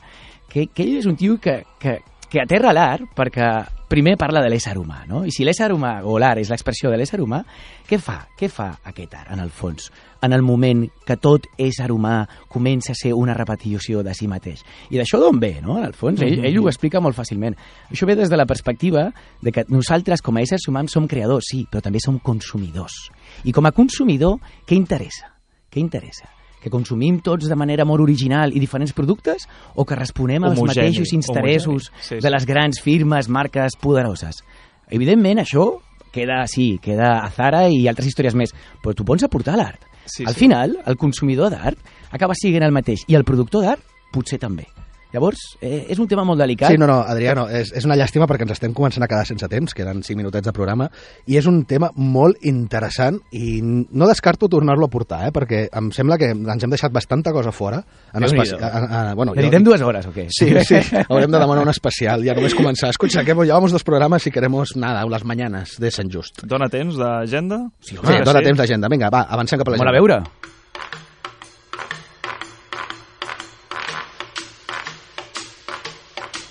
que, 0.51 0.68
que 0.70 0.87
ell 0.87 1.01
és 1.01 1.09
un 1.11 1.18
tio 1.18 1.41
que, 1.43 1.61
que, 1.82 1.99
que 2.35 2.43
aterra 2.43 2.72
l'art 2.74 3.07
perquè 3.14 3.47
primer 3.87 4.16
parla 4.18 4.41
de 4.43 4.49
l'ésser 4.51 4.74
humà, 4.80 5.05
no? 5.07 5.20
I 5.22 5.30
si 5.30 5.45
l'ésser 5.47 5.68
humà, 5.70 6.01
o 6.03 6.16
l'art 6.18 6.41
és 6.43 6.51
l'expressió 6.51 6.91
de 6.91 6.99
l'ésser 6.99 7.20
humà, 7.22 7.45
què 7.87 8.01
fa? 8.03 8.16
Què 8.35 8.49
fa 8.51 8.72
aquest 8.91 9.14
art, 9.14 9.30
en 9.30 9.43
el 9.45 9.53
fons? 9.55 9.87
En 10.24 10.35
el 10.35 10.43
moment 10.43 10.82
que 11.07 11.14
tot 11.20 11.47
ésser 11.61 11.87
humà 11.95 12.24
comença 12.51 12.91
a 12.91 12.99
ser 12.99 13.12
una 13.14 13.37
repetició 13.39 14.03
de 14.03 14.16
si 14.18 14.26
mateix. 14.26 14.64
I 14.91 14.99
d'això 14.99 15.20
d'on 15.22 15.39
ve, 15.39 15.53
no? 15.62 15.78
En 15.78 15.87
el 15.87 15.95
fons, 15.95 16.24
ell, 16.26 16.41
ell 16.49 16.59
ho 16.59 16.66
explica 16.72 17.03
molt 17.05 17.14
fàcilment. 17.14 17.55
Això 17.95 18.09
ve 18.11 18.18
des 18.18 18.32
de 18.32 18.41
la 18.41 18.49
perspectiva 18.51 19.11
de 19.41 19.55
que 19.55 19.68
nosaltres, 19.70 20.24
com 20.24 20.35
a 20.35 20.43
éssers 20.43 20.66
humans, 20.66 20.97
som 20.97 21.07
creadors, 21.07 21.53
sí, 21.53 21.62
però 21.70 21.85
també 21.85 22.03
som 22.03 22.18
consumidors. 22.18 23.12
I 23.45 23.55
com 23.55 23.70
a 23.70 23.76
consumidor, 23.76 24.41
què 24.66 24.74
interessa? 24.74 25.30
Què 25.70 25.78
interessa? 25.78 26.26
Que 26.65 26.73
consumim 26.73 27.19
tots 27.21 27.45
de 27.51 27.57
manera 27.61 27.85
molt 27.85 28.01
original 28.01 28.55
i 28.57 28.61
diferents 28.62 28.95
productes 28.97 29.45
o 29.77 29.85
que 29.85 29.99
responem 29.99 30.47
als 30.49 30.57
Homogeni, 30.57 30.89
mateixos 30.89 31.12
interessos. 31.12 31.91
Sí, 32.01 32.15
sí. 32.15 32.21
de 32.25 32.31
les 32.33 32.47
grans 32.49 32.81
firmes, 32.81 33.29
marques 33.29 33.77
poderoses. 33.77 34.41
Evidentment, 34.89 35.43
això 35.45 35.67
queda, 36.15 36.47
sí, 36.49 36.79
queda 36.81 37.19
a 37.21 37.29
Zara 37.35 37.67
i 37.69 37.85
altres 37.91 38.09
històries 38.09 38.37
més, 38.39 38.55
però 38.81 38.97
tu 38.97 39.05
pots 39.05 39.27
aportar 39.27 39.59
l'art. 39.61 39.85
Sí, 40.07 40.25
Al 40.25 40.33
sí. 40.33 40.47
final, 40.47 40.79
el 40.87 40.97
consumidor 40.97 41.53
d'art 41.53 41.79
acaba 42.12 42.37
sent 42.39 42.62
el 42.62 42.73
mateix 42.73 43.05
i 43.09 43.19
el 43.19 43.25
productor 43.29 43.69
d'art 43.69 43.85
potser 44.15 44.39
també. 44.41 44.69
Llavors, 45.15 45.39
eh, 45.62 45.87
és 45.95 45.99
un 46.03 46.09
tema 46.11 46.25
molt 46.27 46.41
delicat. 46.43 46.73
Sí, 46.73 46.79
no, 46.81 46.89
no, 46.91 46.97
Adrià, 47.07 47.37
no, 47.39 47.45
és, 47.47 47.71
és 47.79 47.85
una 47.87 47.95
llàstima 47.95 48.27
perquè 48.27 48.43
ens 48.49 48.57
estem 48.57 48.73
començant 48.75 49.05
a 49.05 49.09
quedar 49.09 49.25
sense 49.29 49.47
temps, 49.49 49.73
queden 49.79 50.03
5 50.03 50.19
minutets 50.19 50.49
de 50.49 50.53
programa, 50.57 50.89
i 51.31 51.37
és 51.39 51.47
un 51.47 51.61
tema 51.71 51.93
molt 51.95 52.43
interessant 52.43 53.21
i 53.31 53.61
no 53.62 54.09
descarto 54.11 54.49
tornar-lo 54.51 54.89
a 54.89 54.91
portar, 54.91 55.21
eh, 55.29 55.33
perquè 55.35 55.69
em 55.71 55.93
sembla 55.95 56.19
que 56.19 56.33
ens 56.35 56.67
hem 56.67 56.73
deixat 56.75 56.91
bastanta 56.93 57.31
cosa 57.33 57.53
fora. 57.55 57.79
En 58.12 58.27
especi- 58.27 58.59
a, 58.59 58.67
a, 58.67 59.11
a, 59.12 59.15
bueno, 59.15 59.35
Necessitem 59.37 59.65
dues 59.65 59.83
hores 59.87 60.07
o 60.11 60.12
què? 60.17 60.27
Sí, 60.35 60.51
sí, 60.67 60.81
haurem 61.09 61.31
de 61.31 61.39
demanar 61.39 61.62
un 61.62 61.71
especial, 61.71 62.25
ja 62.27 62.35
només 62.35 62.55
començar. 62.59 62.91
Escucha, 62.91 63.23
que 63.25 63.35
llevamos 63.35 63.71
dos 63.71 63.85
programas 63.85 64.27
y 64.27 64.33
queremos, 64.33 64.75
nada, 64.77 65.05
las 65.07 65.25
mañanas 65.25 65.77
de 65.79 65.91
Sant 65.93 66.11
Just. 66.12 66.43
Dona 66.43 66.67
temps 66.69 66.97
d'agenda? 66.99 67.69
Sí, 67.81 67.97
home, 67.97 68.19
sí, 68.19 68.25
dona 68.25 68.43
temps 68.43 68.59
d'agenda. 68.59 68.89
Vinga, 68.91 69.11
va, 69.15 69.29
avancem 69.31 69.59
cap 69.62 69.69
a 69.69 69.77
Molt 69.77 69.81
a 69.87 69.93
l'agenda. 69.93 70.19
veure. 70.19 70.54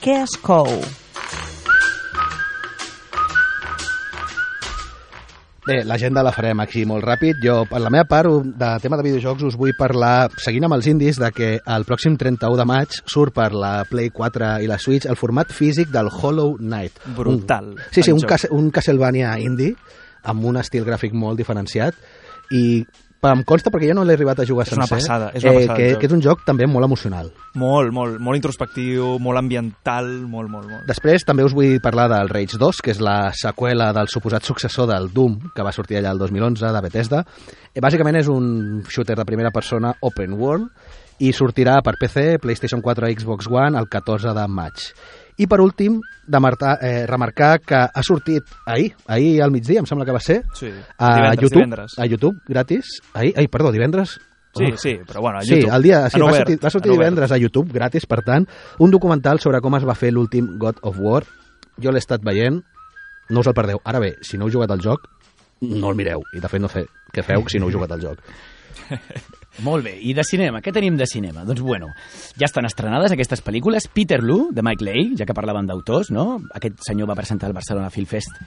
Què 0.04 0.18
es 0.20 0.34
cou? 0.44 0.68
Bé, 5.64 5.78
l'agenda 5.88 6.20
la 6.28 6.34
farem 6.36 6.60
aquí 6.60 6.82
molt 6.84 7.06
ràpid. 7.08 7.38
Jo, 7.40 7.62
per 7.70 7.80
la 7.80 7.88
meva 7.94 8.04
part, 8.12 8.28
de 8.44 8.72
tema 8.84 8.98
de 9.00 9.06
videojocs, 9.06 9.46
us 9.48 9.56
vull 9.56 9.72
parlar, 9.80 10.28
seguint 10.44 10.68
amb 10.68 10.76
els 10.76 10.90
indis, 10.92 11.22
de 11.24 11.30
que 11.32 11.54
el 11.64 11.88
pròxim 11.88 12.18
31 12.20 12.60
de 12.60 12.66
maig 12.68 12.98
surt 13.00 13.32
per 13.38 13.54
la 13.56 13.72
Play 13.88 14.12
4 14.12 14.58
i 14.66 14.68
la 14.68 14.76
Switch 14.76 15.08
el 15.08 15.16
format 15.16 15.56
físic 15.56 15.88
del 15.96 16.12
Hollow 16.12 16.58
Knight. 16.60 17.00
Brutal, 17.16 17.72
Un, 17.78 17.88
sí, 17.96 18.04
sí, 18.04 18.12
un, 18.12 18.28
cas, 18.28 18.44
un 18.52 18.68
Castlevania 18.76 19.38
indie 19.40 19.78
amb 20.28 20.44
un 20.52 20.60
estil 20.60 20.84
gràfic 20.84 21.16
molt 21.16 21.40
diferenciat 21.40 21.96
i 22.52 22.84
em 23.32 23.44
consta 23.48 23.72
perquè 23.72 23.88
jo 23.92 23.96
no 23.96 24.04
l'he 24.04 24.16
arribat 24.18 24.42
a 24.44 24.46
jugar 24.48 24.66
És 24.68 24.74
una 24.76 24.88
sencer 24.88 25.08
passada, 25.08 25.32
és 25.34 25.44
una 25.44 25.54
passada 25.54 25.78
que, 25.78 25.86
el 25.86 25.94
joc. 25.94 26.00
que 26.02 26.10
és 26.10 26.16
un 26.18 26.24
joc 26.26 26.44
també 26.46 26.68
molt 26.68 26.86
emocional 26.86 27.32
Molt, 27.60 27.94
molt, 27.94 28.20
molt 28.20 28.40
introspectiu, 28.40 29.20
molt 29.24 29.38
ambiental, 29.38 30.08
molt, 30.26 30.50
molt, 30.50 30.68
molt. 30.72 30.88
Després 30.90 31.24
també 31.24 31.46
us 31.46 31.54
vull 31.54 31.78
parlar 31.84 32.08
del 32.10 32.32
Rage 32.32 32.58
2, 32.58 32.82
que 32.82 32.92
és 32.96 33.00
la 33.04 33.32
seqüela 33.38 33.92
del 33.94 34.10
suposat 34.10 34.44
successor 34.44 34.88
del 34.90 35.12
Doom, 35.14 35.38
que 35.54 35.64
va 35.66 35.72
sortir 35.72 36.00
allà 36.00 36.16
el 36.16 36.22
2011 36.22 36.74
de 36.74 36.82
Bethesda. 36.82 37.22
Eh, 37.74 37.80
bàsicament 37.80 38.18
és 38.18 38.32
un 38.32 38.82
shooter 38.90 39.16
de 39.20 39.26
primera 39.30 39.54
persona 39.54 39.94
open 40.02 40.34
world 40.34 40.72
i 41.22 41.30
sortirà 41.32 41.78
per 41.86 41.94
PC, 42.02 42.40
PlayStation 42.42 42.82
4 42.82 43.12
i 43.12 43.20
Xbox 43.20 43.48
One 43.52 43.78
el 43.78 43.88
14 43.88 44.34
de 44.34 44.48
maig. 44.50 44.88
I 45.38 45.48
per 45.48 45.60
últim, 45.62 46.00
de 46.28 46.40
marcar, 46.40 46.78
eh, 46.82 47.06
remarcar 47.08 47.60
que 47.62 47.76
ha 47.76 48.04
sortit 48.04 48.44
ahir, 48.66 48.94
ahir 49.08 49.42
al 49.42 49.52
migdia, 49.52 49.80
em 49.80 49.86
sembla 49.86 50.06
que 50.06 50.12
va 50.14 50.20
ser, 50.20 50.44
Sí, 50.54 50.70
a 50.98 51.16
divendres, 51.16 51.42
YouTube, 51.42 51.58
divendres. 51.58 51.96
a 51.98 52.06
YouTube, 52.06 52.42
gratis. 52.48 53.02
Ahir, 53.14 53.34
ai, 53.38 53.48
perdó, 53.48 53.72
divendres? 53.72 54.20
Sí, 54.56 54.66
sí, 54.78 55.00
però 55.08 55.22
bueno, 55.22 55.40
a 55.40 55.42
Sí, 55.42 55.56
YouTube. 55.56 55.74
el 55.76 55.82
dia, 55.84 56.10
sí, 56.12 56.20
va, 56.20 56.26
obert, 56.28 56.38
sortir, 56.46 56.60
va 56.64 56.70
sortir 56.70 56.92
divendres 56.92 57.32
a 57.32 57.38
YouTube, 57.38 57.74
gratis, 57.74 58.06
per 58.06 58.22
tant, 58.24 58.46
un 58.78 58.92
documental 58.92 59.40
sobre 59.40 59.60
com 59.62 59.76
es 59.76 59.84
va 59.88 59.96
fer 59.96 60.12
l'últim 60.14 60.58
God 60.60 60.78
of 60.84 61.00
War. 61.00 61.24
Jo 61.82 61.90
l'he 61.92 61.98
estat 61.98 62.22
veient, 62.22 62.62
no 63.30 63.40
us 63.40 63.48
el 63.48 63.54
perdeu. 63.58 63.80
Ara 63.84 64.00
bé, 64.00 64.14
si 64.22 64.38
no 64.38 64.46
heu 64.46 64.52
jugat 64.54 64.70
al 64.70 64.80
joc, 64.80 65.10
no 65.62 65.90
el 65.90 65.96
mireu. 65.96 66.22
I 66.38 66.40
de 66.40 66.48
fet 66.48 66.62
no 66.62 66.70
sé 66.70 66.86
què 67.12 67.24
feu 67.24 67.42
si 67.50 67.58
no 67.58 67.66
heu 67.66 67.72
jugat 67.74 67.92
al 67.92 68.02
joc. 68.02 68.20
Molt 69.62 69.86
bé, 69.86 69.94
i 70.02 70.16
de 70.18 70.24
cinema, 70.26 70.64
què 70.66 70.74
tenim 70.74 70.96
de 70.98 71.06
cinema? 71.06 71.44
Doncs 71.46 71.62
bueno, 71.62 71.92
ja 72.40 72.48
estan 72.48 72.66
estrenades 72.66 73.14
aquestes 73.14 73.44
pel·lícules. 73.46 73.86
Peter 73.94 74.18
Lu, 74.24 74.48
de 74.52 74.66
Mike 74.66 74.84
Leigh, 74.84 75.14
ja 75.20 75.28
que 75.30 75.38
parlaven 75.38 75.70
d'autors, 75.70 76.10
no? 76.10 76.42
Aquest 76.58 76.82
senyor 76.88 77.12
va 77.12 77.20
presentar 77.20 77.52
el 77.52 77.58
Barcelona 77.58 77.94
Film 77.94 78.10
Fest 78.10 78.42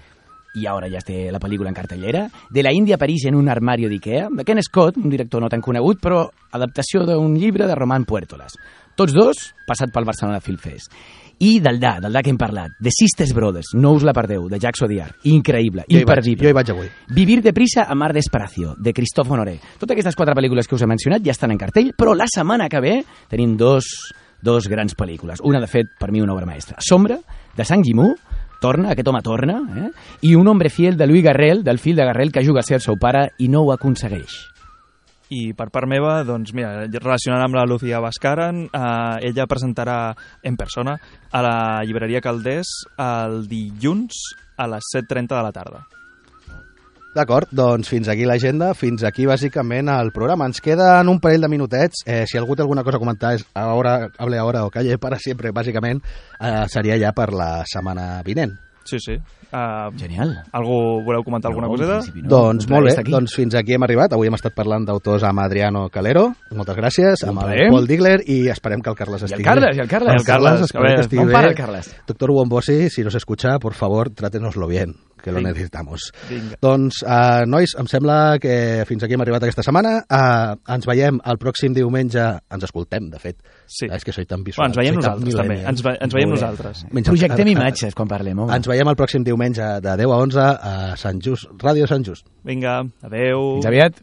i 0.57 0.65
ara 0.67 0.89
ja 0.89 1.03
té 1.05 1.27
la 1.33 1.41
pel·lícula 1.41 1.69
en 1.69 1.77
cartellera. 1.77 2.25
De 2.51 2.65
la 2.65 2.73
Índia 2.73 2.97
a 2.97 2.99
París 2.99 3.27
en 3.29 3.37
un 3.37 3.49
armario 3.53 3.91
d'Ikea, 3.93 4.31
de 4.33 4.45
Ken 4.45 4.63
Scott, 4.65 4.97
un 4.97 5.13
director 5.13 5.43
no 5.43 5.51
tan 5.53 5.61
conegut, 5.61 6.01
però 6.03 6.25
adaptació 6.57 7.05
d'un 7.05 7.37
llibre 7.37 7.69
de 7.69 7.77
Roman 7.77 8.09
Puertolas. 8.09 8.57
Tots 8.97 9.13
dos 9.13 9.43
passat 9.69 9.93
pel 9.93 10.09
Barcelona 10.09 10.41
Film 10.41 10.59
Fest. 10.59 10.95
I 11.39 11.59
Daldà, 11.61 11.99
Daldà 12.01 12.23
que 12.25 12.31
hem 12.33 12.39
parlat, 12.41 12.73
The 12.81 12.91
Sisters 12.91 13.35
Brothers, 13.37 13.75
no 13.77 13.91
us 13.93 14.03
la 14.07 14.15
perdeu, 14.17 14.47
de 14.49 14.59
Jacques 14.59 14.81
Odiar. 14.87 15.11
Increïble, 15.29 15.83
Jo 15.85 15.99
hi 15.99 16.05
vaig, 16.05 16.07
imperdible. 16.09 16.45
jo 16.47 16.49
hi 16.49 16.57
vaig 16.57 16.71
avui. 16.73 16.87
Vivir 17.13 17.43
deprisa 17.45 17.85
a 17.85 17.95
mar 17.95 18.13
d'esperació, 18.17 18.75
de 18.79 18.95
Christophe 18.97 19.35
Honoré. 19.35 19.59
Totes 19.79 19.93
aquestes 19.93 20.17
quatre 20.17 20.35
pel·lícules 20.35 20.67
que 20.67 20.75
us 20.79 20.83
he 20.83 20.89
mencionat 20.89 21.23
ja 21.23 21.35
estan 21.37 21.53
en 21.53 21.59
cartell, 21.61 21.93
però 21.93 22.15
la 22.17 22.25
setmana 22.33 22.71
que 22.73 22.81
ve 22.81 22.95
tenim 23.29 23.55
dos, 23.61 23.85
dos 24.41 24.67
grans 24.69 24.97
pel·lícules. 24.97 25.45
Una, 25.45 25.61
de 25.61 25.67
fet, 25.69 25.93
per 26.01 26.11
mi 26.11 26.23
una 26.25 26.33
obra 26.33 26.47
maestra. 26.49 26.79
Sombra, 26.81 27.19
de 27.55 27.65
Sang 27.69 27.85
Yimou, 27.85 28.15
torna, 28.63 28.93
aquest 28.97 29.09
home 29.13 29.21
torna, 29.21 29.61
eh? 29.77 29.91
i 30.23 30.35
Un 30.35 30.49
hombre 30.49 30.71
fiel 30.71 30.97
de 30.97 31.07
Louis 31.07 31.23
Garrel, 31.23 31.63
del 31.63 31.79
fill 31.79 31.97
de 31.97 32.05
Garrel, 32.09 32.33
que 32.33 32.45
juga 32.45 32.61
a 32.61 32.63
ser 32.63 32.81
el 32.81 32.81
seu 32.81 32.97
pare 32.97 33.33
i 33.39 33.49
no 33.53 33.61
ho 33.61 33.73
aconsegueix. 33.73 34.56
I 35.35 35.51
per 35.59 35.71
part 35.75 35.89
meva, 35.91 36.21
doncs 36.27 36.53
mira, 36.55 36.87
relacionant 36.87 37.43
amb 37.43 37.59
la 37.59 37.67
Lucía 37.67 37.99
Bascaran, 38.03 38.67
eh, 38.71 39.27
ella 39.27 39.49
presentarà 39.51 40.15
en 40.47 40.57
persona 40.57 40.95
a 41.33 41.43
la 41.43 41.59
llibreria 41.83 42.23
Caldés 42.23 42.71
el 42.95 43.45
dilluns 43.51 44.23
a 44.57 44.69
les 44.71 44.95
7.30 44.95 45.35
de 45.35 45.43
la 45.43 45.53
tarda. 45.53 45.87
D'acord, 47.17 47.49
doncs 47.49 47.89
fins 47.89 48.11
aquí 48.13 48.27
l'agenda, 48.29 48.75
fins 48.77 49.01
aquí 49.09 49.25
bàsicament 49.25 49.89
el 49.89 50.13
programa. 50.13 50.45
Ens 50.51 50.61
queden 50.61 51.09
un 51.09 51.19
parell 51.25 51.47
de 51.47 51.49
minutets. 51.49 52.05
Eh, 52.05 52.25
si 52.29 52.37
algú 52.37 52.55
té 52.55 52.61
alguna 52.63 52.85
cosa 52.85 53.01
a 53.01 53.03
comentar, 53.03 53.33
és 53.39 53.47
ahora, 53.57 54.11
hable 54.19 54.39
ahora 54.39 54.67
o 54.67 54.71
calle 54.71 54.99
para 55.01 55.19
siempre, 55.19 55.55
bàsicament, 55.57 56.05
eh, 56.39 56.67
seria 56.69 57.01
ja 57.01 57.15
per 57.17 57.33
la 57.33 57.65
setmana 57.65 58.21
vinent. 58.23 58.53
Sí, 58.87 58.99
sí. 59.03 59.17
Uh, 59.53 59.91
Genial. 59.99 60.33
algú 60.53 61.03
voleu 61.07 61.23
comentar 61.25 61.51
alguna 61.51 61.67
No, 61.69 61.75
en 61.75 61.79
coseta? 61.79 62.13
no. 62.23 62.29
doncs 62.29 62.69
molt 62.71 62.87
bé, 62.89 63.03
doncs 63.11 63.35
fins 63.35 63.55
aquí 63.55 63.75
hem 63.75 63.83
arribat. 63.87 64.13
Avui 64.15 64.29
hem 64.31 64.35
estat 64.35 64.55
parlant 64.55 64.85
d'autors 64.87 65.23
amb 65.27 65.41
Adriano 65.43 65.89
Calero, 65.91 66.29
moltes 66.55 66.77
gràcies, 66.77 67.23
Un 67.25 67.31
amb 67.31 67.43
el 67.43 67.45
plaer. 67.51 67.69
Paul 67.71 67.87
Digler 67.87 68.17
i 68.27 68.49
esperem 68.49 68.81
que 68.83 68.91
el 68.91 68.97
Carles 68.97 69.23
I 69.23 69.25
el 69.25 69.31
estigui 69.33 69.45
Carles, 69.49 69.77
i 69.77 69.81
el 69.81 69.89
Carles. 69.89 70.15
El 70.21 70.27
Carles, 70.27 70.61
esperem 70.67 70.87
ver, 70.89 70.95
que 70.97 71.01
estigui 71.07 71.23
on 71.23 71.33
bé. 71.33 71.45
el 71.49 71.55
Carles? 71.55 71.97
Doctor 72.07 72.31
Wombosi, 72.31 72.91
si 72.91 73.03
nos 73.05 73.15
escucha, 73.15 73.59
por 73.59 73.75
favor, 73.75 74.11
trátenoslo 74.11 74.67
bien, 74.67 74.95
que 75.27 75.35
lo 75.35 75.43
necesitamos. 75.43 76.13
Vinga. 76.31 76.57
Doncs, 76.63 77.03
uh, 77.03 77.43
nois, 77.51 77.75
em 77.81 77.89
sembla 77.91 78.39
que 78.43 78.85
fins 78.87 79.03
aquí 79.03 79.17
hem 79.19 79.25
arribat 79.25 79.43
aquesta 79.43 79.65
setmana. 79.67 79.97
Uh, 80.07 80.55
ens 80.77 80.87
veiem 80.87 81.19
el 81.27 81.41
pròxim 81.43 81.75
diumenge, 81.75 82.23
ens 82.55 82.67
escoltem, 82.69 83.11
de 83.11 83.19
fet. 83.23 83.41
Sí. 83.67 83.89
És 83.91 84.07
que 84.07 84.15
soy 84.15 84.25
tan 84.31 84.45
visual. 84.47 84.69
Bueno, 84.69 84.77
ens 84.77 84.81
veiem 84.85 84.99
nosaltres, 85.01 85.35
també. 85.43 85.59
Ens, 85.67 85.83
ve, 85.83 85.97
ens 86.07 86.15
veiem 86.15 86.31
nosaltres. 86.31 86.85
Menja- 86.95 87.11
Projectem 87.11 87.51
imatges 87.57 87.95
quan 87.99 88.09
parlem, 88.09 88.39
home. 88.39 88.55
Ens 88.55 88.71
veiem 88.71 88.89
el 88.95 88.97
pròxim 88.99 89.25
diumenge 89.27 89.67
de 89.83 89.97
10 90.05 90.13
a 90.15 90.21
11 90.23 90.45
a 90.47 90.75
Sant 90.97 91.19
Just, 91.25 91.51
Ràdio 91.59 91.89
Sant 91.91 92.07
Just. 92.07 92.27
Vinga, 92.47 92.81
adeu. 93.03 93.57
Fins 93.59 93.67
aviat. 93.73 93.99